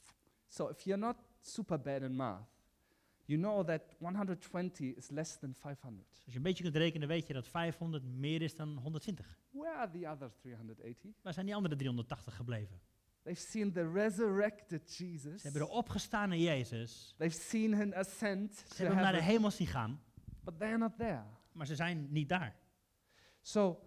So 0.48 0.68
if 0.70 0.82
you're 0.82 1.02
not 1.06 1.16
super 1.42 1.82
bad 1.82 2.02
in 2.02 2.16
math, 2.16 2.48
you 3.26 3.40
know 3.40 3.66
that 3.68 3.82
120 4.00 4.96
is 4.96 5.10
less 5.10 5.38
than 5.40 5.54
500. 5.54 6.08
Dus 6.10 6.24
als 6.24 6.32
je 6.34 6.38
een 6.38 6.44
beetje 6.44 6.64
kunt 6.64 6.76
rekenen, 6.76 7.08
weet 7.08 7.28
je 7.28 7.34
dat 7.34 7.48
500 7.48 8.04
meer 8.04 8.42
is 8.42 8.56
dan 8.56 8.78
120. 8.78 9.40
Where 9.52 9.76
are 9.76 9.92
the 10.00 10.08
other 10.10 10.32
380? 10.42 11.12
Waar 11.22 11.34
zijn 11.34 11.46
die 11.46 11.56
andere 11.56 11.76
380 11.76 12.36
gebleven? 12.36 12.80
They've 13.26 13.42
seen 13.42 13.72
the 13.72 13.92
resurrected 13.92 14.98
Jesus. 14.98 15.42
Ze 15.42 15.48
hebben 15.48 15.62
de 15.62 15.74
opgestane 15.74 16.40
Jezus. 16.40 17.14
They've 17.18 17.38
seen 17.40 17.74
him 17.74 17.94
ascend 17.94 18.56
Ze 18.56 18.64
hebben 18.76 18.96
hem 18.96 19.04
naar 19.04 19.14
de 19.14 19.22
hemel 19.22 19.52
zien 19.52 19.68
gaan, 19.68 20.02
but 20.44 20.58
they're 20.60 20.78
not 20.78 20.98
there. 20.98 21.24
maar 21.52 21.66
ze 21.66 21.76
zijn 21.76 22.08
niet 22.12 22.30
daar. 22.30 22.56
So 23.42 23.84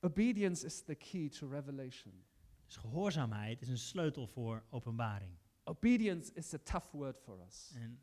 obedience 0.00 0.66
is 0.66 0.82
the 0.82 0.94
key 0.94 1.28
to 1.28 1.48
revelation. 1.48 2.24
Dus 2.66 2.76
gehoorzaamheid 2.76 3.62
is 3.62 3.68
een 3.68 3.78
sleutel 3.78 4.26
voor 4.26 4.64
openbaring. 4.70 5.30
Obedience 5.64 6.32
is 6.34 6.54
a 6.54 6.58
tough 6.58 6.90
word 6.92 7.18
for 7.18 7.40
us 7.46 7.72
En 7.74 8.00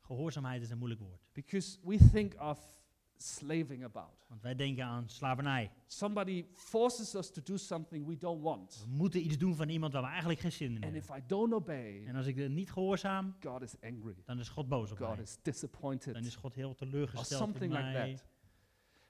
gehoorzaamheid 0.00 0.62
is 0.62 0.70
een 0.70 0.78
moeilijk 0.78 1.00
woord. 1.00 1.20
because 1.32 1.78
we 1.82 2.10
think 2.12 2.40
of 2.40 2.83
slaving 3.16 3.84
about. 3.84 4.26
Want 4.28 4.42
wij 4.42 4.54
denken 4.54 4.84
aan 4.84 5.08
slavernij. 5.08 5.70
Somebody 5.86 6.44
forces 6.52 7.14
us 7.14 7.30
to 7.30 7.42
do 7.42 7.56
something 7.56 8.06
we 8.06 8.16
don't 8.16 8.42
want. 8.42 8.84
We 8.88 8.96
moeten 8.96 9.24
iets 9.26 9.38
doen 9.38 9.54
van 9.54 9.68
iemand 9.68 9.92
waar 9.92 10.02
we 10.02 10.08
eigenlijk 10.08 10.40
geen 10.40 10.52
zin 10.52 10.68
in 10.68 10.74
And 10.74 10.84
hebben. 10.84 11.00
if 11.02 11.10
I 11.16 11.26
don't 11.26 11.52
obey, 11.52 12.06
En 12.06 12.16
als 12.16 12.26
ik 12.26 12.38
er 12.38 12.50
niet 12.50 12.70
gehoorzaam, 12.70 13.34
God 13.40 13.62
is 13.62 13.74
angry. 13.82 14.14
dan 14.24 14.38
is 14.38 14.48
God 14.48 14.68
boos 14.68 14.90
op 14.90 14.98
God 14.98 15.08
mij. 15.08 15.22
is 15.22 15.36
disappointed. 15.42 16.14
Dan 16.14 16.24
is 16.24 16.34
God 16.36 16.54
heel 16.54 16.68
Or 16.68 16.74
teleurgesteld 16.74 17.30
in 17.30 17.36
something 17.46 17.72
like 17.72 17.84
mij. 17.92 18.12
that. 18.14 18.24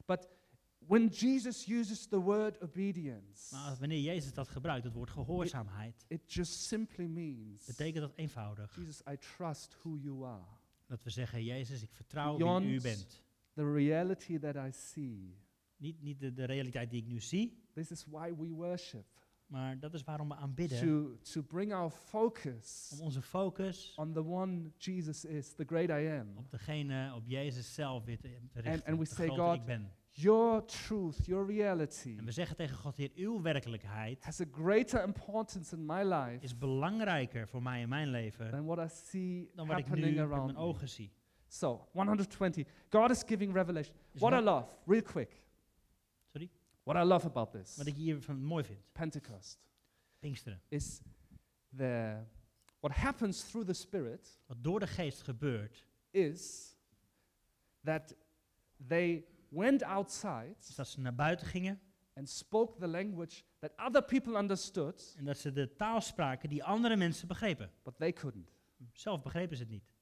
But 0.06 0.28
when 0.78 1.06
Jesus 1.08 1.66
uses 1.68 2.06
the 2.06 2.20
word 2.20 2.62
obedience, 2.62 3.54
Maar 3.54 3.76
wanneer 3.78 4.00
Jezus 4.00 4.32
dat 4.34 4.48
gebruikt, 4.48 4.84
het 4.84 4.92
woord 4.92 5.10
gehoorzaamheid, 5.10 6.04
it 6.08 6.32
just 6.32 6.52
simply 6.52 7.06
means 7.06 7.64
betekent 7.64 8.00
dat 8.04 8.12
eenvoudig. 8.16 8.76
Jesus, 8.76 9.00
I 9.10 9.16
trust 9.36 9.76
who 9.82 9.96
you 9.96 10.24
are. 10.24 10.44
Dat 10.86 11.02
we 11.02 11.10
zeggen, 11.10 11.44
Jezus, 11.44 11.82
ik 11.82 11.92
vertrouw 11.92 12.36
Beyond 12.36 12.64
wie 12.64 12.74
u 12.74 12.80
bent. 12.80 13.22
The 13.54 13.72
reality 13.72 14.38
that 14.38 14.54
I 14.56 14.70
see. 14.72 15.38
Niet, 15.76 16.02
niet 16.02 16.20
de, 16.20 16.32
de 16.32 16.44
realiteit 16.44 16.90
die 16.90 17.02
ik 17.02 17.08
nu 17.08 17.20
zie, 17.20 17.62
This 17.72 17.90
is 17.90 18.04
why 18.10 18.34
we 18.34 18.48
worship. 18.48 19.04
maar 19.46 19.78
dat 19.78 19.94
is 19.94 20.04
waarom 20.04 20.28
we 20.28 20.34
aanbidden. 20.34 20.78
To, 20.78 21.18
to 21.32 21.42
bring 21.42 21.72
our 21.72 21.90
focus 21.90 22.90
Om 22.92 23.00
onze 23.00 23.22
focus 23.22 23.92
on 23.96 24.12
the 24.12 24.24
one 24.24 24.70
Jesus 24.76 25.24
is, 25.24 25.54
the 25.54 25.64
great 25.66 25.88
I 25.88 26.08
am. 26.18 26.36
op 26.36 26.50
degene, 26.50 27.12
op 27.14 27.22
Jezus 27.26 27.74
zelf 27.74 28.04
weer 28.04 28.18
te, 28.20 28.28
te 28.52 28.60
richten. 28.60 28.86
and 28.86 28.98
we 28.98 29.04
de 29.04 29.14
say, 29.14 29.28
God, 29.28 29.54
ik 29.54 29.64
ben. 29.64 29.92
Your 30.10 30.64
truth, 30.64 31.26
your 31.26 31.46
reality 31.46 32.14
En 32.18 32.24
we 32.24 32.30
zeggen 32.32 32.56
tegen 32.56 32.76
God, 32.76 32.96
Heer, 32.96 33.10
uw 33.14 33.42
werkelijkheid 33.42 34.24
has 34.24 34.40
a 34.40 34.44
greater 34.52 35.02
importance 35.04 35.76
in 35.76 35.86
my 35.86 36.02
life 36.02 36.38
is 36.44 36.58
belangrijker 36.58 37.48
voor 37.48 37.62
mij 37.62 37.80
in 37.80 37.88
mijn 37.88 38.08
leven 38.08 38.50
than 38.50 38.64
what 38.64 38.90
I 38.90 38.94
see 38.94 39.50
dan 39.54 39.66
wat 39.66 39.78
ik 39.78 39.94
nu 39.94 40.18
around 40.18 40.44
mijn 40.44 40.56
ogen 40.56 40.88
zie. 40.88 41.12
So, 41.54 41.86
120. 41.92 42.66
God 42.90 43.10
is 43.10 43.22
giving 43.26 43.52
revelation. 43.52 43.94
Dus 44.12 44.20
What 44.20 44.32
I 44.32 44.42
love, 44.42 44.66
real 44.86 45.02
quick. 45.02 45.42
Sorry? 46.32 46.50
What 46.82 46.96
I 46.96 47.02
love 47.04 47.26
about 47.26 47.52
this, 47.52 47.76
Wat 47.76 47.86
ik 47.86 47.94
hiervan 47.94 48.42
mooi 48.42 48.64
vind, 48.64 48.78
Pentecost, 48.92 49.58
Pinksteren. 50.18 50.60
is 50.68 51.00
the 51.76 52.16
what 52.80 52.96
happens 52.96 53.50
through 53.50 53.66
the 53.66 53.72
Spirit 53.72 54.40
Wat 54.46 54.56
door 54.64 54.80
de 54.80 54.86
geest 54.86 55.22
gebeurt, 55.22 55.86
is 56.10 56.72
that 57.84 58.14
they 58.88 59.24
went 59.48 59.82
outside 59.82 60.54
dat 60.76 60.88
ze 60.88 61.00
naar 61.00 61.14
buiten 61.14 61.46
gingen 61.46 61.80
and 62.14 62.28
spoke 62.28 62.78
the 62.78 62.86
language 62.88 63.42
that 63.58 63.72
other 63.76 64.02
people 64.02 64.38
understood, 64.38 65.14
en 65.18 65.24
dat 65.24 65.38
ze 65.38 65.52
de 65.52 65.76
taal 65.76 66.00
spraken 66.00 66.48
die 66.48 66.64
andere 66.64 66.96
mensen 66.96 67.28
begrepen. 67.28 67.70
but 67.82 67.98
they 67.98 68.12
couldn't. 68.12 68.48
Zelf 68.92 69.22
begrepen 69.22 69.56
ze 69.56 69.62
het 69.62 69.72
niet. 69.72 69.93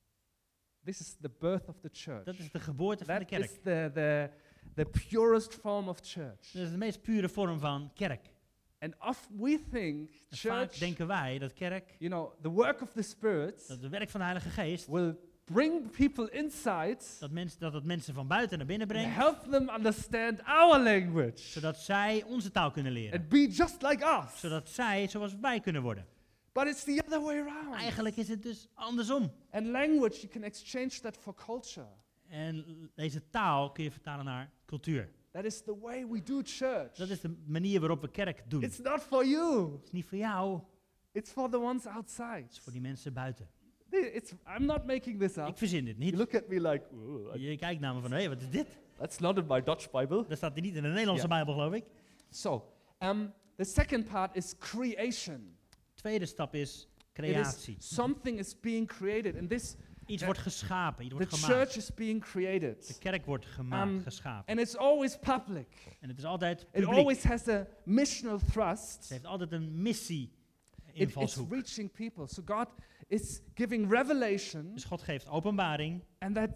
This 0.85 1.01
is 1.01 1.17
the 1.21 1.31
birth 1.39 1.69
of 1.69 1.77
the 1.81 1.89
church. 1.93 2.25
Dat 2.25 2.39
is 2.39 2.51
de 2.51 2.61
geboorte 2.61 3.05
van 3.05 3.19
de 3.19 3.25
That 3.25 3.39
is 3.41 3.47
kerk. 3.47 3.63
the, 3.63 3.91
the, 3.95 4.31
the 4.75 4.85
purest 5.09 5.55
form 5.55 5.89
of 5.89 5.99
church. 6.03 6.51
Dat 6.53 6.63
is 6.63 6.71
de 6.71 6.77
meest 6.77 7.03
pure 7.03 7.29
vorm 7.29 7.59
van 7.59 7.91
kerk. 7.95 8.31
And 8.79 8.95
of 9.01 9.29
we 9.39 9.61
think 9.71 10.11
En 10.11 10.37
vaak 10.37 10.59
church, 10.59 10.79
denken 10.79 11.07
wij 11.07 11.39
dat 11.39 11.53
kerk, 11.53 11.95
you 11.99 12.11
know, 12.11 12.33
the 12.43 12.49
work 12.49 12.81
of 12.83 12.93
the 12.93 13.03
Spirit 13.03 13.65
dat 13.69 13.81
het 13.81 13.91
werk 13.91 14.11
van 14.11 14.21
de 14.21 14.27
Heilige 14.27 14.51
Geest, 14.51 14.87
will 14.87 15.17
bring 15.45 15.91
people 15.91 16.31
inside 16.31 16.99
dat, 17.21 17.31
mensen, 17.31 17.61
dat 17.61 17.73
het 17.73 17.85
mensen 17.85 18.15
van 18.15 18.27
buiten 18.27 18.59
naar 18.59 18.67
binnen 18.67 18.87
brengt, 18.87 19.15
help 19.15 19.39
them 19.51 19.69
understand 19.69 20.45
our 20.45 20.79
language 20.83 21.37
zodat 21.39 21.77
zij 21.77 22.23
onze 22.27 22.51
taal 22.51 22.71
kunnen 22.71 22.93
leren. 22.93 23.21
and 23.21 23.29
be 23.29 23.47
just 23.47 23.83
like 23.83 24.05
us. 24.25 24.41
Zodat 24.41 24.69
zij 24.69 25.09
zoals 25.09 25.35
wij 25.41 25.61
kunnen 25.61 25.83
worden. 25.83 26.07
But 26.53 26.67
it's 26.67 26.85
the 26.85 27.03
other 27.07 27.23
way 27.23 27.39
around. 27.39 27.75
Eigenlijk 27.75 28.17
is 28.17 28.29
het 28.29 28.43
dus 28.43 28.69
andersom. 28.75 29.33
And 29.51 29.67
language, 29.67 30.15
you 30.21 30.29
can 30.33 30.43
exchange 30.43 30.89
that 31.01 31.17
for 31.17 31.35
culture. 31.35 31.87
En 32.29 32.91
deze 32.95 33.29
taal 33.31 33.73
kun 33.73 33.85
je 33.85 33.91
vertalen 33.91 34.25
naar 34.25 34.51
cultuur. 34.67 35.11
That 35.31 35.45
is 35.45 35.63
the 35.63 35.79
way 35.79 36.07
we 36.07 36.23
do 36.23 36.41
church. 36.45 36.95
Dat 36.95 37.09
is 37.09 37.21
de 37.21 37.37
manier 37.47 37.81
waarop 37.81 38.01
we 38.01 38.11
kerk 38.11 38.43
doen. 38.51 38.63
Het 38.63 38.71
It's 38.71 38.81
not 38.81 39.01
for 39.03 39.27
you. 39.27 39.79
is 39.85 39.91
niet 39.91 40.05
voor 40.05 40.19
jou, 40.19 40.61
It's 41.13 41.31
for 41.31 41.51
the 41.51 41.59
ones 41.59 41.87
outside. 41.87 42.43
het 42.43 42.53
is 42.53 42.59
voor 42.61 42.73
die 42.73 42.81
mensen 42.81 43.13
buiten. 43.13 43.49
It's, 43.91 44.33
I'm 44.59 44.65
not 44.65 44.87
making 44.87 45.19
this 45.21 45.37
Ik 45.37 45.47
up. 45.49 45.59
verzin 45.59 45.85
dit 45.85 45.97
You 45.99 46.05
niet. 46.11 46.15
look 46.19 46.35
at 46.35 46.49
me 46.49 46.61
like, 46.61 46.85
"Ooh, 46.95 47.35
I- 47.37 47.51
Je 47.51 47.57
kijkt 47.57 47.81
naar 47.81 47.95
me 47.95 48.01
van, 48.01 48.13
hé, 48.13 48.29
wat 48.29 48.41
is 48.41 48.51
dit? 48.51 48.67
that's 48.99 49.19
not 49.19 49.39
in 49.39 49.47
my 49.47 49.63
Dutch 49.63 49.91
Bible. 49.91 50.25
Dat 50.29 50.37
staat 50.37 50.53
hier 50.55 50.63
niet 50.63 50.75
in 50.75 50.83
de 50.83 50.89
Nederlandse 50.89 51.23
Ja. 51.29 51.29
Bijbel, 51.35 51.55
geloof 51.55 51.73
ik. 51.73 51.85
So, 52.31 52.73
um, 52.99 53.33
the 53.57 53.65
second 53.65 54.05
part 54.09 54.37
is 54.37 54.55
creation. 54.59 55.57
Tweede 56.03 56.27
stap 56.27 56.55
is 56.55 56.89
It 56.97 57.13
creatie. 57.13 57.77
is 57.79 57.95
something 57.95 58.39
is 58.39 58.61
being 58.61 58.87
created, 58.89 59.37
and 59.39 59.49
this 59.49 59.77
Iets 60.07 60.19
the- 60.19 60.25
wordt 60.25 60.41
geschapen, 60.41 61.05
iets 61.05 61.15
the 61.15 61.19
wordt 61.21 61.35
gemaakt. 61.35 61.53
church 61.55 61.77
is 61.77 61.95
being 61.95 62.21
De 62.21 62.27
created, 62.31 62.97
kerk 62.99 63.27
wordt 63.27 63.47
gemaakt, 63.47 63.91
Um, 63.91 64.03
geschapen. 64.03 64.47
and 64.51 64.61
it's 64.61 64.77
always 64.77 65.19
public. 65.19 65.97
En 66.01 66.09
het 66.09 66.19
is 66.19 66.25
altijd 66.25 66.61
It 66.61 66.71
publiek. 66.71 66.95
always 66.99 67.23
has 67.25 67.49
a 67.49 67.67
missional 67.85 68.39
Het 68.39 68.53
thrust. 68.53 69.09
heeft 69.09 69.27
altijd 69.27 69.53
een 69.53 69.83
missie 69.83 70.33
It- 70.93 71.17
it's 71.17 71.37
reaching 71.51 71.93
people. 71.93 72.29
So 72.29 72.43
God 72.47 72.69
is 73.09 73.41
giving 73.55 73.91
revelation, 73.91 74.73
Dus 74.75 74.85
God 74.85 75.03
geeft 75.03 75.29
openbaring 75.29 76.03
and 76.19 76.35
that 76.35 76.51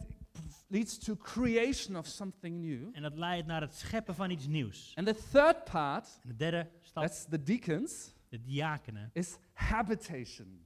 leads 0.69 0.99
to 0.99 1.17
creation 1.17 1.97
of 1.97 2.07
something 2.07 2.61
new. 2.65 2.89
en 2.93 3.03
dat 3.03 3.17
leidt 3.17 3.47
naar 3.47 3.61
het 3.61 3.75
scheppen 3.75 4.15
van 4.15 4.31
iets 4.31 4.47
nieuws. 4.47 4.93
And 4.95 5.07
the 5.07 5.17
third 5.33 5.65
part, 5.65 6.19
En 6.23 6.29
de 6.29 6.37
derde 6.37 6.69
stap, 6.83 7.03
that's 7.03 7.25
the 7.29 7.43
deacons, 7.43 8.15
de 8.37 8.43
diakenen, 8.43 9.11
is 9.13 9.37
habitation. 9.53 10.65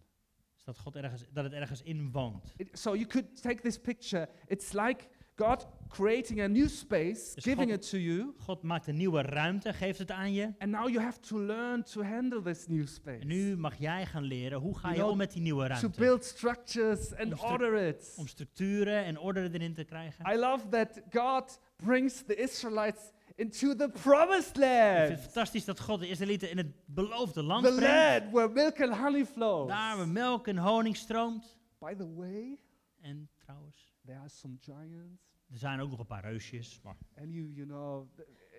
is 0.56 0.64
dat, 0.64 0.78
God 0.78 0.96
ergens, 0.96 1.24
dat 1.32 1.44
het 1.44 1.52
ergens 1.52 1.82
in 1.82 2.10
woont. 2.12 2.52
It- 2.56 2.78
so 2.78 2.94
you 2.94 3.06
could 3.06 3.42
take 3.42 3.60
this 3.62 3.78
picture. 3.78 4.28
It's 4.46 4.72
like 4.72 5.04
God 5.36 5.66
creating 5.88 6.40
a 6.40 6.46
new 6.46 6.68
space, 6.68 7.34
Dus 7.34 7.44
giving 7.44 7.70
God- 7.70 7.84
it 7.84 7.90
to 7.90 7.98
you, 7.98 8.34
God 8.38 8.62
maakt 8.62 8.86
een 8.86 8.96
nieuwe 8.96 9.22
ruimte, 9.22 9.72
geeft 9.72 9.98
het 9.98 10.10
aan 10.10 10.32
je. 10.32 10.44
and 10.58 10.70
now 10.70 10.88
you 10.88 11.00
have 11.00 11.20
to 11.20 11.38
learn 11.40 11.82
to 11.82 12.02
handle 12.02 12.42
this 12.42 12.66
new 12.66 12.86
space. 12.86 13.18
En 13.20 13.26
nu 13.26 13.56
mag 13.56 13.76
jij 13.78 14.06
gaan 14.06 14.22
leren, 14.22 14.58
hoe 14.60 14.74
ga 14.78 14.80
You 14.80 14.92
je 14.92 14.98
know, 14.98 15.10
om 15.10 15.16
met 15.16 15.32
die 15.32 15.42
nieuwe 15.42 15.62
to 15.62 15.68
ruimte? 15.68 15.98
build 16.00 16.24
structures 16.24 17.14
and 17.14 17.32
stru- 17.36 17.50
order 17.52 17.86
it. 17.86 18.14
Om 18.16 18.26
structuren 18.26 19.04
en 19.04 19.18
orde 19.18 19.48
erin 19.52 19.74
te 19.74 19.84
krijgen. 19.84 20.32
I 20.32 20.36
love 20.36 20.68
that 20.68 21.00
God 21.10 21.60
brings 21.76 22.22
the 22.26 22.34
Israelites 22.34 23.10
into 23.40 23.74
the 23.74 23.88
promised 24.02 24.48
Ik 24.48 24.54
vind 24.54 24.98
land, 24.98 25.08
het 25.08 25.20
fantastisch 25.20 25.64
dat 25.64 25.80
God 25.80 26.00
de 26.00 26.08
Israëlieten 26.08 26.50
in 26.50 26.56
het 26.56 26.72
beloofde 26.86 27.42
land 27.42 27.64
the 27.64 27.74
brengt. 27.74 28.22
land 28.24 28.32
where 28.32 28.48
milk 28.48 28.80
and 28.80 28.98
honey 29.00 29.26
flows. 29.26 29.68
Daar 29.68 29.96
waar 29.96 30.08
melk 30.08 30.46
en 30.48 30.56
honing 30.56 30.96
stroomt. 30.96 31.58
By 31.78 31.94
the 31.94 32.14
way, 32.14 32.58
En 33.00 33.28
trouwens, 33.38 33.94
there 34.04 34.18
are 34.18 34.28
some 34.28 34.56
giants, 34.60 35.22
er 35.50 35.58
zijn 35.58 35.80
ook 35.80 35.90
nog 35.90 35.98
een 35.98 36.06
paar 36.06 36.22
reusjes. 36.22 36.80
Maar 36.82 36.96
and 37.18 37.32
you, 37.32 37.52
you 37.52 37.66
know, 37.66 38.08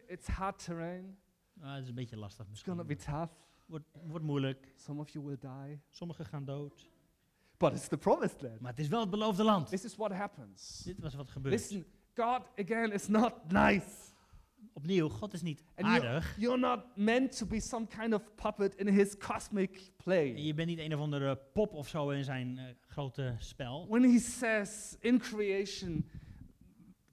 it's 0.07 0.27
hard 0.27 0.63
terrain. 0.63 1.17
ah, 1.61 1.73
het 1.73 1.83
is 1.83 1.89
een 1.89 1.95
beetje 1.95 2.17
lastig 2.17 2.47
It's 2.49 2.61
gonna 2.63 2.83
misschien. 2.83 3.05
be 3.13 3.17
tough. 3.19 3.33
Wordt, 3.65 3.85
wordt 4.07 4.25
moeilijk. 4.25 4.73
Some 4.75 4.99
of 5.01 5.09
you 5.09 5.25
will 5.25 5.37
die, 5.39 5.81
Sommigen 5.89 6.25
gaan 6.25 6.45
dood. 6.45 6.89
but 7.57 7.73
it's 7.73 7.87
the 7.87 7.97
promised 7.97 8.41
land. 8.41 8.59
Maar 8.59 8.71
het 8.71 8.79
is 8.79 8.87
wel 8.87 8.99
het 8.99 9.09
beloofde 9.09 9.43
land. 9.43 9.67
This 9.69 9.83
is 9.85 9.95
what 9.95 10.11
happens. 10.11 10.77
Dit 10.83 10.99
was 10.99 11.13
wat 11.13 11.29
gebeurt. 11.29 11.53
Listen, 11.53 11.85
God 12.15 12.41
again 12.59 12.91
is 12.91 13.07
not 13.07 13.33
nice. 13.51 13.85
Opnieuw, 14.73 15.09
God 15.09 15.33
is 15.33 15.41
niet 15.41 15.63
And 15.75 15.87
aardig. 15.87 16.35
you're 16.39 16.59
not 16.59 16.79
meant 16.95 17.37
to 17.37 17.45
be 17.45 17.59
some 17.59 17.87
kind 17.87 18.13
of 18.13 18.21
puppet 18.35 18.75
in 18.75 18.87
his 18.87 19.17
cosmic 19.17 19.75
En 19.75 20.03
play. 20.03 20.35
je 20.35 20.53
bent 20.53 20.67
niet 20.67 20.79
een 20.79 20.93
of 20.93 20.99
andere 20.99 21.35
pop 21.53 21.73
of 21.73 21.87
zo 21.87 22.09
in 22.09 22.23
zijn 22.23 22.57
eh, 22.57 22.63
grote 22.87 23.35
spel. 23.37 23.85
When 23.89 24.03
he 24.03 24.19
says 24.19 24.95
in 24.99 25.19
creation, 25.19 26.05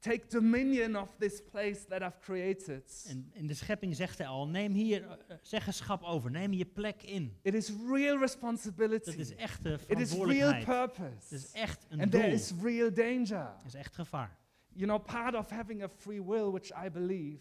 take 0.01 0.23
dominion 0.29 0.97
of 0.97 1.09
this 1.18 1.42
place 1.51 1.87
that 1.88 2.01
I've 2.03 2.18
created, 2.21 3.05
En 3.09 3.31
in 3.33 3.47
de 3.47 3.55
schepping 3.55 3.97
zegt 3.97 4.18
hij 4.18 4.27
al, 4.27 4.49
neem 4.49 4.73
hier 4.73 5.03
eh, 5.07 5.37
zeggenschap 5.42 6.03
over. 6.03 6.31
Neem 6.31 6.53
je 6.53 6.64
plek 6.64 7.03
in. 7.03 7.37
it 7.42 7.55
is 7.55 7.73
real 7.90 8.18
responsibility. 8.18 9.05
Dat 9.11 9.14
is 9.18 9.35
echte 9.35 9.79
It 9.87 10.01
is 10.01 10.12
real 10.12 10.21
verantwoordelijkheid. 10.27 10.64
purpose. 10.92 11.23
Het 11.23 11.33
is 11.33 11.53
echt 11.53 11.87
een 11.88 12.01
and 12.01 12.12
doel. 12.12 12.21
there 12.21 12.33
is 12.33 12.53
real 12.62 12.92
danger. 12.94 13.53
Het 13.57 13.66
is 13.66 13.75
echt 13.75 13.94
gevaar. 13.94 14.37
You 14.79 14.87
know, 14.87 14.99
part 14.99 15.35
of 15.35 15.51
having 15.51 15.83
a 15.83 15.88
free 15.88 16.23
will, 16.23 16.51
which 16.53 16.71
I 16.85 16.91
believe, 16.91 17.38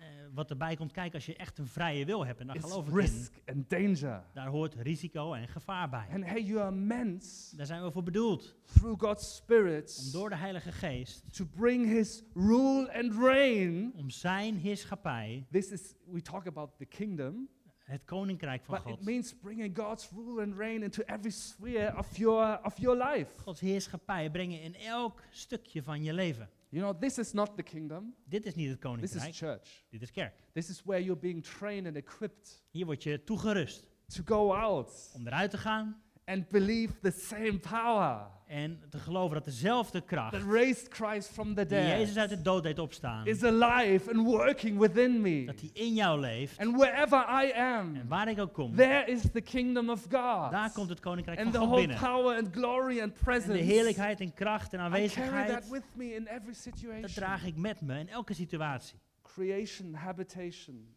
Eh, 0.00 0.02
wat 0.34 0.50
erbij 0.50 0.76
komt 0.76 0.92
kijken 0.92 1.14
als 1.14 1.26
je 1.26 1.36
echt 1.36 1.58
een 1.58 1.66
vrije 1.66 2.04
wil 2.04 2.26
hebt, 2.26 2.40
en 2.40 2.46
daar 2.46 2.60
geloof 2.60 2.84
ik 2.86 2.90
in, 2.92 2.98
risk 2.98 3.32
and 3.46 3.70
danger. 3.70 4.24
daar 4.34 4.46
hoort 4.46 4.74
risico 4.74 5.32
en 5.32 5.48
gevaar 5.48 5.88
bij. 5.88 6.06
And 6.12 6.24
hey, 6.24 6.42
you 6.42 6.60
are 6.60 6.70
meant 6.70 7.52
Daar 7.56 7.66
zijn 7.66 7.82
we 7.82 7.90
voor 7.90 8.02
bedoeld, 8.02 8.54
through 8.74 9.00
God's 9.04 9.36
Spirit 9.36 10.02
om 10.04 10.12
door 10.12 10.28
de 10.28 10.36
Heilige 10.36 10.72
Geest, 10.72 11.34
to 11.36 11.44
bring 11.54 11.86
His 11.86 12.22
rule 12.34 12.92
and 12.92 13.12
reign. 13.18 13.92
om 13.96 14.10
zijn 14.10 14.56
heerschappij, 14.56 15.46
This 15.50 15.70
is, 15.70 15.94
we 16.04 16.22
talk 16.22 16.46
about 16.46 16.70
the 16.78 16.84
kingdom, 16.86 17.48
het 17.78 18.04
koninkrijk 18.04 18.64
van 18.64 18.74
but 18.74 18.86
it 18.86 18.92
God, 18.92 19.04
means 19.04 19.34
bringing 19.34 19.78
God's 19.78 20.10
rule 20.10 20.42
and 20.42 20.56
reign 20.56 20.82
into 20.82 21.02
every 21.06 21.30
sphere 21.30 21.98
of 21.98 22.16
your, 22.16 22.60
of 22.64 22.78
your 22.78 23.04
life. 23.04 23.40
Gods 23.42 23.60
heerschappij 23.60 24.30
brengen 24.30 24.60
in 24.60 24.74
elk 24.74 25.22
stukje 25.30 25.82
van 25.82 26.02
je 26.02 26.12
leven. 26.12 26.48
You 26.76 26.82
know, 26.82 26.92
this 26.92 27.18
is 27.18 27.32
not 27.32 27.56
the 27.56 27.62
kingdom, 27.62 28.14
Dit 28.24 28.46
is 28.46 28.54
niet 28.54 28.68
het 28.68 28.80
this 28.80 28.90
koninkrijk, 28.90 29.28
is 29.28 29.38
church. 29.38 29.84
dit 29.90 30.02
is 30.02 30.10
kerk. 30.10 30.32
This 30.52 30.68
is 30.68 30.82
where 30.84 31.02
you're 31.02 31.20
being 31.20 31.42
trained 31.42 31.86
and 31.86 31.96
equipped 31.96 32.62
Hier 32.70 32.86
word 32.86 33.02
je 33.02 33.24
toegerust 33.24 33.88
to 34.06 34.22
go 34.24 34.54
out 34.54 35.10
om 35.14 35.26
eruit 35.26 35.50
te 35.50 35.58
gaan 35.58 36.02
and 36.26 36.48
believe 36.48 36.92
the 37.02 37.10
same 37.10 37.58
power 37.58 38.34
en 38.46 38.80
te 38.90 38.98
geloven 38.98 39.34
dat 39.34 39.44
dezelfde 39.44 40.00
kracht 40.00 40.32
that 40.32 40.42
raised 40.52 40.94
Christ 40.94 41.28
from 41.28 41.54
the 41.54 41.66
die 41.66 41.78
Jezus 41.78 42.16
uit 42.16 42.28
dead 42.28 42.38
de 42.38 42.44
dood 42.44 42.62
deed 42.62 42.78
opstaan, 42.78 43.26
is 43.26 43.42
alive 43.42 44.10
and 44.14 44.26
working 44.26 44.78
within 44.78 45.20
me. 45.20 45.44
dat 45.44 45.58
die 45.58 45.70
in 45.72 45.94
jou 45.94 46.20
leeft. 46.20 46.58
And 46.58 46.76
wherever 46.76 47.18
I 47.44 47.50
En 47.50 47.64
am, 47.64 48.08
waar 48.08 48.28
ik 48.28 48.38
ook 48.38 48.52
kom, 48.52 48.74
there 48.76 49.10
is 49.10 49.22
the 49.32 49.40
kingdom 49.40 49.90
of 49.90 50.00
God. 50.02 50.50
daar 50.50 50.70
komt 50.72 50.88
het 50.88 51.00
koninkrijk 51.00 51.38
And 51.38 51.50
van 51.50 51.60
the 51.60 51.66
God 51.66 51.68
whole 51.68 51.86
binnen. 51.86 51.98
power 52.12 52.36
and 52.36 52.48
glory 52.52 53.00
and 53.00 53.12
En 53.12 53.24
presence. 53.24 53.52
de 53.52 53.58
heerlijkheid 53.58 54.20
en 54.20 54.34
kracht 54.34 54.72
en 54.72 54.78
I 54.78 54.82
carry 54.82 55.06
that 55.06 55.16
aanwezigheid, 55.16 55.68
with 55.70 55.84
me 55.96 56.14
in 56.14 56.26
every 56.26 56.52
dat 56.52 56.56
situation. 56.56 57.10
draag 57.14 57.44
ik 57.44 57.56
met 57.56 57.80
me 57.80 57.98
in 57.98 58.08
elke 58.08 58.34
situatie. 58.34 58.98
Creation, 59.22 59.94
habitation. 59.94 60.94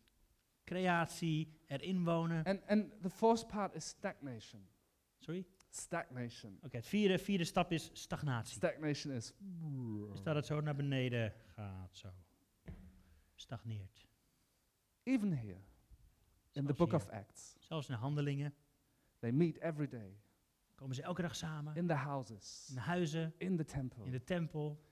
Creatie, 0.65 1.47
erin 1.67 2.03
wonen. 2.03 2.43
And, 2.45 2.59
and 2.67 2.85
the 3.01 3.09
fourth 3.09 3.47
part 3.47 3.75
is 3.75 3.85
stagnation. 3.87 4.59
Sorry? 5.19 5.45
Stagnation. 5.69 6.59
Oké, 6.63 6.75
het 6.77 6.85
vierde, 6.87 7.17
vierde 7.17 7.43
stap 7.43 7.71
is 7.71 7.89
stagnatie. 7.93 8.53
Stagnation 8.55 9.13
is. 9.13 9.33
Is 10.13 10.23
dat 10.23 10.35
het 10.35 10.45
zo 10.45 10.61
naar 10.61 10.75
beneden 10.75 11.33
gaat, 11.45 11.95
zo. 11.97 12.09
Stagneert. 13.35 14.07
Even 15.03 15.31
here, 15.37 15.57
in 16.51 16.65
the 16.65 16.73
book 16.73 16.87
hier. 16.91 16.95
of 16.97 17.09
Acts, 17.09 17.55
Zelfs 17.59 17.87
in 17.89 17.93
de 17.95 17.99
handelingen 18.01 18.53
they 19.19 19.31
meet 19.31 19.57
every 19.57 19.87
day 19.87 20.17
komen 20.75 20.95
ze 20.95 21.01
elke 21.01 21.21
dag 21.21 21.35
samen. 21.35 21.75
in 21.75 21.87
the 21.87 21.93
houses, 21.93 22.65
In 22.69 22.75
de 22.75 22.81
huizen, 22.81 23.33
in 23.37 23.57
the 23.57 23.65
temple. 23.65 24.05
in 24.05 24.11
de 24.11 24.23
tempel. 24.23 24.83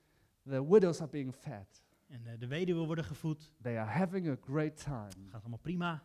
The 0.42 0.68
widows 0.68 1.00
are 1.00 1.10
being 1.10 1.34
fed. 1.34 1.84
En 2.06 2.26
eh, 2.26 2.38
de 2.38 2.46
weduwen 2.46 2.86
worden 2.86 3.04
gevoed. 3.04 3.52
They 3.62 3.78
are 3.78 3.90
having 3.90 4.28
a 4.28 4.36
great 4.40 4.82
time. 4.82 5.10
Gaat 5.28 5.40
allemaal 5.40 5.58
prima. 5.58 6.02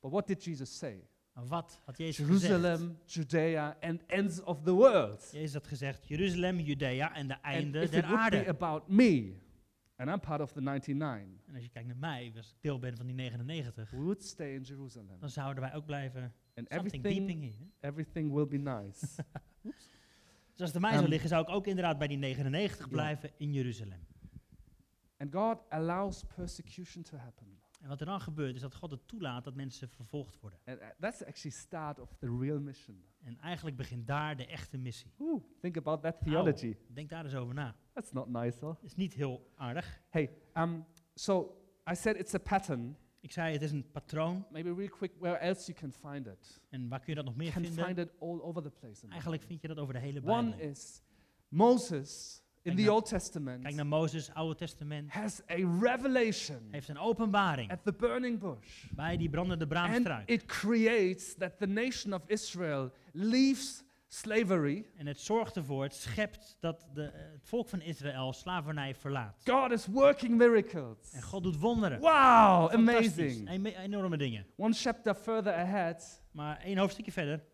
But 0.00 0.10
what 0.10 0.26
did 0.26 0.44
Jesus 0.44 0.78
say? 0.78 1.08
Maar 1.38 1.46
wat 1.46 1.80
had 1.84 1.96
Jezus 1.98 2.26
gezegd? 2.26 2.42
Jerusalem, 2.52 2.98
Judea, 3.04 3.76
and 3.80 4.06
ends 4.06 4.42
of 4.42 4.62
the 4.62 4.72
world. 4.72 5.28
Jezus 5.32 5.52
had 5.52 5.66
gezegd, 5.66 6.06
Jeruzalem, 6.08 6.58
Judea 6.60 7.14
en 7.14 7.26
de 7.28 7.34
And 7.34 7.42
einde 7.44 7.80
if 7.80 7.90
der 7.90 7.98
it 8.04 8.06
would 8.10 8.30
be 8.30 8.36
aarde. 8.36 8.48
about 8.50 8.88
me, 8.88 9.36
and 9.96 10.10
I'm 10.10 10.20
part 10.20 10.40
of 10.40 10.52
the 10.52 10.60
99, 10.60 11.46
En 11.46 11.54
als 11.54 11.62
je 11.62 11.68
kijkt 11.70 11.88
naar 11.88 11.96
mij, 11.96 12.32
als 12.36 12.48
ik 12.50 12.56
deel 12.60 12.78
ben 12.78 12.96
van 12.96 13.06
die 13.06 13.14
99, 13.14 13.90
we 13.90 13.96
would 13.96 14.24
stay 14.24 14.54
in 14.54 14.62
Jerusalem. 14.62 15.16
dan 15.20 15.30
zouden 15.30 15.62
wij 15.62 15.74
ook 15.74 15.84
blijven 15.86 16.22
And 16.54 16.66
something 16.68 17.04
everything, 17.04 17.40
here. 17.42 17.70
everything 17.80 18.32
will 18.34 18.46
be 18.46 18.56
nice. 18.58 19.06
Dus 20.54 20.66
als 20.66 20.74
aan 20.74 20.80
mij 20.80 20.90
zou 20.90 21.02
Ehm, 21.02 21.10
liggen, 21.12 21.28
zou 21.28 21.42
ik 21.42 21.48
ook 21.48 21.66
inderdaad 21.66 21.98
bij 21.98 22.08
die 22.08 22.16
99 22.18 22.78
ja. 22.78 22.86
blijven 22.88 23.30
in 23.36 23.52
Jeruzalem. 23.52 24.06
and 25.16 25.34
God 25.34 25.58
allows 25.68 26.24
persecution 26.36 27.02
to 27.02 27.16
happen. 27.16 27.57
En 27.78 27.88
wat 27.88 28.00
er 28.00 28.06
dan 28.06 28.20
gebeurt, 28.20 28.54
is 28.54 28.60
dat 28.60 28.74
God 28.74 28.90
het 28.90 29.08
toelaat 29.08 29.44
dat 29.44 29.54
mensen 29.54 29.88
vervolgd 29.88 30.40
worden. 30.40 30.58
And 30.64 30.80
uh, 30.80 30.86
that's 31.00 31.24
actually 31.24 31.56
start 31.56 31.98
of 31.98 32.16
the 32.18 32.36
real 32.40 32.60
mission. 32.60 33.04
En 33.22 33.38
eigenlijk 33.38 33.76
begint 33.76 34.06
daar 34.06 34.36
de 34.36 34.46
echte 34.46 34.78
missie. 34.78 35.12
Ooh, 35.18 35.42
think 35.60 35.76
about 35.76 36.02
that 36.02 36.20
theology. 36.22 36.76
Denk 36.92 37.10
daar 37.10 37.24
eens 37.24 37.34
over 37.34 37.54
na. 37.54 37.76
That's 37.92 38.12
not 38.12 38.28
nice, 38.28 38.64
huh? 38.64 38.74
is 38.82 38.94
niet 38.94 39.14
heel 39.14 39.50
aardig. 39.54 40.00
Hey, 40.08 40.30
um, 40.54 40.84
so 41.14 41.62
I 41.90 41.94
said 41.94 42.16
it's 42.16 42.34
a 42.34 42.38
pattern. 42.38 42.96
Ik 43.20 43.32
zei, 43.32 43.52
het 43.52 43.62
is 43.62 43.72
een 43.72 43.90
patroon. 43.90 44.46
Maybe 44.50 44.74
real 44.74 44.88
quick, 44.88 45.12
where 45.18 45.36
else 45.36 45.72
you 45.72 45.78
can 45.78 46.12
find 46.12 46.26
it? 46.26 46.60
En 46.68 46.88
waar 46.88 46.98
kun 46.98 47.08
je 47.08 47.14
dat 47.14 47.24
nog 47.24 47.36
meer 47.36 47.46
You 47.48 47.62
can 47.62 47.64
vinden? 47.64 47.84
find 47.84 47.98
it 47.98 48.20
all 48.20 48.40
over 48.40 48.62
the 48.62 48.70
place. 48.70 49.06
Eigenlijk 49.08 49.42
vind 49.42 49.60
je 49.60 49.68
dat 49.68 49.78
over 49.78 49.94
de 49.94 50.00
hele 50.00 50.22
One 50.24 50.50
Bijbel. 50.50 50.68
is 50.68 51.02
Moses 51.48 52.42
in 52.68 52.74
Kijk 52.74 52.76
the 52.76 52.82
naar- 52.92 52.92
Old 52.94 53.08
Testament 53.08 53.62
Kijk 53.62 53.74
naar 53.74 53.86
Mozes, 53.86 54.30
Oude 54.34 54.54
Testament. 54.54 55.10
has 55.10 55.40
a 55.50 55.54
revelation 55.80 56.68
Heeft 56.70 56.88
een 56.88 56.98
openbaring 56.98 57.70
at 57.70 57.84
the 57.84 57.92
burning 57.92 58.38
bush. 58.38 58.84
bij 58.90 59.16
die 59.16 59.28
brandende 59.28 59.64
And 59.64 59.72
braamstruik. 59.72 60.28
it 60.28 60.44
creates 60.44 61.34
that 61.34 61.58
the 61.58 61.66
nation 61.66 62.12
of 62.14 62.22
Israel 62.26 62.92
leaves 63.12 63.82
slavery. 64.10 64.86
En 64.96 65.06
het 65.06 65.20
zorgt 65.20 65.56
ervoor, 65.56 65.82
het 65.82 65.94
schept 65.94 66.56
dat 66.60 66.86
de, 66.94 67.02
het 67.12 67.48
volk 67.48 67.68
van 67.68 67.80
Israël 67.80 68.32
slavernij 68.32 68.94
verlaat. 68.94 69.40
God 69.44 69.70
is 69.70 69.86
working 69.86 70.36
miracles. 70.36 71.12
En 71.12 71.22
God 71.22 71.42
doet 71.42 71.58
wonderen. 71.58 72.00
Wow, 72.00 72.70
amazing. 72.72 73.48
Eme- 73.50 73.76
enorme 73.76 74.16
dingen. 74.16 74.46
One 74.56 74.72
chapter 74.74 75.14
further 75.14 75.52
ahead, 75.54 76.22
Maar 76.30 76.60
één 76.60 76.78
hoofdstukje 76.78 77.12
verder. 77.12 77.44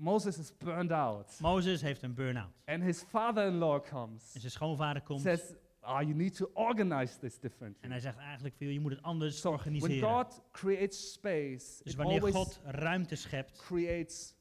Moses 0.00 0.38
is 0.38 0.56
burned 0.56 0.92
out. 0.92 1.38
Mozes 1.40 1.80
heeft 1.82 2.02
een 2.02 2.14
burn-out. 2.14 2.52
And 2.64 2.82
his 2.82 3.02
father 3.02 3.46
in 3.46 3.54
law 3.54 3.84
comes, 3.84 4.34
En 4.34 4.40
zijn 4.40 4.52
schoonvader 4.52 5.02
komt. 5.02 5.20
says, 5.20 5.52
Ah, 5.80 6.02
you 6.02 6.14
need 6.14 6.36
to 6.36 6.50
organize 6.54 7.18
this 7.18 7.38
differently. 7.38 7.82
En 7.84 7.90
hij 7.90 8.00
zegt 8.00 8.18
eigenlijk, 8.18 8.54
veel, 8.56 8.68
je 8.70 8.80
moet 8.80 8.90
het 8.90 9.02
anders 9.02 9.40
So 9.40 9.48
when 9.48 9.58
organiseren. 9.58 10.08
God 10.08 10.42
creates 10.52 11.12
space, 11.12 11.82
Dus 11.82 11.94
wanneer 11.94 12.20
God 12.32 12.60
ruimte 12.64 13.14
schept, 13.14 13.56
creates 13.58 14.34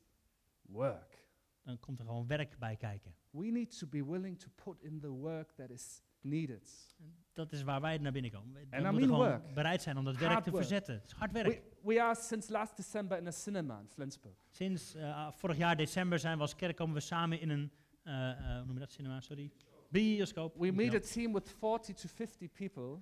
work. 0.61 1.25
dan 1.63 1.79
komt 1.79 1.99
er 1.99 2.05
gewoon 2.05 2.27
werk 2.27 2.57
bij 2.59 2.75
kijken. 2.75 3.13
We 3.29 3.45
need 3.45 3.77
to 3.79 3.87
be 3.87 4.05
willing 4.05 4.39
to 4.39 4.47
put 4.63 4.81
in 4.81 4.99
the 4.99 5.09
work 5.09 5.51
that 5.51 5.69
is 5.69 6.01
needed. 6.21 6.95
Dat 7.33 7.51
is 7.51 7.63
waar 7.63 7.81
wij 7.81 7.97
naar 7.97 8.11
binnen 8.11 8.31
komen. 8.31 8.53
We 8.53 8.59
we 8.59 8.65
moeten 8.77 8.93
mean 8.95 9.03
gewoon 9.09 9.27
work. 9.41 9.53
bereid 9.53 9.81
zijn 9.81 9.97
om 9.97 10.03
dat 10.05 10.17
werk 10.17 10.31
Hard 10.31 10.43
te 10.43 10.51
work. 10.51 10.63
verzetten. 10.63 10.93
Het 10.95 11.05
is 11.05 11.11
hard 11.11 11.31
werk. 11.31 11.61
We, 11.81 12.01
are 12.01 12.15
since 12.15 12.51
last 12.51 12.75
December 12.75 13.17
in 13.17 13.27
a 13.27 13.31
cinema 13.31 13.79
in 13.79 13.87
Flensburg. 13.87 14.35
Sinds 14.49 14.95
eh, 14.95 15.27
vorig 15.31 15.57
jaar 15.57 15.75
december 15.75 16.19
zijn 16.19 16.35
we 16.35 16.41
als 16.41 16.55
kerk 16.55 16.75
komen 16.75 16.95
we 16.95 17.01
samen 17.01 17.39
in 17.39 17.49
een, 17.49 17.71
eh, 18.03 18.29
eh, 18.29 18.37
hoe 18.37 18.65
noem 18.65 18.73
je 18.73 18.79
dat 18.79 18.91
cinema, 18.91 19.21
sorry? 19.21 19.51
Bioscoop. 19.89 20.55
We 20.57 20.71
meet 20.71 20.93
a 20.93 20.99
team 20.99 21.33
with 21.33 21.55
40 21.59 21.95
to 21.95 22.07
50 22.07 22.51
people 22.51 23.01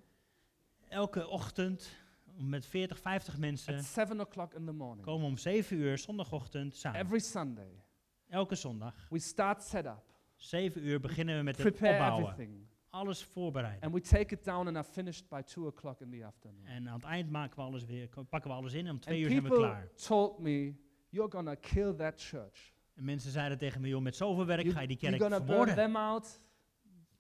Elke 0.90 1.28
ochtend 1.28 1.96
met 2.38 2.66
40, 2.66 3.00
50 3.00 3.38
mensen 3.38 3.76
at 3.78 3.84
7 3.84 4.20
o'clock 4.20 4.54
in 4.54 4.66
the 4.66 4.72
morning. 4.72 5.06
komen 5.06 5.28
om 5.28 5.38
7 5.38 5.78
uur 5.78 5.98
zondagochtend 5.98 6.76
samen. 6.76 7.00
Every 7.00 7.20
Sunday. 7.20 7.84
Elke 8.30 8.56
zondag. 8.56 9.08
We 9.10 9.20
start 9.20 9.64
setup, 9.64 10.04
7 10.36 10.88
uur 10.88 11.00
beginnen 11.00 11.38
we 11.38 11.44
met 11.44 11.58
het 11.58 11.66
prepare 11.66 11.94
opbouwen. 11.94 12.32
everything, 12.32 12.68
Alles 12.90 13.24
voorbereiden. 13.24 13.82
and 13.82 13.94
we 13.94 14.02
take 14.02 14.36
it 14.36 14.44
down 14.44 14.68
and 14.68 14.76
are 14.76 14.84
finished 14.84 15.30
by 15.30 15.42
2 15.42 15.68
o'clock 15.68 16.00
in 16.02 16.10
the 16.12 16.26
afternoon. 16.26 16.66
En 16.66 16.88
aan 16.90 16.94
het 16.96 17.04
eind 17.04 17.30
maken 17.30 17.56
we 17.56 17.62
alles 17.62 17.86
weer, 17.86 18.10
pakken 18.30 18.50
we 18.52 18.56
alles 18.56 18.74
in 18.74 18.86
en 18.86 18.92
om 18.92 19.00
2 19.00 19.16
And 19.16 19.24
uur 19.24 19.30
zijn 19.32 19.44
we 19.44 19.50
people 19.50 19.66
klaar. 19.68 19.90
told 20.08 20.40
me, 20.40 20.74
You're 21.10 21.32
gonna 21.32 21.56
kill 21.56 21.94
that 21.94 22.14
church. 22.22 22.74
En 22.96 23.06
mensen 23.06 23.32
zeiden 23.32 23.58
tegen 23.58 23.82
me, 23.82 23.88
joh, 23.88 24.02
met 24.02 24.16
zoveel 24.16 24.46
werk 24.46 24.62
You, 24.62 24.74
ga 24.74 24.82
je 24.82 24.88
die 24.88 24.98
you're 25.00 25.18
kerk 25.18 25.32
gonna 25.32 25.46
burn 25.46 25.68
vermoorden. 25.68 25.76
them 25.86 25.96
out. 25.96 26.42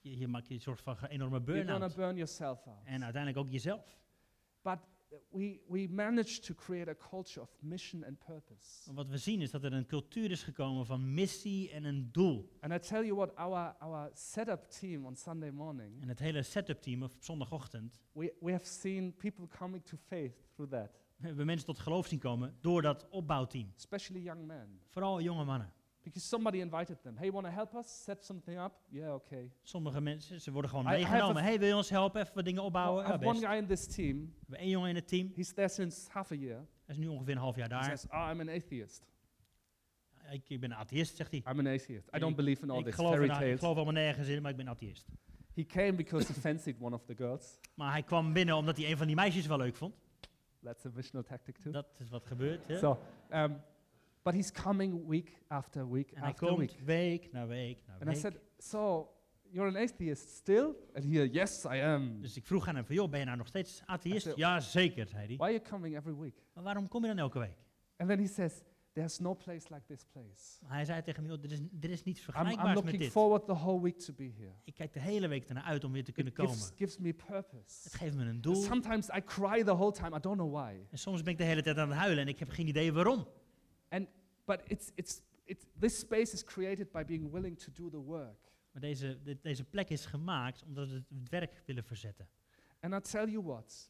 Je, 0.02 0.18
je 0.18 0.28
maakt 0.28 0.48
je 0.48 0.54
een 0.54 0.62
soort 0.62 0.82
van 0.82 0.96
enorme 1.08 1.42
You're 1.46 1.58
gonna 1.66 1.88
burn-out. 1.88 2.66
burn. 2.66 2.76
En 2.86 3.04
uiteindelijk 3.04 3.38
ook 3.46 3.52
jezelf. 3.52 3.98
But 4.62 4.78
we, 5.30 5.62
we 5.68 5.88
managed 5.90 6.46
to 6.46 6.54
create 6.54 6.90
a 6.92 7.10
culture 7.10 7.42
of 7.42 7.50
mission 7.60 8.04
and 8.06 8.18
purpose. 8.26 8.94
Wat 8.94 9.08
we 9.08 9.18
zien 9.18 9.42
is 9.42 9.52
dat 9.52 9.64
er 9.64 9.74
een 9.74 9.86
cultuur 9.86 10.32
is 10.32 10.44
gekomen 10.44 10.86
van 10.86 11.14
missie 11.14 11.72
en 11.72 11.84
een 11.84 12.10
doel. 12.12 12.50
And 12.60 12.74
I 12.74 12.80
tell 12.80 13.06
you 13.06 13.16
what, 13.16 13.36
our, 13.36 13.76
our 13.80 14.10
setup 14.14 14.70
team 14.70 15.06
on 15.06 15.16
Sunday 15.16 15.50
morning, 15.52 16.02
En 16.02 16.08
het 16.08 16.20
hele 16.20 16.44
setup 16.44 16.82
team 16.82 17.04
op 17.04 17.12
zondagochtend, 17.20 18.02
we, 18.12 18.34
we 18.40 18.52
have 18.52 18.66
seen 18.66 19.16
people 19.16 19.48
coming 19.58 19.84
to 19.86 19.98
faith 19.98 20.34
through 20.54 20.72
that, 20.72 20.92
we 21.18 21.28
hebben 21.28 21.46
mensen 21.46 21.66
tot 21.66 21.80
geloof 21.80 22.08
zien 22.08 22.20
komen 22.20 22.56
door 22.62 22.82
dat 22.82 23.08
opbouwteam. 23.10 23.72
especially 23.76 24.22
young 24.24 24.46
men. 24.46 24.80
Vooral 24.88 25.22
jonge 25.22 25.44
mannen. 25.46 25.74
Because 26.08 26.28
somebody 26.28 26.60
invited 26.60 27.02
them. 27.02 27.18
Hey, 27.18 27.32
want 27.32 27.46
to 27.46 27.52
help 27.52 27.74
us 27.76 28.04
set 28.04 28.26
something 28.26 28.60
up? 28.60 28.72
Yeah, 28.90 29.14
okay. 29.14 29.52
Sommige 29.64 30.02
mensen, 30.02 30.42
ze 30.42 30.52
worden 30.52 30.70
gewoon 30.72 30.86
I- 30.86 30.90
I 30.90 30.92
meegenomen. 30.92 31.44
hey, 31.44 31.60
wil 31.60 31.68
je 31.68 31.76
ons 31.76 31.90
helpen? 31.90 32.22
Even 32.22 32.34
wat 32.36 32.46
dingen 32.46 32.64
opbouwen? 32.64 33.04
I 33.04 33.06
Ja, 33.08 33.12
have 33.12 33.24
one 33.26 33.32
best. 33.34 33.44
We 33.44 33.48
guy 33.50 33.58
in 33.58 33.68
this 33.68 33.88
team. 33.96 34.34
hebben 34.40 34.60
één 34.60 34.70
jongen 34.70 34.90
in 34.90 34.96
het 34.96 35.08
team. 35.08 35.32
He's 35.36 35.54
there 35.54 35.68
since 35.70 36.10
half 36.12 36.32
a 36.32 36.36
year. 36.36 36.58
Hij 36.58 36.96
is 36.96 36.98
nu 36.98 37.08
ongeveer 37.08 37.34
een 37.34 37.40
half 37.42 37.56
jaar 37.56 37.68
He 37.70 37.74
daar. 37.74 37.84
says, 37.84 38.06
oh, 38.12 38.30
I'm 38.32 38.40
an 38.40 38.50
atheist. 38.50 39.06
Ik, 40.32 40.50
ik 40.50 40.60
ben 40.60 40.72
een 40.72 40.78
atheïst, 40.78 41.16
zegt 41.16 41.32
hij. 41.32 41.40
I'm 41.40 41.60
an 41.60 41.68
atheist. 41.68 42.08
I 42.08 42.16
Ik- 42.16 42.20
don't 42.20 42.36
believe 42.36 42.62
in 42.64 42.70
all 42.70 42.80
Ik 42.80 42.86
this 42.86 42.96
geloof, 42.96 43.12
fairy 43.12 43.28
er- 43.30 43.36
ik 43.36 43.40
tales. 43.42 43.60
geloof 43.60 43.76
allemaal 43.76 43.94
nergens 43.94 44.28
in, 44.28 44.42
maar 44.42 44.52
ik 44.52 44.58
ben 44.58 44.68
atheïst. 44.68 45.06
He 45.54 45.66
came 45.66 45.94
because 45.94 46.28
he 46.28 46.40
fancied 46.40 46.76
one 46.80 46.96
of 46.96 47.04
the 47.06 47.16
girls. 47.16 47.60
Maar 47.74 47.92
hij 47.92 48.04
kwam 48.04 48.34
binnen 48.34 48.56
omdat 48.56 48.78
hij 48.78 48.92
een 48.92 48.98
van 48.98 49.08
die 49.08 49.16
meisjes 49.16 49.46
wel 49.46 49.58
leuk 49.58 49.76
vond. 49.76 49.96
That's 50.64 50.86
a 50.86 50.90
missional 50.94 51.24
tactic 51.24 51.58
too. 51.58 51.72
Dat 51.72 51.88
is 52.00 52.10
wat 52.10 52.26
gebeurt. 52.26 52.68
hè. 52.68 52.78
So, 52.78 53.00
um, 53.34 53.62
but 54.28 54.36
he's 54.36 54.52
coming 54.52 55.08
week 55.08 55.42
after 55.48 55.90
week 55.92 56.12
En 56.12 56.20
hij 56.22 56.30
after 56.30 56.58
week. 56.58 56.70
komt 56.70 56.86
week 56.86 57.32
na 57.32 57.48
week 57.48 57.78
na 57.88 57.94
And 58.00 58.16
I 58.16 58.20
said, 58.20 58.40
so 58.58 59.10
You're 59.50 59.70
an 59.70 59.76
atheist 59.76 60.30
still? 60.30 60.76
And 60.94 61.04
he, 61.06 61.30
yes, 61.32 61.64
I 61.66 61.80
am. 61.82 62.22
Dus 62.22 62.36
ik 62.38 62.46
vroeg 62.46 62.68
aan 62.68 62.76
hem 62.76 62.86
van, 62.86 62.96
joh, 62.96 63.10
ben 63.10 63.20
je 63.20 63.26
nou 63.26 63.38
nog 63.38 63.48
steeds 63.48 63.82
atheïst? 63.86 64.32
Ja, 64.36 64.60
zeker, 64.60 65.08
zei 65.08 65.26
hij. 65.28 65.36
Why 65.36 65.44
are 65.44 65.52
you 65.54 65.62
coming 65.70 65.98
every 65.98 66.16
week? 66.16 66.44
Maar 66.54 66.64
waarom 66.64 66.88
kom 66.88 67.02
je 67.02 67.08
dan 67.08 67.18
elke 67.18 67.40
week? 67.40 67.58
And 67.98 68.10
then 68.10 68.20
he 68.20 68.28
says, 68.28 68.62
There's 68.94 69.20
no 69.20 69.34
place 69.36 69.66
like 69.74 69.86
this 69.86 70.06
place. 70.12 70.66
Hij 70.66 70.86
zei 70.86 71.02
tegen 71.02 71.24
me, 71.24 71.38
er 71.44 71.52
is, 71.52 71.60
er 71.82 71.90
is 71.90 72.04
niets 72.04 72.20
I'm, 72.20 72.28
I'm 72.28 72.34
vergelijkbaars 72.34 72.68
met 72.68 72.76
looking 72.76 73.02
dit. 73.02 73.12
forward 73.12 73.46
the 73.46 73.54
whole 73.54 73.82
week 73.82 74.00
to 74.00 74.14
be 74.14 74.32
here. 74.38 74.52
Ik 74.64 74.74
kijk 74.74 74.94
de 74.94 75.00
hele 75.00 75.28
week 75.28 75.48
ernaar 75.48 75.64
uit 75.64 75.84
om 75.84 75.92
weer 75.92 76.04
te 76.04 76.12
kunnen 76.12 76.34
It 76.34 76.40
gives, 76.40 76.60
komen. 76.62 76.78
gives 76.78 76.98
me 76.98 77.08
Het 77.08 77.26
purpose. 77.26 77.90
geeft 77.98 78.16
me 78.16 78.24
een 78.26 78.42
doel. 78.42 78.56
Sometimes 78.56 79.08
I 79.10 79.22
cry 79.26 79.64
the 79.64 79.76
whole 79.76 79.92
time. 79.92 80.16
I 80.16 80.20
don't 80.20 80.38
know 80.38 80.54
why. 80.54 80.74
En 80.90 80.98
soms 80.98 81.22
ben 81.24 81.32
ik 81.34 81.38
de 81.40 81.44
hele 81.46 81.62
tijd 81.62 81.78
aan 81.78 81.90
het 81.90 81.98
huilen 81.98 82.24
en 82.24 82.28
ik 82.30 82.40
heb 82.40 82.50
geen 82.50 82.68
idee 82.68 82.94
waarom. 82.94 83.28
But 84.48 84.62
it's 84.68 84.92
it's 84.96 85.22
it's 85.46 85.66
this 85.80 86.00
space 86.00 86.34
is 86.34 86.44
created 86.44 86.92
by 86.92 87.04
being 87.06 87.32
willing 87.32 87.58
to 87.60 87.72
do 87.72 87.90
the 87.90 87.98
work. 88.02 88.52
Maar 88.72 88.82
deze, 88.82 89.20
de- 89.24 89.38
deze 89.42 89.64
plek 89.64 89.90
is 89.90 90.06
gemaakt 90.06 90.64
omdat 90.64 90.90
we 90.90 90.94
het 90.96 91.30
werk 91.30 91.62
willen 91.66 91.84
verzetten. 91.84 92.28
And 92.80 92.94
I 92.94 93.00
tell 93.12 93.26
you 93.30 93.44
what, 93.44 93.90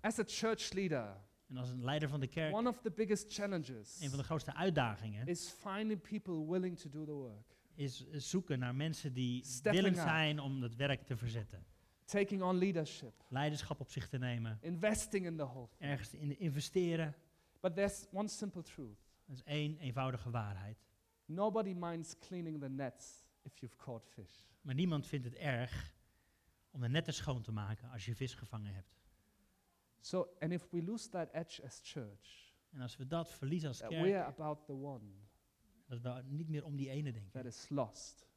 as 0.00 0.18
a 0.18 0.24
church 0.26 0.72
leader, 0.72 1.16
En 1.48 1.56
als 1.56 1.70
een 1.70 1.84
leider 1.84 2.08
van 2.08 2.20
de 2.20 2.26
kerk, 2.26 2.54
one 2.54 2.68
of 2.68 2.80
the 2.80 2.90
biggest 2.90 3.34
challenges 3.34 4.00
een 4.00 4.08
van 4.08 4.18
de 4.18 4.24
grootste 4.24 4.54
uitdagingen 4.54 5.26
is 5.26 5.48
finding 5.48 6.00
people 6.00 6.46
willing 6.50 6.78
to 6.78 6.88
do 6.90 7.04
the 7.04 7.12
work, 7.12 7.56
is 7.74 8.10
zoeken 8.10 8.58
naar 8.58 8.74
mensen 8.74 9.12
die 9.12 9.44
Stepping 9.44 9.74
willend 9.74 9.96
up. 9.96 10.02
zijn 10.08 10.40
om 10.40 10.62
het 10.62 10.76
werk 10.76 11.02
te 11.02 11.16
verzetten. 11.16 11.64
taking 12.04 12.42
on 12.42 12.56
leadership, 12.58 13.24
Leiderschap 13.28 13.80
op 13.80 13.90
zich 13.90 14.08
te 14.08 14.18
nemen, 14.18 14.58
investing 14.60 15.26
in 15.26 15.36
the 15.36 15.44
whole 15.46 15.68
thing. 15.68 15.90
ergens 15.90 16.12
in 16.14 16.38
investeren. 16.38 17.14
But 17.60 17.74
there's 17.74 18.06
one 18.12 18.28
simple 18.28 18.62
truth. 18.62 18.98
Dat 19.26 19.36
is 19.36 19.42
één 19.42 19.78
eenvoudige 19.78 20.30
waarheid. 20.30 20.86
Nobody 21.24 21.72
minds 21.74 22.18
cleaning 22.18 22.60
the 22.60 22.68
nets 22.68 23.26
if 23.42 23.58
you've 23.58 23.76
caught 23.76 24.08
fish. 24.08 24.32
Maar 24.60 24.74
niemand 24.74 25.06
vindt 25.06 25.24
het 25.24 25.34
erg 25.34 25.96
om 26.70 26.80
de 26.80 26.88
netten 26.88 27.14
schoon 27.14 27.42
te 27.42 27.52
maken 27.52 27.90
als 27.90 28.04
je 28.04 28.14
vis 28.14 28.34
gevangen 28.34 28.74
hebt. 28.74 28.96
So, 30.00 30.36
and 30.40 30.52
if 30.52 30.70
we 30.70 30.82
lose 30.82 31.08
that 31.08 31.28
edge 31.32 31.64
as 31.64 31.80
church, 31.82 32.48
En 32.70 32.80
als 32.80 32.96
we 32.96 33.06
dat 33.06 33.32
verliezen 33.32 33.68
als 33.68 33.78
kerk, 33.78 33.92
we're 33.92 34.24
about 34.24 34.66
the 34.66 34.72
one 34.72 35.04
dat 35.86 36.02
we 36.02 36.22
niet 36.26 36.48
meer 36.48 36.64
om 36.64 36.76
die 36.76 36.90
ene 36.90 37.12
denken, 37.12 37.30
that 37.30 37.44
is 37.44 37.68
lost, 37.68 38.28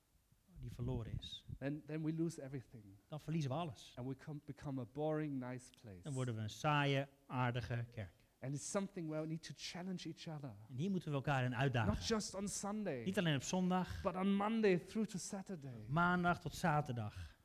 die 0.59 0.71
verloren 0.71 1.17
is, 1.19 1.45
then, 1.57 1.83
then 1.85 2.03
we 2.03 2.13
lose 2.13 2.41
everything. 2.41 2.83
dan 3.07 3.19
verliezen 3.19 3.51
we 3.51 3.57
alles. 3.57 3.93
And 3.95 4.07
we 4.07 4.15
come, 4.15 4.39
become 4.45 4.81
a 4.81 4.85
boring, 4.85 5.39
nice 5.39 5.71
place. 5.81 6.01
Dan 6.01 6.13
worden 6.13 6.35
we 6.35 6.41
een 6.41 6.49
saaie, 6.49 7.07
aardige 7.27 7.85
kerk. 7.91 8.20
And 8.41 8.55
it's 8.55 8.71
something 8.71 9.07
where 9.07 9.21
we 9.21 9.27
need 9.27 9.43
to 9.43 9.53
challenge 9.53 10.07
each 10.09 10.27
other. 10.27 10.55
En 10.69 10.75
hier 10.75 10.89
moeten 10.89 11.09
we 11.09 11.15
elkaar 11.15 11.43
in 11.43 11.71
Not 11.85 12.07
just 12.07 12.33
on 12.33 12.47
Sunday, 12.47 13.03
Niet 13.03 13.17
alleen 13.17 13.35
op 13.35 13.43
zondag, 13.43 14.01
but 14.01 14.15
on 14.15 14.35
Monday 14.35 14.77
through 14.77 15.09
to 15.09 15.17
Saturday. 15.17 15.85
maandag 15.87 16.39
tot 16.41 16.55
zaterdag. 16.55 17.35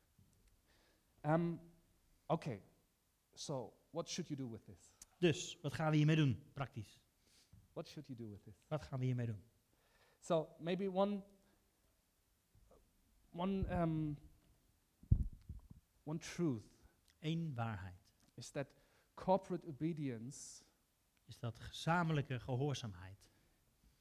Um, 1.23 1.61
okay, 2.27 2.63
so 3.35 3.73
what 3.91 4.09
should 4.09 4.29
you 4.29 4.37
do 4.41 4.51
with 4.51 4.65
this? 4.65 4.95
Dus, 5.19 5.59
wat 5.63 5.75
gaan 5.75 5.91
we 5.91 5.97
hiermee 5.97 6.17
doen, 6.17 6.43
praktisch? 6.53 7.01
What 7.73 7.89
should 7.89 8.07
you 8.09 8.19
do 8.19 8.31
with 8.31 8.43
this? 8.45 8.65
Wat 8.69 8.83
gaan 8.83 8.99
we 8.99 9.05
hiermee 9.05 9.27
doen? 9.27 9.43
So 10.21 10.49
maybe 10.59 10.87
one, 10.91 11.23
one, 13.33 13.83
um, 13.83 14.17
one 16.05 16.19
truth 16.19 16.65
Eén 17.21 17.55
waarheid 17.55 17.99
is 18.35 18.51
that 18.51 18.67
corporate 19.15 19.67
obedience 19.67 20.63
is 21.27 21.39
dat 21.39 21.59
gezamenlijke 21.59 22.41
gehoorzaamheid 22.41 23.31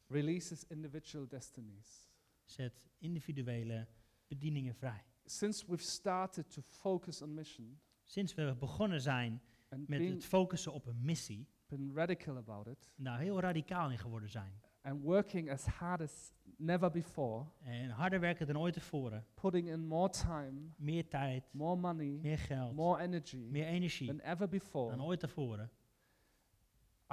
releases 0.07 0.63
individual 0.67 1.27
destinies. 1.27 2.09
zet 2.43 2.91
individuele 2.97 3.87
bedieningen 4.27 4.75
vrij. 4.75 5.03
Since 5.25 5.65
we've 5.67 5.83
started 5.83 6.51
to 6.51 6.61
focus 6.61 7.21
on 7.21 7.33
mission 7.33 7.79
Sinds 8.03 8.33
we 8.33 8.55
begonnen 8.59 9.01
zijn 9.01 9.41
met 9.69 9.99
het 9.99 10.25
focussen 10.25 10.73
op 10.73 10.85
een 10.85 11.05
missie, 11.05 11.47
been 11.67 11.91
radical 11.93 12.37
about 12.37 12.67
it 12.67 12.77
daar 12.95 13.19
heel 13.19 13.39
radicaal 13.39 13.91
in 13.91 13.97
geworden 13.97 14.29
zijn. 14.29 14.61
and 14.81 15.01
working 15.03 15.51
as 15.51 15.65
hard 15.65 16.01
as 16.01 16.31
never 16.57 16.91
before, 16.91 17.45
En 17.61 17.89
harder 17.89 18.19
werken 18.19 18.47
dan 18.47 18.57
ooit 18.57 18.73
tevoren. 18.73 19.25
putting 19.33 19.67
in 19.69 19.87
more 19.87 20.09
time, 20.09 20.53
Meer 20.77 21.07
tijd, 21.07 21.53
more 21.53 21.75
money, 21.75 22.19
meer 22.21 22.37
geld, 22.37 22.75
more 22.75 23.01
energy 23.01 23.37
meer 23.37 23.65
energie 23.65 24.07
than 24.07 24.19
ever 24.19 24.37
dan 24.37 24.49
before, 24.49 25.01
ooit 25.01 25.19
tevoren. 25.19 25.71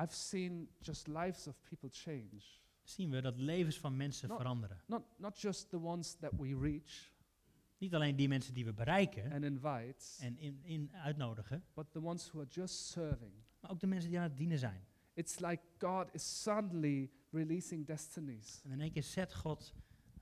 I've 0.01 0.14
seen 0.14 0.68
just 0.80 1.07
lives 1.07 1.47
of 1.47 1.57
people 1.68 1.88
change. 1.93 2.43
Zien 2.82 3.11
we 3.11 3.20
dat 3.20 3.36
levens 3.38 3.78
van 3.78 3.97
mensen 3.97 4.28
Nou, 4.28 4.40
veranderen. 4.40 4.82
Not, 4.86 5.03
not 5.18 5.40
just 5.40 5.70
the 5.70 5.78
ones 5.80 6.14
that 6.14 6.32
we 6.38 6.59
reach 6.61 7.11
Niet 7.78 7.95
alleen 7.95 8.16
die 8.16 8.28
mensen 8.28 8.55
die 8.55 8.64
we 8.64 8.72
bereiken 8.72 9.32
and 9.32 9.45
invite, 9.45 10.05
en 10.18 10.38
in, 10.38 10.61
in 10.64 10.90
uitnodigen, 10.93 11.64
but 11.74 11.93
the 11.93 12.01
ones 12.03 12.28
who 12.30 12.40
are 12.40 12.49
just 12.51 12.74
serving. 12.86 13.32
maar 13.61 13.70
ook 13.70 13.80
de 13.80 13.86
mensen 13.86 14.11
die 14.11 14.18
aan 14.18 14.24
het 14.28 14.36
dienen 14.36 14.59
zijn. 14.59 14.84
It's 15.14 15.38
like 15.38 15.62
God 15.78 16.14
is 16.14 16.43
suddenly 16.43 17.11
releasing 17.30 17.86
destinies. 17.86 18.61
En 18.64 18.70
in 18.70 18.80
één 18.80 18.93
keer 18.93 19.03
zet 19.03 19.34
God. 19.34 19.74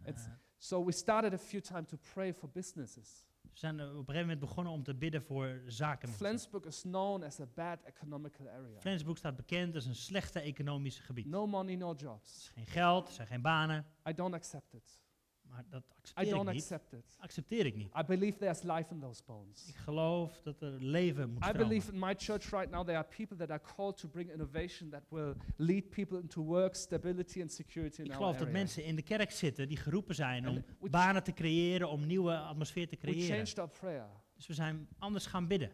It's- 0.04 0.28
So 0.56 0.84
we 0.84 0.92
started 0.92 1.32
a 1.32 1.38
few 1.38 1.60
times 1.60 1.88
to 1.88 1.96
pray 2.12 2.34
for 2.34 2.48
businesses. 2.48 3.24
We 3.61 3.66
zijn 3.66 3.80
op 3.80 3.88
een 3.88 3.96
gegeven 3.96 4.20
moment 4.20 4.40
begonnen 4.40 4.72
om 4.72 4.82
te 4.82 4.94
bidden 4.94 5.22
voor 5.22 5.62
zaken. 5.66 6.08
Flensburg 6.08 6.64
is 6.64 6.80
known 6.80 7.22
as 7.22 7.40
a 7.40 7.46
bad 7.54 7.82
economical 7.82 8.48
area. 8.48 8.80
Flensburg 8.80 9.18
staat 9.18 9.36
bekend 9.36 9.74
als 9.74 9.86
een 9.86 9.94
slechte 9.94 10.40
economische 10.40 11.02
gebied. 11.02 11.26
No 11.26 11.46
money, 11.46 11.76
no 11.76 11.94
jobs. 11.94 12.50
geen 12.54 12.66
geld, 12.66 13.08
er 13.08 13.14
zijn 13.14 13.26
geen 13.26 13.42
banen. 13.42 13.86
I 14.08 14.14
don't 14.14 14.34
accept 14.34 14.74
it. 14.74 15.02
Maar 15.51 15.64
dat 15.68 15.82
I 15.82 15.94
accepteer 15.96 16.26
ik 16.26 16.30
don't 16.30 16.46
niet. 16.46 16.62
accept 16.62 16.92
it. 16.92 17.16
Accepteer 17.18 17.66
ik 17.66 17.76
niet. 17.76 17.90
I 17.96 18.03
believe 18.03 18.38
there's 18.38 18.62
life 18.62 18.94
in 18.94 19.01
those 19.01 19.22
bones. 19.26 19.68
Ik 19.68 19.76
geloof 19.76 20.40
dat 20.42 20.62
er 20.62 20.82
leven 20.84 21.30
moet 21.30 21.44
I 21.44 21.53
believe 21.53 21.92
in 21.92 21.98
my 21.98 22.14
church 22.16 22.51
right 22.51 22.70
now 22.70 22.84
there 22.84 22.98
are 22.98 23.09
people 23.16 23.36
that 23.36 23.51
are 23.51 23.62
called 23.76 23.96
to 23.96 24.09
bring 24.09 24.30
innovation 24.30 24.90
that 24.90 25.03
will 25.09 25.34
lead 25.57 25.88
people 25.88 26.20
into 26.20 26.42
work, 26.44 26.74
stability 26.74 27.40
and 27.40 27.53
security 27.53 28.01
in 28.01 28.05
Ik 28.05 28.11
our 28.11 28.20
geloof 28.20 28.36
dat 28.36 28.51
mensen 28.51 28.84
in 28.84 28.96
de 28.96 29.03
kerk 29.03 29.30
zitten 29.30 29.68
die 29.68 29.76
geroepen 29.76 30.14
zijn 30.14 30.48
om 30.48 30.64
we, 30.80 30.90
banen 30.90 31.22
te 31.22 31.32
creëren, 31.32 31.88
om 31.88 32.07
nieuwe 32.07 32.36
atmosfeer 32.38 32.88
te 32.88 32.96
we 33.01 33.07
creëren. 33.07 33.36
changed 33.36 33.59
our 33.59 33.68
prayer. 33.68 34.07
Dus 34.36 34.46
we 34.46 34.55
zijn 34.55 34.88
anders 34.98 35.26
gaan 35.26 35.46
bidden. 35.46 35.72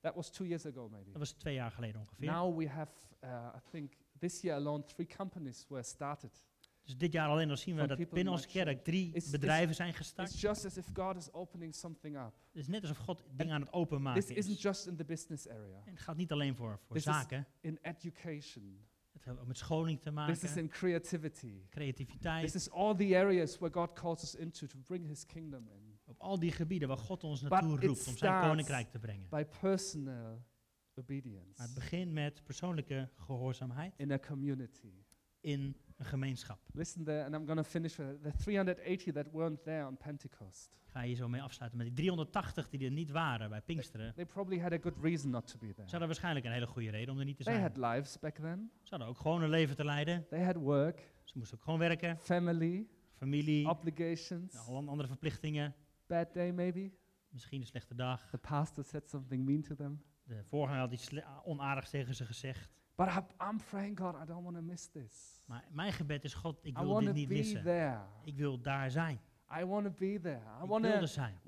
That 0.00 0.14
was 0.14 0.30
two 0.30 0.46
years 0.46 0.66
ago 0.66 0.88
maybe. 0.88 1.10
Dat 1.10 1.18
was 1.18 1.32
twee 1.32 1.54
jaar 1.54 1.70
geleden 1.70 2.00
ongeveer. 2.00 2.30
Now 2.30 2.56
we 2.58 2.68
have, 2.68 2.92
uh, 3.24 3.54
I 3.56 3.70
think 3.70 3.92
this 4.18 4.40
year 4.40 4.56
alone, 4.56 4.84
three 4.84 5.06
companies 5.16 5.66
were 5.68 5.82
started. 5.82 6.46
Dus 6.84 6.96
dit 6.96 7.12
jaar 7.12 7.28
alleen 7.28 7.50
al 7.50 7.56
zien 7.56 7.76
we 7.76 7.86
dat 7.86 7.96
binnen 7.98 8.16
in 8.18 8.28
onze 8.28 8.46
kerk 8.48 8.84
drie 8.84 9.12
It's- 9.14 9.30
bedrijven 9.30 9.74
zijn 9.74 9.94
gestart. 9.94 10.30
It's 10.30 10.40
just 10.40 10.64
as 10.64 10.76
if 10.76 10.86
God 10.94 11.16
is 11.16 11.32
opening 11.32 11.74
something 11.74 12.16
up. 12.16 12.32
Het 12.52 12.62
is 12.62 12.66
net 12.68 12.80
alsof 12.80 12.96
God 12.96 13.24
dingen 13.36 13.54
aan 13.54 13.60
het 13.60 13.70
This 13.70 13.80
openmaken 13.80 14.36
isn't 14.36 14.56
is. 14.56 14.62
just 14.62 14.86
in 14.86 14.96
the 14.96 15.04
business 15.04 15.48
area. 15.48 15.82
En 15.84 15.92
het 15.92 16.00
gaat 16.00 16.16
niet 16.16 16.32
alleen 16.32 16.56
voor, 16.56 16.78
voor 16.86 16.96
This 16.96 17.06
is 17.06 17.12
zaken. 17.14 17.46
In 17.60 17.78
education, 17.82 18.78
Het 19.12 19.24
heeft 19.24 19.44
met 19.46 19.58
scholing 19.58 20.00
te 20.00 20.12
this 20.26 20.42
is 20.42 20.42
maken, 20.42 20.58
in 20.62 20.68
creativity. 20.68 21.62
creativiteit. 21.70 22.42
This 22.44 22.54
is 22.54 22.70
all 22.70 22.94
the 22.94 23.16
areas 23.16 23.58
where 23.58 23.74
God 23.74 23.92
calls 23.92 24.22
us 24.22 24.34
into 24.34 24.66
to 24.66 24.78
bring 24.78 25.06
His 25.06 25.26
kingdom 25.26 25.68
in. 25.68 25.98
Op 26.06 26.20
al 26.20 26.38
die 26.38 26.52
gebieden 26.52 26.88
waar 26.88 26.98
God 26.98 27.24
ons 27.24 27.40
But 27.40 27.50
naartoe 27.50 27.76
it 27.78 27.84
roept 27.84 28.06
om 28.06 28.16
zijn 28.16 28.40
koninkrijk 28.48 28.90
te 28.90 28.98
brengen. 28.98 29.28
By 29.28 29.44
personal 29.60 30.42
obedience 30.94 31.52
Maar 31.56 31.66
het 31.66 31.74
begint 31.74 32.12
met 32.12 32.44
persoonlijke 32.44 33.08
gehoorzaamheid 33.16 33.94
in 33.96 34.10
a 34.12 34.18
community. 34.18 34.92
in 35.40 35.76
een 35.96 36.04
gemeenschap. 36.04 36.58
Listen 36.72 37.04
there, 37.04 37.24
and 37.24 37.34
I'm 37.34 37.44
going 37.46 37.58
to 37.58 37.64
finish 37.70 37.96
with 37.96 38.22
the 38.22 38.30
380 38.36 39.12
that 39.12 39.26
weren't 39.32 39.62
there 39.64 39.86
on 39.86 39.96
Pentecost. 39.96 40.70
Ik 40.84 40.90
ga 41.00 41.06
hier 41.06 41.16
zo 41.16 41.28
mee 41.28 41.42
afsluiten. 41.42 41.78
Met 41.78 41.86
die 41.86 41.96
380 41.96 42.68
die 42.68 42.84
er 42.84 42.90
niet 42.90 43.10
waren 43.10 43.48
bij 43.50 43.60
Pinksteren. 43.60 44.14
They 44.14 44.26
probably 44.26 44.58
had 44.60 44.72
a 44.72 44.78
good 44.80 44.94
reason 45.02 45.30
not 45.30 45.46
to 45.46 45.58
be 45.58 45.66
Ze 45.66 45.72
there. 45.74 45.88
hadden 45.90 46.06
waarschijnlijk 46.08 46.46
een 46.46 46.52
hele 46.52 46.66
goede 46.66 46.90
reden 46.90 47.14
om 47.14 47.18
er 47.18 47.24
niet 47.24 47.36
te 47.36 47.44
They 47.44 47.54
zijn. 47.54 47.66
had 47.66 47.76
lives 47.94 48.18
back 48.18 48.34
then. 48.34 48.70
Ze 48.82 48.90
hadden 48.90 49.08
ook 49.08 49.18
gewoon 49.18 49.42
een 49.42 49.50
leven 49.50 49.76
te 49.76 49.84
leiden. 49.84 50.26
They 50.28 50.42
had 50.44 50.56
work, 50.56 51.12
Ze 51.24 51.38
moesten 51.38 51.56
ook 51.58 51.64
gewoon 51.64 51.78
werken. 51.78 52.18
family, 52.18 52.86
Familie, 53.16 53.68
obligations. 53.68 54.56
alle 54.56 54.86
andere 54.88 55.08
verplichtingen. 55.08 55.74
Bad 56.06 56.34
day 56.34 56.52
maybe. 56.52 56.90
Misschien 57.28 57.60
een 57.60 57.66
slechte 57.66 57.94
dag. 57.94 58.30
The 58.30 58.38
pastor 58.38 58.84
said 58.84 59.08
something 59.08 59.44
mean 59.44 59.62
to 59.62 59.74
them. 59.74 60.02
De 60.24 60.44
voorganger 60.44 60.80
had 60.80 60.92
iets 60.92 61.10
onaardigs 61.44 61.90
tegen 61.90 62.14
ze 62.14 62.24
gezegd. 62.26 62.72
But 62.96 63.08
I'm 63.40 63.60
praying, 63.70 63.98
God, 63.98 64.14
I 64.22 64.26
don't 64.26 64.44
want 64.44 64.56
to 64.56 64.62
miss 64.62 64.88
this. 64.88 65.42
Maar 65.46 65.64
mijn 65.70 65.92
gebed 65.92 66.24
is, 66.24 66.34
God, 66.34 66.58
ik 66.62 66.78
wil 66.78 66.98
dit 67.00 67.14
niet 67.14 67.28
missen. 67.28 67.62
there. 67.62 67.98
Ik 68.24 68.36
wil 68.36 68.60
daar 68.60 68.90
zijn. 68.90 69.20
I 69.60 69.64
want 69.64 69.84
to 69.84 69.90
be 69.90 70.18
there. 70.22 70.40
I 70.60 70.62
Ik 70.62 70.68
want 70.68 70.84
wil 70.84 70.92
to 70.92 71.00
er 71.00 71.08
zijn. 71.08 71.40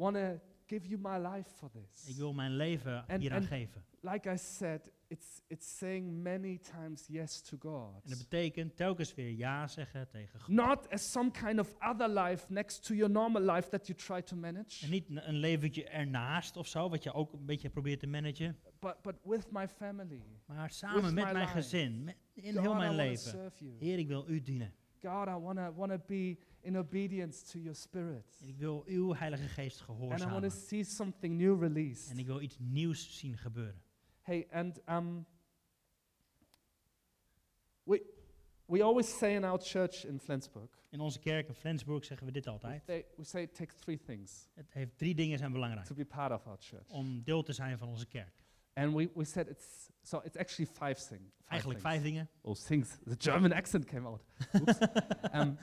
Give 0.66 0.88
you 0.88 1.00
my 1.00 1.28
life 1.34 1.50
for 1.50 1.70
this. 1.70 2.08
Ik 2.08 2.16
wil 2.16 2.32
mijn 2.32 2.56
leven 2.56 3.04
En- 3.08 3.20
hieraan 3.20 3.40
en- 3.40 3.46
geven. 3.46 3.84
Like 4.00 4.32
I 4.32 4.36
said, 4.36 4.92
it's 5.08 5.42
it's 5.46 5.78
saying 5.78 6.22
many 6.22 6.58
times 6.58 7.06
yes 7.08 7.40
to 7.42 7.56
God. 7.60 8.02
En 8.04 8.10
dat 8.10 8.18
betekent 8.18 8.76
telkens 8.76 9.14
weer 9.14 9.30
ja 9.30 9.66
zeggen 9.66 10.08
tegen 10.08 10.40
God. 10.40 10.48
Not 10.48 10.88
as 10.90 11.10
some 11.12 11.30
kind 11.30 11.58
of 11.60 11.74
other 11.78 12.08
life 12.08 12.52
next 12.52 12.84
to 12.86 12.94
your 12.94 13.12
normal 13.12 13.42
life 13.54 13.68
that 13.68 13.86
you 13.86 13.98
try 13.98 14.22
to 14.22 14.36
manage, 14.36 14.84
En 14.84 14.90
niet 14.90 15.06
een 15.10 15.36
leventje 15.36 15.84
ernaast 15.84 16.56
of 16.56 16.66
zo, 16.66 16.88
wat 16.88 17.02
je 17.02 17.12
ook 17.12 17.32
een 17.32 17.46
beetje 17.46 17.68
probeert 17.70 18.00
te 18.00 18.06
managen. 18.06 18.58
but 18.80 19.02
but 19.02 19.16
with 19.24 19.50
my 19.50 19.68
family. 19.68 20.22
Maar 20.46 20.70
samen 20.70 21.02
With 21.02 21.14
met 21.14 21.24
my 21.24 21.32
mijn 21.32 21.44
life. 21.44 21.52
gezin, 21.52 22.04
met, 22.04 22.16
in 22.34 22.52
God, 22.52 22.62
heel 22.62 22.74
mijn 22.74 22.94
leven. 22.94 23.52
Heer, 23.78 23.98
ik 23.98 24.06
wil 24.08 24.28
u 24.28 24.42
dienen. 24.42 24.74
God, 25.06 25.28
I 25.28 25.34
want 25.42 25.58
to 25.58 25.72
wanna 25.76 25.98
be 26.06 26.36
in 26.60 26.76
obedience 26.76 27.44
to 27.52 27.58
your 27.58 27.74
spirit. 27.74 28.38
En 28.40 28.48
ik 28.48 28.56
wil 28.58 28.82
uw 28.86 29.14
Heilige 29.14 29.48
Geest 29.48 29.80
And 29.80 29.88
I 29.88 29.92
want 29.92 30.20
gehoorzamen. 30.20 30.50
to 30.50 30.56
see 30.56 30.84
something 30.84 31.36
new 31.38 31.60
released. 31.62 32.10
En 32.10 32.18
ik 32.18 32.26
wil 32.26 32.40
iets 32.40 32.56
nieuws 32.58 33.18
zien 33.18 33.36
gebeuren. 33.36 33.82
Hey, 34.22 34.46
and 34.50 34.80
um, 34.88 35.26
we, 37.84 38.02
we 38.66 38.82
always 38.82 39.18
say 39.18 39.34
in 39.34 39.44
our 39.44 39.60
church 39.62 40.04
in 40.04 40.18
Flensburg, 40.20 40.70
In 40.90 41.00
onze 41.00 41.18
kerk 41.18 41.48
in 41.48 41.54
Flensburg 41.54 42.04
zeggen 42.04 42.26
we 42.26 42.32
dit 42.32 42.44
we 42.44 42.50
altijd. 42.50 42.82
say, 42.86 43.04
we 43.16 43.24
say 43.24 43.42
it 43.42 43.54
takes 43.54 43.74
three 43.74 44.00
things 44.02 44.48
Het 44.54 44.72
heeft 44.72 44.98
drie 44.98 45.14
dingen 45.14 45.38
zijn 45.38 45.52
belangrijk 45.52 45.86
to 45.86 45.94
be 45.94 46.04
part 46.04 46.32
of 46.32 46.46
our 46.46 46.58
church. 46.60 46.88
om 46.88 47.22
deel 47.24 47.42
te 47.42 47.52
zijn 47.52 47.78
van 47.78 47.88
onze 47.88 48.06
kerk. 48.06 48.44
And 48.76 48.94
we, 48.94 49.08
we 49.14 49.24
said 49.24 49.48
it's, 49.48 49.90
so 50.02 50.20
it's 50.24 50.36
actually 50.36 50.66
five, 50.72 50.98
thing, 50.98 51.20
five 51.20 51.50
Eigenlijk 51.60 51.80
things. 51.80 51.94
vijf 51.94 52.02
dingen. 52.02 52.28
Oh, 52.42 52.54
things. 52.54 52.98
The 53.04 53.16
German 53.16 53.52
accent 53.60 53.86
came 53.86 54.06
out. 54.06 54.20
Um, 55.32 55.56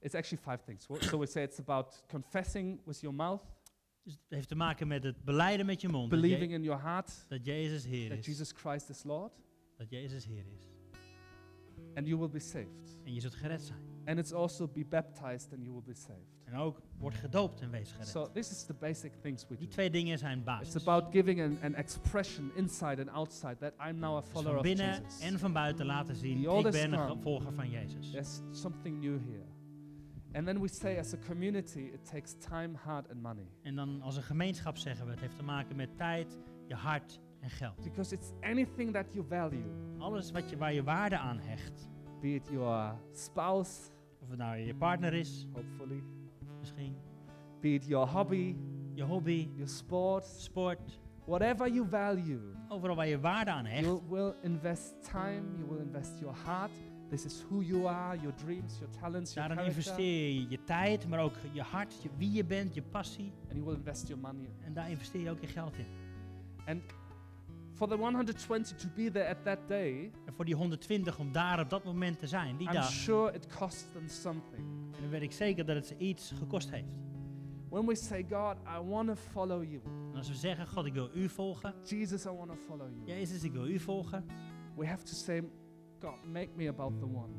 it's 0.00 0.14
actually 0.14 0.42
five 0.42 0.60
things. 0.64 0.86
So 1.00 1.18
we 1.18 1.26
say 1.26 1.42
it's 1.42 1.58
about 1.58 2.02
confessing 2.08 2.80
with 2.84 3.00
your 3.00 3.14
mouth, 3.16 3.42
Dus 4.02 4.12
het 4.12 4.22
heeft 4.34 4.48
te 4.48 4.54
maken 4.54 4.86
met 4.88 5.02
het 5.02 5.24
beleiden 5.24 5.66
met 5.66 5.80
je 5.80 5.88
mond. 5.88 6.08
Believing 6.08 6.52
in 6.52 6.62
your 6.62 6.82
heart 6.82 7.24
dat 7.28 7.44
Jezus 7.44 7.84
Heer 7.84 8.08
that 8.08 8.18
is. 8.18 8.26
Jesus 8.26 8.52
Christ 8.52 8.88
is 8.90 9.02
Lord, 9.04 9.32
Dat 9.76 9.90
Jezus 9.90 10.24
Heer 10.24 10.44
is. 10.56 10.66
and 11.94 12.06
you 12.06 12.18
will 12.18 12.28
be 12.30 12.38
saved. 12.40 12.98
En 13.04 13.14
je 13.14 13.20
zult 13.20 13.34
gered 13.34 13.62
zijn. 13.62 13.87
And 14.08 14.18
it's 14.18 14.32
also 14.32 14.66
be 14.68 14.84
baptized, 14.84 15.52
and 15.52 15.62
you 15.62 15.72
will 15.72 15.82
be 15.86 15.94
saved. 15.94 16.36
En 16.44 16.54
ook 16.54 16.80
word 16.98 17.14
gedoopt 17.14 17.60
en 17.60 17.70
wees 17.70 17.90
gered. 17.92 18.08
So 18.08 18.30
this 18.32 18.50
is 18.50 18.64
the 18.64 18.74
basic 18.74 19.12
things 19.22 19.46
we 19.48 19.56
Die 19.56 19.66
do. 19.66 19.72
twee 19.72 19.90
dingen 19.90 20.18
zijn 20.18 20.36
It's 20.36 20.44
basis. 20.46 20.86
about 20.86 21.04
giving 21.12 21.40
an, 21.40 21.58
an 21.62 21.74
expression 21.74 22.50
inside 22.56 23.00
and 23.00 23.10
outside 23.10 23.56
that 23.58 23.72
I'm 23.88 23.98
now 23.98 24.16
a 24.16 24.20
Dus 24.20 24.30
follower 24.30 24.48
van 24.50 24.56
of 24.58 24.62
binnen 24.62 25.02
Jesus. 25.02 25.20
en 25.20 25.38
van 25.38 25.52
buiten 25.52 25.86
laten 25.86 26.16
zien, 26.16 26.38
ik 26.38 26.70
ben 26.70 26.92
een 26.92 27.20
volger 27.22 27.52
van 27.52 27.70
Jezus. 27.70 28.10
There's 28.10 28.40
something 28.50 29.00
new 29.00 29.18
here. 29.18 29.44
And 30.32 30.46
then 30.46 30.60
we 30.60 30.68
say, 30.68 30.98
as 30.98 31.14
a 31.14 31.18
community, 31.26 31.80
it 31.92 32.04
takes 32.10 32.34
time, 32.38 32.70
heart, 32.84 33.10
and 33.10 33.22
money. 33.22 33.46
En 33.62 33.74
dan 33.74 34.02
als 34.02 34.16
een 34.16 34.22
gemeenschap 34.22 34.76
zeggen 34.76 35.04
we, 35.04 35.10
het 35.10 35.20
heeft 35.20 35.36
te 35.36 35.42
maken 35.42 35.76
met 35.76 35.96
tijd, 35.96 36.38
je 36.66 36.74
hart 36.74 37.20
en 37.40 37.50
geld. 37.50 37.82
Because 37.82 38.14
it's 38.14 38.32
anything 38.40 38.92
that 38.92 39.06
you 39.12 39.26
value, 39.28 39.64
Alles 39.98 40.30
wat 40.30 40.50
je, 40.50 40.56
waar 40.56 40.72
je 40.72 40.82
waarde 40.82 41.18
aan 41.18 41.38
hecht. 41.38 41.88
be 42.20 42.34
it 42.34 42.48
your 42.50 42.94
spouse, 43.12 43.90
Of 44.28 44.34
het 44.34 44.38
nou 44.38 44.56
je 44.56 44.74
partner 44.74 45.14
is, 45.14 45.46
hopefully, 45.52 46.02
misschien. 46.60 46.94
be 47.60 47.68
it 47.74 47.86
your 47.86 48.08
hobby, 48.08 48.56
Je 48.94 49.02
hobby, 49.04 49.48
your 49.54 49.68
sport, 49.68 50.24
sport. 50.24 51.00
whatever 51.24 51.68
you 51.72 51.88
value, 51.88 52.40
Overal 52.68 52.96
waar 52.96 53.06
je 53.08 53.20
waarde 53.20 53.50
aan 53.50 53.64
hecht. 53.66 53.84
you 53.84 54.00
will 54.08 54.32
invest 54.42 54.94
time, 55.10 55.42
you 55.58 55.68
will 55.68 55.80
invest 55.80 56.18
your 56.20 56.36
heart. 56.44 56.70
This 57.10 57.24
is 57.24 57.44
who 57.48 57.60
you 57.62 57.86
are, 57.86 58.16
your 58.20 58.34
dreams, 58.36 58.78
your 58.78 58.94
talents, 59.00 59.34
your 59.34 59.48
Daarin 59.48 59.64
character, 59.72 59.92
investeer 59.92 60.32
je 60.32 60.46
je 60.48 60.64
tijd, 60.64 61.08
maar 61.08 61.20
ook 61.20 61.34
je 61.52 61.62
hart, 61.62 62.02
je, 62.02 62.08
wie 62.16 62.32
je 62.32 62.44
bent, 62.44 62.74
je 62.74 62.82
passie. 62.82 63.32
and 63.48 63.52
you 63.52 63.64
will 63.64 63.74
invest 63.76 64.06
your 64.08 64.22
money. 64.22 64.50
En 64.64 64.72
daar 64.72 64.90
investeer 64.90 65.20
je 65.22 65.30
ook 65.30 65.40
je 65.40 65.46
geld 65.46 65.76
in. 65.78 65.86
And 66.66 66.82
for 67.78 67.88
the 67.88 67.96
120 67.96 68.74
to 68.76 68.88
be 68.94 69.10
there 69.10 69.28
at 69.28 69.44
that 69.44 69.58
day, 69.68 70.10
En 70.26 70.32
voor 70.32 70.44
die 70.44 70.54
120 70.54 71.18
om 71.18 71.32
daar 71.32 71.60
op 71.60 71.70
dat 71.70 71.84
moment 71.84 72.18
te 72.18 72.26
zijn, 72.26 72.56
die 72.56 72.66
I'm 72.66 72.72
dag. 72.74 72.90
sure 72.90 73.32
it 73.34 73.46
costs 73.56 73.84
them 73.92 74.08
something. 74.08 74.62
En 74.94 75.00
dan 75.00 75.10
weet 75.10 75.22
ik 75.22 75.32
zeker 75.32 75.64
dat 75.66 75.76
het 75.76 75.86
ze 75.86 75.96
iets 75.96 76.30
gekost 76.38 76.70
heeft. 76.70 76.94
When 77.68 77.86
we 77.86 77.94
say, 77.94 78.26
God, 78.30 78.56
I 78.66 78.88
want 78.88 79.08
to 79.08 79.14
follow 79.14 79.62
you, 79.62 79.80
En 80.10 80.16
als 80.16 80.28
we 80.28 80.34
zeggen, 80.34 80.66
God, 80.66 80.86
ik 80.86 80.92
wil 80.94 81.10
u 81.14 81.28
volgen. 81.28 81.74
Jesus, 81.84 82.24
I 82.24 82.28
want 82.30 82.50
to 82.50 82.56
follow 82.66 82.88
you, 82.90 83.06
Jezus, 83.18 83.42
ik 83.42 83.52
wil 83.52 83.66
u 83.68 83.78
volgen. 83.78 84.24
we 84.76 84.86
have 84.86 85.04
to 85.04 85.14
say, 85.14 85.42
God, 86.00 86.24
make 86.24 86.48
me 86.56 86.68
about 86.68 86.98
the 86.98 87.04
one. 87.06 87.32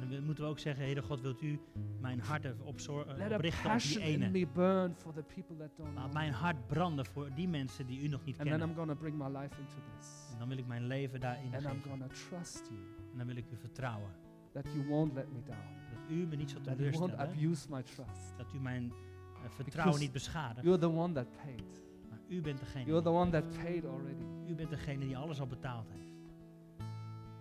En 0.00 0.08
dan 0.10 0.24
moeten 0.24 0.44
we 0.44 0.50
ook 0.50 0.58
zeggen, 0.58 0.84
Heer 0.84 1.02
God, 1.02 1.20
wilt 1.20 1.42
u 1.42 1.60
mijn 2.00 2.20
hart 2.20 2.44
eh, 2.44 2.50
a 2.50 2.54
oprichten 2.64 3.34
op 3.34 3.42
die 3.42 3.52
passion 3.62 4.02
in 4.02 4.22
ene. 4.22 4.30
me 4.30 4.46
burn 4.46 4.94
for 4.96 5.12
the 5.12 5.22
people 5.22 5.56
that 5.56 5.70
don't 5.76 5.94
Laat 5.94 6.12
mijn 6.12 6.32
hart 6.32 6.66
branden 6.66 7.06
voor 7.06 7.28
die 7.34 7.48
mensen 7.48 7.86
die 7.86 8.00
u 8.00 8.08
nog 8.08 8.24
niet 8.24 8.38
And 8.38 8.48
then 8.48 8.58
kennen. 8.58 8.68
I'm 8.68 8.74
going 8.74 8.90
to 8.90 8.96
bring 8.96 9.16
my 9.18 9.38
life 9.38 9.60
into 9.60 9.76
this. 9.96 10.28
En 10.32 10.38
dan 10.38 10.48
wil 10.48 10.58
ik 10.58 10.66
mijn 10.66 10.86
leven 10.86 11.20
daarin 11.20 11.54
And 11.54 11.62
geven. 11.62 12.08
trust 12.28 12.66
you 12.68 12.78
En 13.12 13.18
dan 13.18 13.26
wil 13.26 13.36
ik 13.36 13.44
u 13.50 13.56
vertrouwen. 13.56 14.10
that 14.52 14.64
you 14.72 14.86
won't 14.86 15.14
let 15.14 15.32
me 15.32 15.42
down, 15.42 15.58
Dat 15.90 16.10
u 16.10 16.26
me 16.26 16.36
niet 16.36 16.50
zal 16.50 16.60
that 16.60 16.78
you 16.78 16.90
won't 16.90 17.10
teleurstellen. 17.12 17.28
abuse 17.34 17.66
my 17.70 17.82
trust. 17.82 18.34
Dat 18.36 18.52
u 18.54 18.60
mijn 18.60 18.92
eh, 18.92 19.50
vertrouwen 19.50 19.64
Because 19.74 19.98
niet 20.02 20.12
beschadigt. 20.12 20.66
You're 20.66 20.80
the 20.80 20.90
one 20.90 21.12
that 21.12 21.26
paid. 21.44 21.82
Maar 22.10 22.18
u 22.28 22.40
bent 22.40 22.58
degene. 22.58 22.84
You're 22.84 23.02
the 23.02 23.10
one 23.10 23.30
that 23.30 23.44
paid 23.62 23.84
already. 23.84 24.24
U 24.48 24.54
bent 24.54 24.70
degene 24.70 25.04
die 25.06 25.16
alles 25.16 25.40
al 25.40 25.46
betaald 25.46 25.86
heeft. 25.90 26.12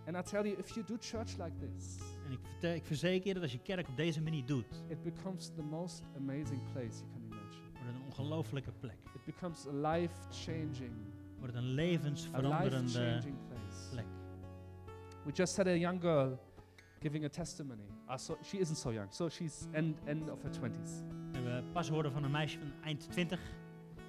And 0.05 0.17
I 0.17 0.21
tell 0.21 0.43
you, 0.43 0.57
if 0.57 0.69
you 0.75 0.85
do 0.85 0.95
church 0.99 1.37
like 1.37 1.57
this, 1.59 1.97
En 2.25 2.31
ik, 2.31 2.39
verte- 2.41 2.75
ik 2.75 2.85
verzeker 2.85 3.27
je 3.27 3.33
dat 3.33 3.43
als 3.43 3.51
je 3.51 3.59
kerk 3.59 3.87
op 3.87 3.95
deze 3.97 4.21
manier 4.21 4.45
doet, 4.45 4.83
it 4.87 5.01
becomes 5.03 5.51
the 5.55 5.63
most 5.63 6.03
amazing 6.17 6.61
place 6.71 6.97
you 7.03 7.11
can 7.11 7.21
imagine. 7.25 7.61
wordt 7.71 7.85
het 7.85 7.95
een 7.95 8.03
ongelofelijke 8.05 8.71
plek. 8.79 8.97
It 9.15 9.23
becomes 9.25 9.67
a 9.67 9.91
life 9.91 10.13
changing, 10.31 10.93
Wordt 11.39 11.53
het 11.53 11.63
een 11.63 11.69
a 11.69 11.73
levensveranderende 11.73 12.99
life 12.99 12.99
changing 13.11 13.37
place. 13.47 13.89
plek. 13.91 14.05
We 15.25 15.31
just 15.31 15.57
had 15.57 15.67
a 15.67 15.75
young 15.75 16.01
girl 16.01 16.39
giving 16.99 17.25
a 17.25 17.29
testimony. 17.29 17.83
Uh, 18.09 18.17
so 18.17 18.37
she 18.43 18.57
isn't 18.57 18.77
so 18.77 18.91
young, 18.91 19.13
so 19.13 19.29
she's 19.29 19.67
end, 19.71 19.97
end 20.05 20.29
of 20.29 20.41
her 20.41 20.51
20s. 20.51 20.91
We 21.31 21.37
hebben 21.39 21.71
pas 21.71 21.89
hoorden 21.89 22.11
van 22.11 22.23
een 22.23 22.31
meisje 22.31 22.59
van 22.59 22.71
eind 22.83 23.11
20, 23.11 23.39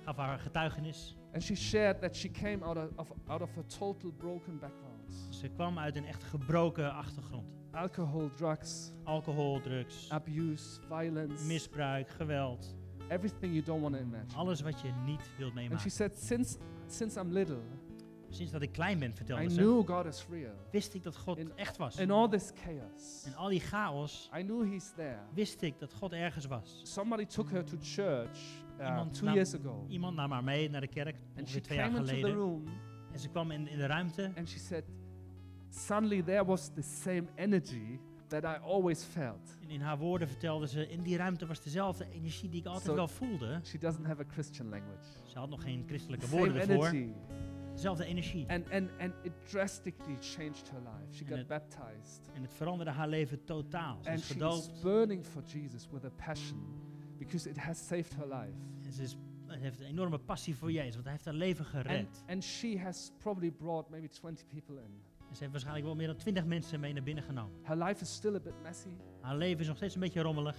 gaf 0.04 0.16
haar 0.16 0.38
getuigenis. 0.38 1.16
And 1.32 1.42
she 1.42 1.54
shared 1.54 2.00
that 2.00 2.16
she 2.16 2.30
came 2.30 2.64
out 2.64 2.76
of, 2.76 2.88
of, 2.96 3.12
out 3.26 3.40
of 3.40 3.56
a 3.58 3.62
total 3.78 4.10
broken 4.12 4.58
background 4.58 4.92
Ze 5.30 5.48
kwam 5.48 5.78
uit 5.78 5.96
een 5.96 6.04
echt 6.06 6.22
gebroken 6.22 6.92
achtergrond. 6.92 7.63
Alcohol, 7.74 8.30
drugs, 8.36 8.92
Alcohol, 9.04 9.60
drugs, 9.62 10.08
abuse, 10.10 10.80
violence, 10.88 11.46
misbruik, 11.46 12.08
geweld. 12.08 12.74
everything 13.08 13.52
you 13.52 13.62
don't 13.62 13.80
want 13.82 13.94
to 13.94 14.00
imagine. 14.00 14.36
Alles 14.36 14.60
wat 14.60 14.80
je 14.80 14.88
niet 15.04 15.20
wilt 15.38 15.50
And 15.50 15.58
she 15.58 15.68
meemaken. 15.68 15.90
said, 15.90 16.16
since, 16.18 16.58
since 16.86 17.20
I'm 17.20 17.32
little, 17.32 17.60
Sinds 18.28 18.52
dat 18.52 18.62
ik 18.62 18.72
klein 18.72 18.98
ben, 18.98 19.10
I 19.10 19.14
vertelde 19.14 19.50
ze, 19.50 19.56
knew 19.60 19.86
God 19.86 20.06
is 20.06 20.26
real. 20.30 20.54
wist 20.70 20.94
ik 20.94 21.02
dat 21.02 21.16
God 21.16 21.38
In- 21.38 21.52
echt 21.56 21.76
was. 21.76 21.96
In 21.96 22.10
all 22.10 22.28
this 22.28 22.52
chaos, 22.54 23.24
In 23.26 23.34
al 23.36 23.48
die 23.48 23.60
chaos 23.60 24.30
I 24.38 24.42
knew 24.42 24.72
He's 24.72 24.92
there. 24.96 25.18
wist 25.34 25.62
ik 25.62 25.78
dat 25.78 25.92
God 25.92 26.12
ergens 26.12 26.46
was. 26.46 26.80
Somebody 26.82 27.24
took 27.26 27.50
her 27.50 27.64
to 27.64 27.76
church 27.80 28.38
uh, 28.80 28.86
Iemand 28.86 29.14
two 29.14 29.24
nam- 29.24 29.34
years 29.34 29.54
ago. 29.54 29.84
Iemand 29.88 30.16
nam 30.16 30.30
haar 30.32 30.44
mee 30.44 30.70
naar 30.70 30.80
de 30.80 30.86
kerk, 30.88 31.16
And 31.36 31.48
she 31.48 31.60
twee 31.60 31.78
jaar 31.78 31.86
came 31.86 31.98
into 31.98 32.10
the 32.10 32.16
geleden. 32.20 32.36
room 32.38 32.64
En 33.12 33.18
ze 33.18 33.28
kwam 33.28 33.50
in, 33.50 33.68
in 33.68 33.78
de 33.78 33.86
ruimte 33.86 34.32
and 34.36 34.48
she 34.48 34.58
said, 34.58 34.84
Suddenly 35.74 36.22
there 36.22 36.44
was 36.44 36.68
the 36.74 36.82
same 36.82 37.24
energy 37.34 37.98
that 38.28 38.44
I 38.44 38.64
always 38.64 39.04
felt. 39.04 39.58
en 39.62 39.70
in 39.70 39.80
haar 39.80 39.98
woorden 39.98 40.28
vertelde 40.28 40.66
ze, 40.68 40.88
in 40.88 41.02
die 41.02 41.16
ruimte 41.16 41.46
was 41.46 41.62
dezelfde 41.62 42.06
energie 42.10 42.48
die 42.48 42.60
ik 42.60 42.66
altijd 42.66 42.84
Zo- 42.84 42.94
wel 42.94 43.08
voelde. 43.08 43.60
She 43.62 43.78
doesn't 43.78 44.06
have 44.06 44.22
a 44.22 44.26
Christian 44.32 44.68
language. 44.68 45.04
Ze 45.24 45.38
had 45.38 45.48
nog 45.48 45.62
geen 45.62 45.84
christelijke 45.86 46.26
Same 46.26 46.36
woorden 46.38 46.56
ervoor. 46.68 46.86
energy. 46.86 47.12
Dezelfde 47.72 48.04
energie. 48.04 48.48
And, 48.48 48.70
and, 48.70 48.90
and 48.98 49.12
it 49.22 49.32
drastically 49.50 50.16
changed 50.20 50.70
her 50.70 50.80
life. 50.80 51.14
She 51.16 51.22
En 51.24 51.28
got 51.28 51.38
het- 51.38 51.46
baptized. 51.46 52.30
En 52.34 52.42
het 52.42 52.52
veranderde 52.54 52.92
haar 52.92 53.08
leven 53.08 53.44
totaal. 53.44 53.98
Ze 54.02 54.08
And 54.10 54.18
is 54.18 54.24
she's 54.24 54.32
gedoopt 54.32 54.82
burning 54.82 55.24
for 55.26 55.42
Jesus 55.42 55.88
with 55.90 56.04
a 56.04 56.10
passion 56.26 56.58
because 57.18 57.48
it 57.50 57.56
has 57.58 57.86
saved 57.86 58.16
her 58.16 58.26
life. 58.28 58.58
en 58.84 58.92
ze, 58.92 59.02
is, 59.02 59.16
heeft 59.46 59.80
een 59.80 59.86
enorme 59.86 60.18
passie 60.18 60.56
voor 60.56 60.72
Jezus, 60.72 60.92
want 60.94 61.04
hij 61.04 61.12
heeft 61.12 61.24
haar 61.24 61.34
leven 61.34 61.64
And, 61.64 61.72
gered. 61.86 62.22
and 62.26 62.44
she 62.44 62.78
has 62.78 63.12
probably 63.18 63.50
brought 63.52 63.90
maybe 63.90 64.08
20 64.08 64.46
people 64.46 64.74
in. 64.82 65.02
Ze 65.34 65.40
heeft 65.40 65.50
waarschijnlijk 65.50 65.86
wel 65.86 65.94
meer 65.96 66.06
dan 66.06 66.16
twintig 66.16 66.44
mensen 66.44 66.80
mee 66.80 66.92
naar 66.92 67.02
binnen 67.02 67.24
genomen. 67.24 67.58
Her 67.62 67.76
life 67.76 68.02
is 68.02 68.14
still 68.14 68.34
a 68.34 68.40
bit 68.40 68.62
messy. 68.62 68.96
Haar 69.20 69.36
leven 69.36 69.60
is 69.60 69.66
nog 69.66 69.76
steeds 69.76 69.94
een 69.94 70.00
beetje 70.00 70.20
rommelig. 70.22 70.56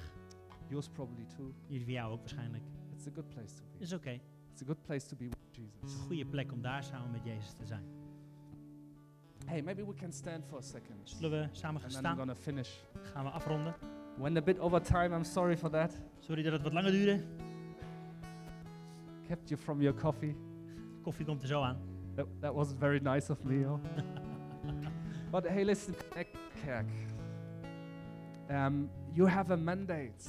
Yours 0.68 0.90
probably 0.90 1.26
too. 1.38 1.54
Jullie 1.68 1.92
jou 1.92 2.12
ook 2.12 2.20
waarschijnlijk. 2.20 2.64
It's 2.94 3.08
a 3.08 3.12
good 3.14 3.30
place 3.30 3.56
to 3.56 3.64
be. 3.78 3.84
Is 3.84 3.94
oké. 3.94 4.20
It's 4.52 4.62
a 4.62 4.66
good 4.66 4.82
place 4.82 5.08
to 5.08 5.16
be 5.16 5.24
with 5.24 5.38
Het 5.48 5.58
is 5.58 5.64
Jesus. 5.84 6.00
een 6.00 6.06
goede 6.06 6.26
plek 6.26 6.52
om 6.52 6.62
daar 6.62 6.84
samen 6.84 7.12
met 7.12 7.24
Jezus 7.24 7.54
te 7.54 7.66
zijn. 7.66 7.84
Hey, 9.46 9.62
maybe 9.62 9.86
we 9.86 9.94
can 9.94 10.12
stand 10.12 10.46
for 10.46 10.58
a 10.58 10.62
second. 10.62 11.10
Zullen 11.10 11.32
we 11.42 11.48
samen 11.52 11.82
gaan 11.82 11.90
And 11.90 11.98
I'm 11.98 12.00
staan? 12.00 12.18
gonna 12.18 12.36
finish. 12.36 12.70
Gaan 13.02 13.24
we 13.24 13.30
afronden. 13.30 13.76
Went 14.18 14.38
a 14.38 14.42
bit 14.42 14.60
over 14.60 14.82
time. 14.82 15.16
I'm 15.16 15.24
sorry 15.24 15.58
for 15.58 15.70
that. 15.70 16.02
Sorry 16.20 16.42
dat 16.44 16.52
het 16.54 16.62
wat 16.62 16.74
langer 16.74 16.92
duurde. 16.92 17.24
Kept 19.28 19.50
you 19.50 19.62
from 19.62 19.82
your 19.82 20.00
coffee. 20.02 20.36
Koffie 21.02 21.26
komt 21.26 21.42
er 21.42 21.48
zo 21.48 21.62
aan. 21.62 21.78
That, 22.16 22.26
that 22.40 22.54
wasn't 22.54 22.80
very 22.80 23.00
nice 23.00 23.32
of 23.32 23.44
me. 23.44 23.66
But 25.36 25.48
hey, 25.48 25.66
listen, 25.66 25.94
Kerk. 26.66 26.86
Um, 28.50 28.90
you 29.14 29.28
have 29.28 29.52
a 29.52 29.58
mandate. 29.58 30.24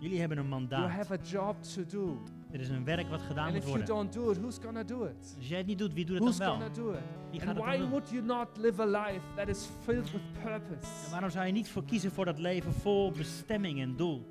Jullie 0.00 0.18
hebben 0.20 0.38
een 0.38 0.48
You 0.48 0.60
mandaat. 0.60 0.90
have 0.90 1.12
a 1.12 1.16
job 1.22 1.62
to 1.62 1.84
do. 1.86 2.22
Er 2.50 2.60
is 2.60 2.68
een 2.68 2.84
werk 2.84 3.08
wat 3.08 3.20
gedaan 3.22 3.44
And 3.44 3.54
moet 3.54 3.62
if 3.62 3.68
you 3.68 3.76
worden. 3.78 3.94
don't 3.96 4.12
do 4.12 4.30
it, 4.30 4.38
who's 4.38 4.58
gonna 4.62 4.82
do 4.82 5.04
it? 5.04 5.34
Als 5.36 5.48
jij 5.48 5.58
het 5.58 5.66
niet 5.66 5.78
doet, 5.78 5.92
wie 5.92 6.04
doet 6.04 6.14
het 6.14 6.24
Who's 6.24 6.36
dan 6.38 6.58
wel? 6.58 6.72
do 6.72 6.90
it? 6.92 6.98
Wie 7.30 7.40
gaat 7.40 7.48
And 7.48 7.58
why 7.66 7.76
doen? 7.78 7.90
would 7.90 8.10
you 8.10 8.22
not 8.24 8.48
live 8.56 8.82
a 8.82 8.86
life 8.86 9.20
that 9.36 9.48
is 9.48 9.68
filled 9.84 10.12
with 10.12 10.20
En 10.20 10.42
purpose? 10.42 11.10
waarom 11.10 11.30
zou 11.30 11.46
je 11.46 11.52
niet 11.52 11.68
voor 11.70 11.84
kiezen 11.84 12.10
voor 12.10 12.24
dat 12.24 12.38
leven 12.38 12.72
vol 12.72 13.10
bestemming 13.12 13.80
en 13.80 13.96
doel? 13.96 14.26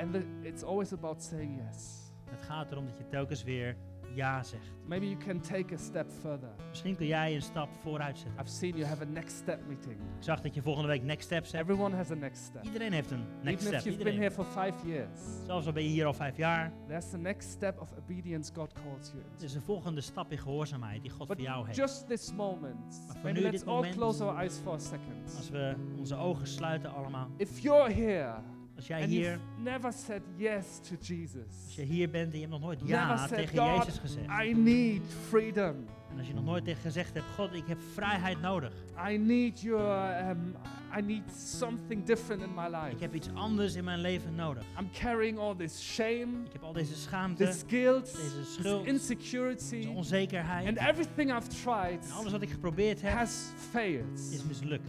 And 0.00 0.12
the, 0.12 0.22
it's 0.42 0.62
always 0.62 0.92
about 0.92 1.22
saying 1.22 1.60
yes. 1.70 2.12
Het 2.30 2.42
gaat 2.42 2.70
erom 2.70 2.86
dat 2.86 2.98
je 2.98 3.08
telkens 3.08 3.42
weer 3.42 3.76
ja 4.14 4.42
zegt. 4.42 4.72
Maybe 4.86 5.04
you 5.08 5.16
can 5.16 5.40
take 5.40 5.74
a 5.74 5.76
step 5.78 6.10
further. 6.20 6.48
Misschien 6.68 6.96
kun 6.96 7.06
jij 7.06 7.34
een 7.34 7.42
stap 7.42 7.68
vooruit 7.82 8.18
zetten. 8.18 8.40
I've 8.40 8.50
seen 8.50 8.76
you 8.76 8.84
have 8.88 9.02
a 9.02 9.06
next 9.06 9.36
step 9.36 9.60
meeting. 9.66 9.94
Ik 9.96 10.22
zag 10.24 10.40
dat 10.40 10.54
je 10.54 10.62
volgende 10.62 10.88
week 10.88 11.02
Next 11.02 11.24
Steps 11.26 11.52
hebt. 11.52 11.64
Everyone 11.68 11.96
has 11.96 12.10
a 12.10 12.14
next 12.14 12.42
step. 12.44 12.64
Iedereen 12.64 12.92
heeft 12.92 13.10
een 13.10 13.24
Next 13.42 13.60
Even 13.66 13.72
if 13.74 13.80
Step. 13.80 13.92
you've 13.92 14.04
been 14.04 14.12
Iedereen. 14.12 14.20
here 14.20 14.30
for 14.30 14.44
five 14.44 14.86
years, 14.88 15.20
Zelfs 15.46 15.66
al 15.66 15.72
ben 15.72 15.82
je 15.82 15.88
hier 15.88 16.06
al 16.06 16.12
vijf 16.14 16.36
jaar. 16.36 16.72
there's 16.86 17.10
the 17.10 17.18
next 17.18 17.50
step 17.50 17.80
of 17.80 17.88
obedience 17.98 18.52
God 18.54 18.72
calls 18.72 19.10
you 19.10 19.22
Het 19.22 19.32
into. 19.32 19.44
is 19.44 19.54
een 19.54 19.62
volgende 19.62 20.00
stap 20.00 20.32
in 20.32 20.38
gehoorzaamheid 20.38 21.02
die 21.02 21.10
God 21.10 21.26
But 21.26 21.36
voor 21.36 21.46
jou 21.46 21.64
heeft. 21.66 21.76
just 21.78 22.06
this 22.06 22.34
moment, 22.34 23.04
Maar 23.06 23.16
voor 23.20 23.32
nu 23.32 23.40
let's 23.40 23.58
dit 23.58 23.66
all 23.68 23.74
moment- 23.74 23.94
close 23.94 24.24
our 24.24 24.38
eyes 24.38 24.58
for 24.62 24.72
a 24.72 24.78
second. 24.78 25.34
Als 25.36 25.50
we 25.50 25.74
onze 25.98 26.16
ogen 26.16 26.46
sluiten 26.46 26.94
allemaal. 26.94 27.28
If 27.36 27.58
you're 27.58 27.92
here 27.92 28.34
Als 28.78 28.86
jij 28.86 29.00
and 29.00 29.10
hier, 29.10 29.38
never 29.62 29.92
said 29.92 30.22
yes 30.36 30.64
to 30.88 30.94
als 30.98 31.08
Jesus, 31.08 31.74
je 31.74 31.82
hier 31.82 32.10
bent 32.10 32.26
en 32.32 32.32
je 32.32 32.46
hebt 32.46 32.50
nog 32.50 32.60
nooit 32.60 32.80
never 32.80 32.94
ja 32.96 33.16
said, 33.16 33.38
tegen 33.38 33.58
God, 33.58 33.84
Jezus 33.84 33.98
gezegd. 33.98 34.26
I 34.44 34.54
need 34.54 35.02
freedom. 35.28 35.84
En 36.10 36.18
als 36.18 36.26
je 36.26 36.34
nog 36.34 36.44
nooit 36.44 36.64
tegen 36.64 36.80
gezegd 36.82 37.14
hebt, 37.14 37.26
God, 37.34 37.52
ik 37.54 37.66
heb 37.66 37.78
vrijheid 37.92 38.40
nodig. 38.40 38.72
I 39.10 39.16
need 39.16 39.60
your, 39.60 40.28
um, 40.30 40.54
I 40.98 41.00
need 41.02 41.22
something 41.36 42.04
different 42.04 42.42
in 42.42 42.54
my 42.54 42.66
life. 42.66 42.90
Ik 42.90 43.00
heb 43.00 43.14
iets 43.14 43.28
anders 43.34 43.74
in 43.74 43.84
mijn 43.84 44.00
leven 44.00 44.34
nodig. 44.34 44.62
I'm 44.80 44.90
carrying 44.92 45.38
all 45.38 45.54
this 45.54 45.82
shame, 45.94 46.26
Ik 46.44 46.52
heb 46.52 46.62
al 46.62 46.72
deze 46.72 46.94
schaamte, 46.96 47.44
this 47.44 47.64
guilt, 47.66 48.16
deze 48.16 48.38
this 48.40 48.54
schuld, 48.54 48.86
insecurity, 48.86 49.70
deze 49.76 49.88
onzekerheid. 49.90 50.66
and 50.68 50.78
everything 50.78 51.36
I've 51.36 51.48
tried 51.48 52.04
En 52.04 52.12
alles 52.12 52.32
wat 52.32 52.42
ik 52.42 52.50
geprobeerd 52.50 53.02
heb, 53.02 53.12
has 53.12 53.50
failed. 53.70 54.30
is 54.32 54.44
mislukt. 54.44 54.88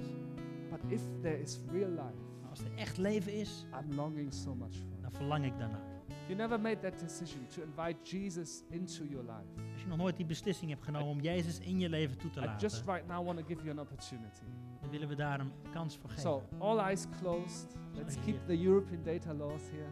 But 0.69 0.79
if 0.87 1.01
there 1.21 1.41
is 1.41 1.59
real 1.71 1.89
life, 1.89 2.27
als 2.59 2.67
er 2.71 2.77
echt 2.77 2.97
leven 2.97 3.33
is, 3.33 3.65
I'm 3.81 3.95
longing 3.95 4.33
so 4.33 4.55
much 4.55 4.73
for. 4.75 5.01
dan 5.01 5.11
verlang 5.11 5.45
ik 5.45 5.57
daarna. 5.57 5.79
You 6.27 6.37
never 6.37 6.59
made 6.59 6.79
that 6.79 6.99
decision 6.99 7.47
to 7.47 7.61
invite 7.61 7.97
Jesus 8.17 8.63
into 8.69 9.03
your 9.03 9.23
life. 9.23 9.71
Als 9.73 9.81
je 9.81 9.87
nog 9.87 9.97
nooit 9.97 10.15
die 10.17 10.25
beslissing 10.25 10.71
hebt 10.71 10.83
genomen 10.83 11.07
om 11.07 11.21
Jezus 11.21 11.59
in 11.59 11.79
je 11.79 11.89
leven 11.89 12.17
toe 12.17 12.29
te 12.29 12.39
I 12.39 12.43
just 12.57 12.75
laten, 12.75 12.93
right 12.93 13.07
now 13.07 13.25
want 13.25 13.39
to 13.39 13.45
give 13.45 13.63
you 13.63 13.71
an 13.71 13.79
opportunity. 13.79 14.43
dan 14.81 14.89
willen 14.89 15.07
we 15.07 15.15
daar 15.15 15.39
een 15.39 15.51
kans 15.71 15.97
voor 15.97 16.09
geven. 16.09 16.23
So, 16.23 16.43
all 16.57 16.79
eyes 16.79 17.05
closed. 17.19 17.75
Let's 17.93 18.15
keep 18.25 18.45
the 18.47 18.63
European 18.63 19.03
data 19.03 19.33
laws 19.33 19.61
here. 19.71 19.89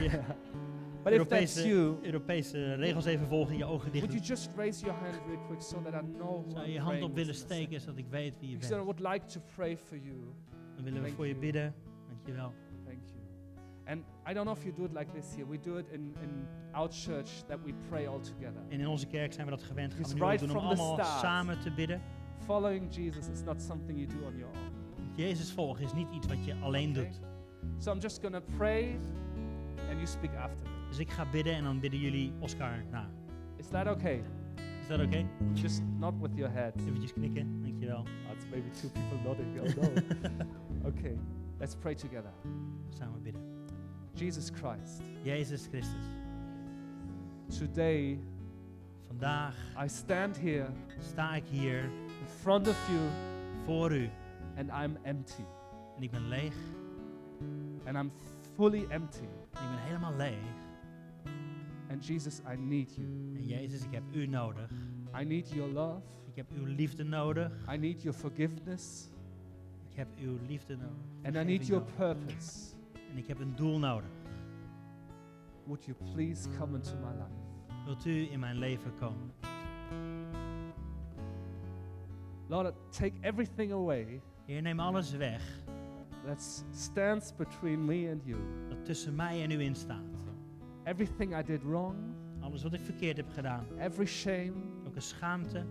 Yeah. 0.00 0.24
But 1.02 1.12
if 1.12 1.28
that's 1.28 1.56
Europese, 1.56 1.68
you, 1.68 1.98
Europese 2.02 2.74
regels 2.74 3.04
even 3.04 3.26
volgen, 3.26 3.56
je 3.56 3.64
ogen 3.64 3.92
dicht 3.92 4.04
would 4.06 4.12
you 4.18 4.26
just 4.26 4.50
raise 4.56 4.84
your 4.84 4.98
hand 4.98 5.14
real 5.26 5.40
quick 5.46 5.62
so 5.62 5.82
that 5.82 5.94
I 5.94 6.06
know 6.18 6.44
who 6.44 6.50
Zou 6.50 6.66
je 6.68 6.80
hand 6.80 7.02
op 7.02 7.14
willen 7.14 7.34
steken, 7.34 7.80
zodat 7.80 7.98
ik 7.98 8.06
weet 8.08 8.38
wie 8.38 8.50
je 8.50 8.56
Because 8.56 8.74
I 8.74 8.84
bent. 8.84 8.98
would 8.98 9.12
like 9.12 9.26
to 9.26 9.40
pray 9.54 9.76
for 9.76 9.96
you. 9.96 10.34
Dan 10.74 10.84
willen 10.84 11.00
we 11.00 11.04
Thank 11.06 11.14
voor 11.16 11.26
je 11.26 11.32
you. 11.32 11.40
bidden. 11.44 11.74
Dankjewel. 12.08 12.52
Thank 12.84 13.00
you. 13.06 13.20
And 13.84 14.04
I 14.30 14.32
don't 14.34 14.44
know 14.46 14.56
if 14.56 14.62
you 14.64 14.74
do 14.74 14.84
it 14.84 14.92
like 14.92 15.12
this 15.12 15.34
here. 15.34 15.46
We 15.48 15.58
do 15.60 15.76
it 15.78 15.86
in, 15.90 16.14
in 16.22 16.46
our 16.72 16.88
church 16.90 17.28
that 17.46 17.58
we 17.64 17.72
pray 17.88 18.06
all 18.06 18.20
together. 18.20 18.62
En 18.68 18.80
in 18.80 18.86
onze 18.86 19.06
kerk 19.06 19.32
zijn 19.32 19.46
we 19.46 19.52
dat 19.52 19.62
gewend. 19.62 19.94
Gaan 19.94 20.02
we 20.02 20.14
nu 20.14 20.20
right 20.20 20.38
doen 20.38 20.50
om 20.50 20.56
allemaal 20.56 20.98
samen 21.04 21.60
te 21.60 21.70
bidden. 21.70 22.00
Following 22.44 22.94
Jesus 22.94 23.28
is 23.28 23.42
not 23.44 23.62
something 23.62 23.98
you 23.98 24.06
do 24.20 24.26
on 24.26 24.36
your 24.36 24.50
own. 24.56 24.70
Jezus 25.14 25.52
volgen 25.52 25.84
is 25.84 25.92
niet 25.92 26.08
iets 26.12 26.26
wat 26.26 26.44
je 26.44 26.54
alleen 26.54 26.90
Okay. 26.90 27.04
doet. 27.04 27.20
So 27.78 27.92
I'm 27.92 28.00
just 28.00 28.20
going 28.20 28.34
to 28.34 28.56
pray 28.56 28.98
and 29.90 29.92
you 29.92 30.06
speak 30.06 30.34
after 30.36 30.56
me. 30.62 30.68
Dus 30.88 30.98
ik 30.98 31.10
ga 31.10 31.26
bidden 31.30 31.54
en 31.54 31.64
dan 31.64 31.80
bidden 31.80 32.00
jullie 32.00 32.32
Oscar 32.40 32.84
na. 32.90 33.10
Is 33.56 33.68
that 33.68 33.86
okay? 33.86 34.22
Is 34.92 34.98
dat 34.98 35.06
oké? 35.06 35.26
Just 35.52 35.82
not 35.98 36.14
with 36.20 36.34
your 36.34 36.52
head. 36.52 36.72
Eventjes 36.76 37.12
knikken. 37.12 37.62
Dankjewel. 37.62 38.04
That's 38.28 38.44
maybe 38.50 38.70
two 38.80 38.88
people 38.88 39.18
nodding. 39.24 39.60
Oh 39.60 39.82
no. 39.82 39.92
okay, 40.90 41.18
let's 41.58 41.74
pray 41.74 41.94
together. 41.94 42.30
Samen 42.90 43.22
bidden. 43.22 43.42
Jesus 44.14 44.50
Christ, 44.50 45.02
Jezus 45.24 45.66
Christus. 45.66 46.04
today 47.58 48.18
Vandaag 49.08 49.54
I 49.84 49.88
stand 49.88 50.36
here 50.36 50.68
sta 51.00 51.34
ik 51.34 51.44
hier 51.50 51.84
in 52.20 52.26
front 52.42 52.68
of 52.68 52.76
you 52.88 53.00
voor 53.64 53.92
u. 53.92 54.10
and 54.56 54.70
I'm 54.70 54.98
empty. 55.04 55.44
En 55.96 56.02
ik 56.02 56.10
ben 56.10 56.28
leeg. 56.28 56.54
And 57.86 57.96
I'm 57.96 58.12
fully 58.56 58.86
empty. 58.90 59.24
En 59.52 59.62
ik 59.62 59.70
ben 59.70 59.82
helemaal 59.84 60.16
leeg. 60.16 60.61
And 61.92 62.02
Jesus, 62.02 62.40
I 62.46 62.56
need 62.56 62.94
you. 62.96 63.06
En 63.36 63.46
Jezus, 63.46 63.84
ik 63.84 63.92
heb 63.92 64.02
u 64.12 64.26
nodig. 64.26 64.70
I 65.20 65.24
need 65.24 65.48
your 65.48 65.72
love. 65.72 66.00
Ik 66.28 66.36
heb 66.36 66.46
uw 66.54 66.64
liefde 66.64 67.04
nodig. 67.04 67.50
I 67.74 67.76
need 67.76 68.02
your 68.02 68.18
forgiveness. 68.18 69.08
Ik 69.90 69.96
heb 69.96 70.08
uw 70.18 70.38
liefde 70.46 70.76
nodig. 70.76 71.24
And 71.24 71.36
I 71.36 71.44
need 71.44 71.66
your 71.66 71.84
purpose. 71.96 72.74
En 73.10 73.18
ik 73.18 73.26
heb 73.26 73.40
een 73.40 73.56
doel 73.56 73.78
nodig. 73.78 74.10
Would 75.64 75.84
you 75.84 75.96
please 76.14 76.48
come 76.58 76.76
into 76.76 76.96
my 76.96 77.12
life? 77.12 77.84
Wilt 77.84 78.06
u 78.06 78.30
in 78.30 78.40
mijn 78.40 78.58
leven 78.58 78.94
komen? 78.94 79.32
Lord, 82.48 82.74
take 82.90 83.12
everything 83.20 83.72
away 83.72 84.20
Heer, 84.46 84.62
neem 84.62 84.80
alles 84.80 85.10
weg 85.10 85.42
that 86.26 86.40
stands 86.72 87.32
between 87.32 87.84
me 87.86 88.10
and 88.10 88.24
you. 88.24 88.38
dat 88.68 88.84
tussen 88.84 89.14
mij 89.14 89.42
en 89.42 89.50
u 89.50 89.60
in 89.60 89.74
staat. 89.74 90.11
Everything 90.84 91.34
I 91.38 91.42
did 91.42 91.62
wrong, 91.62 91.96
Alles 92.40 92.62
wat 92.62 92.72
ik 92.72 92.80
verkeerd 92.80 93.16
heb 93.16 93.28
gedaan. 93.28 93.64
every 93.78 94.06
shame, 94.06 94.52
Elke 94.84 95.00
schaamte. 95.00 95.64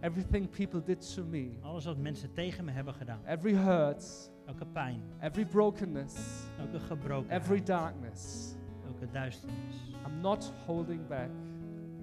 everything 0.00 0.48
people 0.48 0.82
did 0.82 1.14
to 1.14 1.24
me, 1.24 1.50
Alles 1.60 1.84
wat 1.84 1.98
mensen 1.98 2.32
tegen 2.32 2.64
me 2.64 2.70
hebben 2.70 2.94
gedaan. 2.94 3.20
every 3.24 3.54
hurt, 3.54 4.30
Elke 4.46 4.66
pijn. 4.66 5.02
every 5.20 5.46
brokenness, 5.46 6.44
Elke 6.58 6.78
gebrokenheid. 6.80 7.40
every 7.42 7.62
darkness. 7.62 8.54
Elke 8.86 9.06
duisternis. 9.12 9.92
I'm 10.06 10.20
not 10.20 10.52
holding 10.66 11.06
back. 11.08 11.30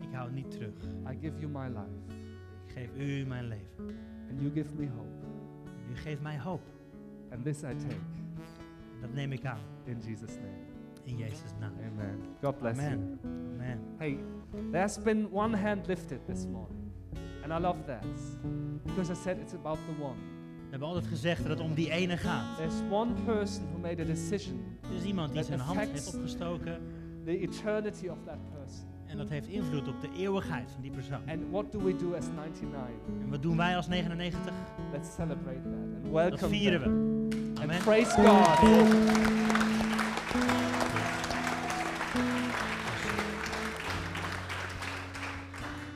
Ik 0.02 0.14
hou 0.14 0.32
niet 0.32 0.52
terug. 0.52 0.84
I 1.12 1.18
give 1.22 1.40
you 1.40 1.52
my 1.52 1.68
life, 1.68 2.16
Ik 2.66 2.72
geef 2.74 2.90
u 2.98 3.26
mijn 3.26 3.48
leven. 3.48 3.96
and 4.30 4.42
you 4.42 4.52
give 4.54 4.74
me 4.76 4.88
hope. 4.90 5.26
U 5.92 5.96
geeft 5.96 6.22
mij 6.22 6.40
hoop. 6.40 6.62
And 7.32 7.44
this 7.44 7.58
I 7.64 7.76
take 7.76 7.96
Dat 9.02 9.14
neem 9.14 9.32
ik 9.32 9.46
aan. 9.46 9.60
in 9.84 9.98
Jesus' 10.00 10.36
name. 10.36 10.74
In 11.06 11.18
Jezus' 11.18 11.54
naam. 11.60 11.72
Amen. 11.80 12.20
God 12.42 12.60
bless 12.60 12.78
Amen. 12.80 13.20
you. 13.24 13.30
Amen. 13.56 13.80
Hey, 13.98 14.18
there's 14.72 14.98
been 14.98 15.28
one 15.32 15.58
hand 15.58 15.88
lifted 15.88 16.20
this 16.28 16.46
morning. 16.46 16.92
And 17.44 17.54
I 17.54 17.60
love 17.60 17.78
that. 17.86 18.04
Because 18.86 19.12
I 19.12 19.16
said 19.24 19.38
it's 19.42 19.54
about 19.54 19.78
the 19.88 20.04
one. 20.04 20.18
We 20.66 20.72
hebben 20.72 20.88
altijd 20.88 21.08
gezegd 21.08 21.42
dat 21.42 21.50
het 21.50 21.60
om 21.60 21.74
die 21.74 21.90
ene 21.92 22.18
gaat. 22.18 22.58
There's 22.58 22.82
one 22.92 23.12
person 23.26 23.64
who 23.72 23.80
made 23.82 24.02
a 24.02 24.06
decision, 24.06 24.60
Er 24.90 24.96
is 24.96 25.04
iemand 25.04 25.34
die 25.34 25.44
zijn 25.44 25.60
hand 25.60 25.80
heeft 25.80 26.16
opgestoken. 26.16 26.78
the 27.26 27.40
eternity 27.40 28.08
of 28.08 28.18
that 28.26 28.38
person. 28.52 28.86
En 29.06 29.18
dat 29.18 29.30
heeft 29.30 29.48
invloed 29.48 29.88
op 29.88 30.02
de 30.02 30.10
eeuwigheid 30.18 30.72
van 30.72 30.82
die 30.82 30.92
persoon. 30.92 31.20
And 31.28 31.40
what 31.52 31.72
do 31.72 31.80
we 31.80 31.96
do 31.96 32.14
as 32.14 32.26
99? 32.28 32.90
En 33.22 33.30
wat 33.30 33.42
doen 33.42 33.58
wij 33.58 33.76
als 33.76 33.88
99? 33.88 34.52
Let's 34.92 35.14
celebrate 35.16 35.62
that 35.62 35.74
and 35.74 36.04
Dat 36.04 36.12
welcome 36.12 36.48
vieren 36.50 36.82
them. 36.82 36.94
we. 37.30 37.36
And 37.48 37.60
Amen. 37.60 37.82
praise 37.82 38.12
God. 38.12 39.75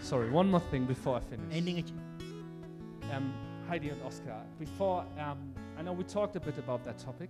Sorry, 0.10 0.30
one 0.32 0.49
more 0.49 0.62
thing 0.72 0.86
before 0.88 1.18
I 1.18 1.22
finish. 1.30 1.55
Eén 1.57 1.64
dingetje. 1.66 1.93
um, 3.16 3.32
Heidi 3.68 3.89
and 3.89 4.01
Oscar, 4.03 4.43
before 4.60 5.03
um, 5.18 5.38
I 5.78 5.82
know 5.84 5.93
we 5.97 6.03
talked 6.03 6.36
a 6.36 6.39
bit 6.39 6.57
about 6.57 6.84
that 6.84 6.97
topic. 7.03 7.30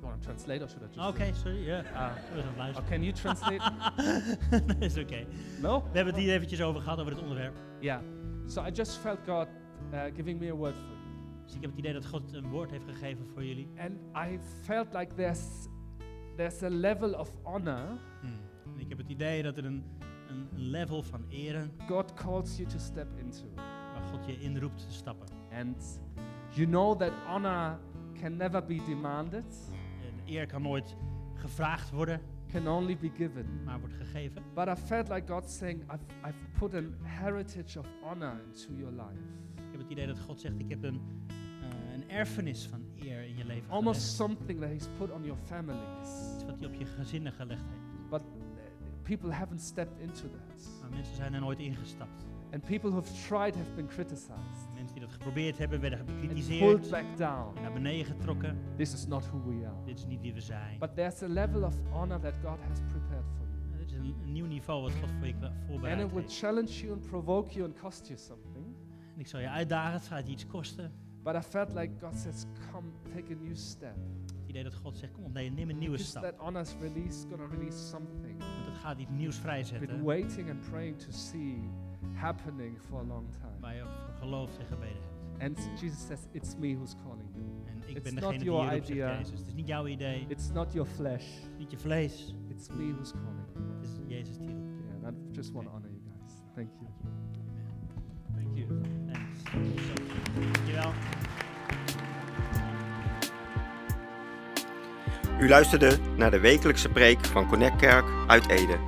You 0.00 0.02
want 0.08 0.20
to 0.22 0.24
translate 0.28 0.62
or 0.62 0.68
should 0.68 0.82
I 0.82 0.86
just? 0.86 0.98
Oké, 1.08 1.34
sorry. 1.34 1.72
Ah. 1.94 2.12
Oh, 2.36 2.58
luisteren. 2.58 2.88
can 2.88 3.02
you 3.02 3.12
translate? 3.12 3.60
nee, 4.78 4.86
is 4.88 4.98
oké. 4.98 5.26
no. 5.60 5.82
We 5.92 5.96
hebben 5.96 6.14
het 6.14 6.22
hier 6.22 6.32
eventjes 6.34 6.62
over 6.62 6.80
gehad, 6.80 6.98
over 7.00 7.12
het 7.12 7.20
onderwerp. 7.22 7.54
Yeah. 7.80 8.00
So 8.46 8.62
I 8.62 8.70
just 8.70 8.96
felt 8.98 9.18
God 9.26 9.48
uh, 9.92 10.00
giving 10.14 10.38
me 10.40 10.50
a 10.50 10.54
word 10.54 10.74
for 10.74 10.82
you, 10.84 10.96
Dus 11.44 11.54
ik 11.54 11.60
heb 11.60 11.70
het 11.70 11.78
idee 11.78 11.92
dat 11.92 12.06
God 12.06 12.32
een 12.32 12.48
woord 12.48 12.70
heeft 12.70 12.84
gegeven 12.84 13.26
voor 13.26 13.44
jullie. 13.44 13.68
and 13.78 13.92
I 14.32 14.38
felt 14.62 14.94
like 14.94 15.14
there's 15.14 15.68
there's 16.36 16.62
a 16.62 16.68
level 16.70 17.12
of 17.14 17.30
honor 17.42 17.98
Hmm. 18.20 18.38
En 18.74 18.80
ik 18.80 18.88
heb 18.88 18.98
het 18.98 19.08
idee 19.08 19.42
dat 19.42 19.56
er 19.56 19.64
een, 19.64 19.84
een 20.28 20.48
level 20.70 21.02
van 21.02 21.24
ere 21.28 21.68
God 21.88 22.14
calls 22.14 22.56
you 22.56 22.68
to 22.68 22.78
step 22.78 23.06
into, 23.18 23.44
waar 23.54 24.02
God 24.10 24.26
je 24.26 24.40
inroept 24.40 24.78
te 24.88 24.92
stappen. 24.92 25.28
and 25.52 26.00
you 26.50 26.66
know 26.66 26.98
that 26.98 27.12
honor 27.26 27.78
can 28.20 28.36
never 28.36 28.64
be 28.64 28.82
demanded, 28.86 29.44
En 30.06 30.34
eer 30.34 30.46
kan 30.46 30.62
nooit 30.62 30.96
gevraagd 31.34 31.90
worden, 31.90 32.20
can 32.48 32.68
only 32.68 32.96
be 32.96 33.10
given. 33.16 33.46
maar 33.64 33.78
wordt 33.80 33.94
gegeven. 33.94 34.42
But 34.54 34.68
I 34.68 34.74
felt 34.74 35.08
like 35.08 35.32
God 35.32 35.50
saying, 35.50 35.82
I've, 35.82 36.04
I've 36.28 36.58
put 36.58 36.74
an 36.74 36.94
heritage 37.02 37.78
of 37.78 37.86
honor 38.02 38.40
into 38.46 38.72
your 38.74 38.92
life. 38.92 39.22
Ik 39.54 39.72
heb 39.72 39.80
het 39.80 39.90
idee 39.90 40.06
dat 40.06 40.18
God 40.18 40.40
zegt, 40.40 40.54
ik 40.58 40.68
heb 40.68 40.82
een, 40.82 41.00
eh, 41.60 41.92
een 41.94 42.10
erfenis 42.10 42.66
van 42.66 42.80
eer 43.00 43.22
in 43.22 43.36
je 43.36 43.44
leven 43.44 43.70
Almost 43.70 44.00
gelegd. 44.00 44.16
something 44.16 44.60
that 44.60 44.68
He's 44.70 44.88
put 44.98 45.10
on 45.10 45.24
your 45.24 45.40
families. 45.42 46.34
Iets 46.34 46.44
wat 46.44 46.58
hij 46.58 46.68
op 46.68 46.74
je 46.74 46.84
gezinnen 46.86 47.32
gelegd 47.32 47.62
heeft. 47.68 48.08
But 48.10 48.20
uh, 48.35 48.35
people 49.06 49.30
haven't 49.32 49.60
stepped 49.60 50.00
into 50.00 50.28
that. 50.28 50.68
Maar 50.80 50.90
mensen 50.90 51.14
zijn 51.16 51.34
er 51.34 51.40
nooit 51.40 51.58
ingestapt. 51.58 52.24
And 52.52 52.64
people 52.64 52.90
who've 52.90 53.12
tried 53.28 53.54
have 53.56 53.70
been 53.74 53.86
criticized 53.86 54.68
Mensen 54.74 54.94
die 54.94 55.00
dat 55.04 55.12
geprobeerd 55.12 55.58
hebben, 55.58 55.80
werden 55.80 55.98
and 55.98 56.06
bekritiseerd. 56.20 56.60
pulled 56.60 56.90
back 56.90 57.16
down. 57.16 57.56
En 57.56 57.62
naar 57.62 57.72
beneden 57.72 58.04
getrokken. 58.06 58.58
This 58.76 58.92
is 58.94 59.06
not 59.06 59.26
who 59.26 59.42
we 59.44 59.66
are. 59.66 59.84
Dit 59.84 59.98
is 59.98 60.06
niet 60.06 60.20
wie 60.20 60.34
we 60.34 60.40
zijn. 60.40 60.78
But 60.78 60.94
there's 60.94 61.22
a 61.22 61.28
level 61.28 61.62
of 61.62 61.74
honor 61.90 62.20
that 62.20 62.34
God 62.44 62.58
has 62.68 62.78
prepared 62.90 63.24
for 63.36 63.46
you. 63.46 63.74
er 63.78 63.80
is 63.86 63.92
een, 63.92 64.14
een 64.22 64.32
nieuw 64.32 64.46
niveau 64.46 64.82
wat 64.82 64.92
God 64.92 65.10
voor 65.18 65.26
je 65.26 65.34
kla- 65.38 65.46
And 65.46 65.56
voorbereid 65.68 66.00
it 66.00 66.12
will 66.12 66.24
challenge 66.28 66.72
you 66.80 66.92
and 66.92 67.06
provoke 67.06 67.52
you 67.54 67.64
and 67.66 67.78
cost 67.80 68.06
you 68.06 68.18
something. 68.18 68.64
En 69.14 69.20
ik 69.20 69.26
zal 69.26 69.40
je 69.40 69.48
uitdagen, 69.48 69.92
het 69.92 70.06
gaat 70.06 70.26
je 70.26 70.32
iets 70.32 70.46
kosten. 70.46 70.92
But 71.22 71.34
I 71.34 71.40
felt 71.40 71.72
like 71.74 71.90
God 72.00 72.16
says, 72.16 72.44
come, 72.72 72.86
take 73.14 73.32
a 73.32 73.36
new 73.42 73.56
step. 73.56 73.96
Idee 74.56 74.70
dat 74.70 74.80
God 74.80 74.96
zegt, 74.96 75.12
kom 75.12 75.24
op, 75.24 75.32
nee, 75.32 75.50
neem 75.50 75.70
een 75.70 75.78
nieuwe 75.78 75.96
Because 75.96 76.10
stap. 76.10 76.22
that 76.22 76.34
honest 76.38 76.76
release 76.80 77.26
gonna 77.28 77.46
release 77.46 77.78
something. 77.78 78.38
Want 78.38 78.66
het 78.66 78.76
gaat 78.76 78.98
iets 78.98 79.10
nieuws 79.10 79.34
Been 79.34 79.42
vrijzetten. 79.44 80.02
waiting 80.04 80.50
and 80.50 80.60
praying 80.70 80.98
to 80.98 81.10
see 81.10 81.58
happening 82.12 82.78
for 82.80 83.00
a 83.00 83.04
long 83.04 83.30
time. 83.32 83.60
Waar 83.60 83.74
je 83.74 83.82
voor 83.82 84.14
geloofd 84.18 84.58
en 84.58 84.66
gebeden 84.66 84.96
hebt. 85.38 85.58
And 85.58 85.80
Jesus 85.80 86.06
says, 86.06 86.20
it's 86.32 86.56
me 86.56 86.74
who's 86.74 86.94
calling 87.02 87.28
you. 87.34 87.44
En 87.66 87.76
ik 87.88 87.96
It's 87.96 88.02
ben 88.02 88.14
degene 88.14 88.38
die 88.38 88.48
roept, 88.50 88.86
zegt. 88.86 88.88
Jezus. 88.88 89.38
Het 89.38 89.46
is 89.48 89.54
niet 89.54 89.66
jouw 89.66 89.86
idee, 89.86 90.24
It's 90.28 90.52
not 90.52 90.72
your 90.72 90.88
flesh. 90.88 91.26
niet 91.58 91.70
je 91.70 91.78
vlees. 91.78 92.34
It's 92.48 92.68
me 92.68 92.92
who's 92.92 93.10
calling 93.12 93.46
you. 93.54 93.64
Het 93.74 93.82
is 93.82 93.90
Jezus 94.06 94.38
die 94.38 94.48
roept. 94.48 94.64
Yeah, 94.84 95.04
and 95.04 95.16
I 95.32 95.34
just 95.34 95.52
want 95.52 95.66
to 95.66 95.72
honor 95.72 95.90
you 95.90 96.00
guys. 96.02 96.32
Thank 96.54 96.70
you. 96.80 96.90
Amen. 97.04 98.44
Thank 98.44 98.56
you. 98.56 98.80
Thanks. 99.12 100.05
U 105.38 105.48
luisterde 105.48 105.98
naar 106.16 106.30
de 106.30 106.40
wekelijkse 106.40 106.88
preek 106.88 107.24
van 107.24 107.48
Connect 107.48 107.76
Kerk 107.76 108.04
uit 108.26 108.48
Ede. 108.48 108.78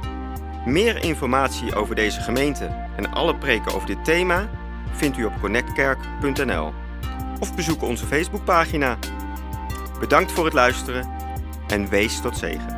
Meer 0.64 1.04
informatie 1.04 1.74
over 1.74 1.94
deze 1.94 2.20
gemeente 2.20 2.64
en 2.96 3.12
alle 3.12 3.36
preken 3.36 3.74
over 3.74 3.86
dit 3.86 4.04
thema 4.04 4.48
vindt 4.92 5.18
u 5.18 5.24
op 5.24 5.40
connectkerk.nl 5.40 6.72
of 7.40 7.54
bezoek 7.54 7.82
onze 7.82 8.06
Facebookpagina. 8.06 8.98
Bedankt 10.00 10.32
voor 10.32 10.44
het 10.44 10.54
luisteren 10.54 11.08
en 11.66 11.88
wees 11.88 12.20
tot 12.20 12.36
zegen. 12.36 12.77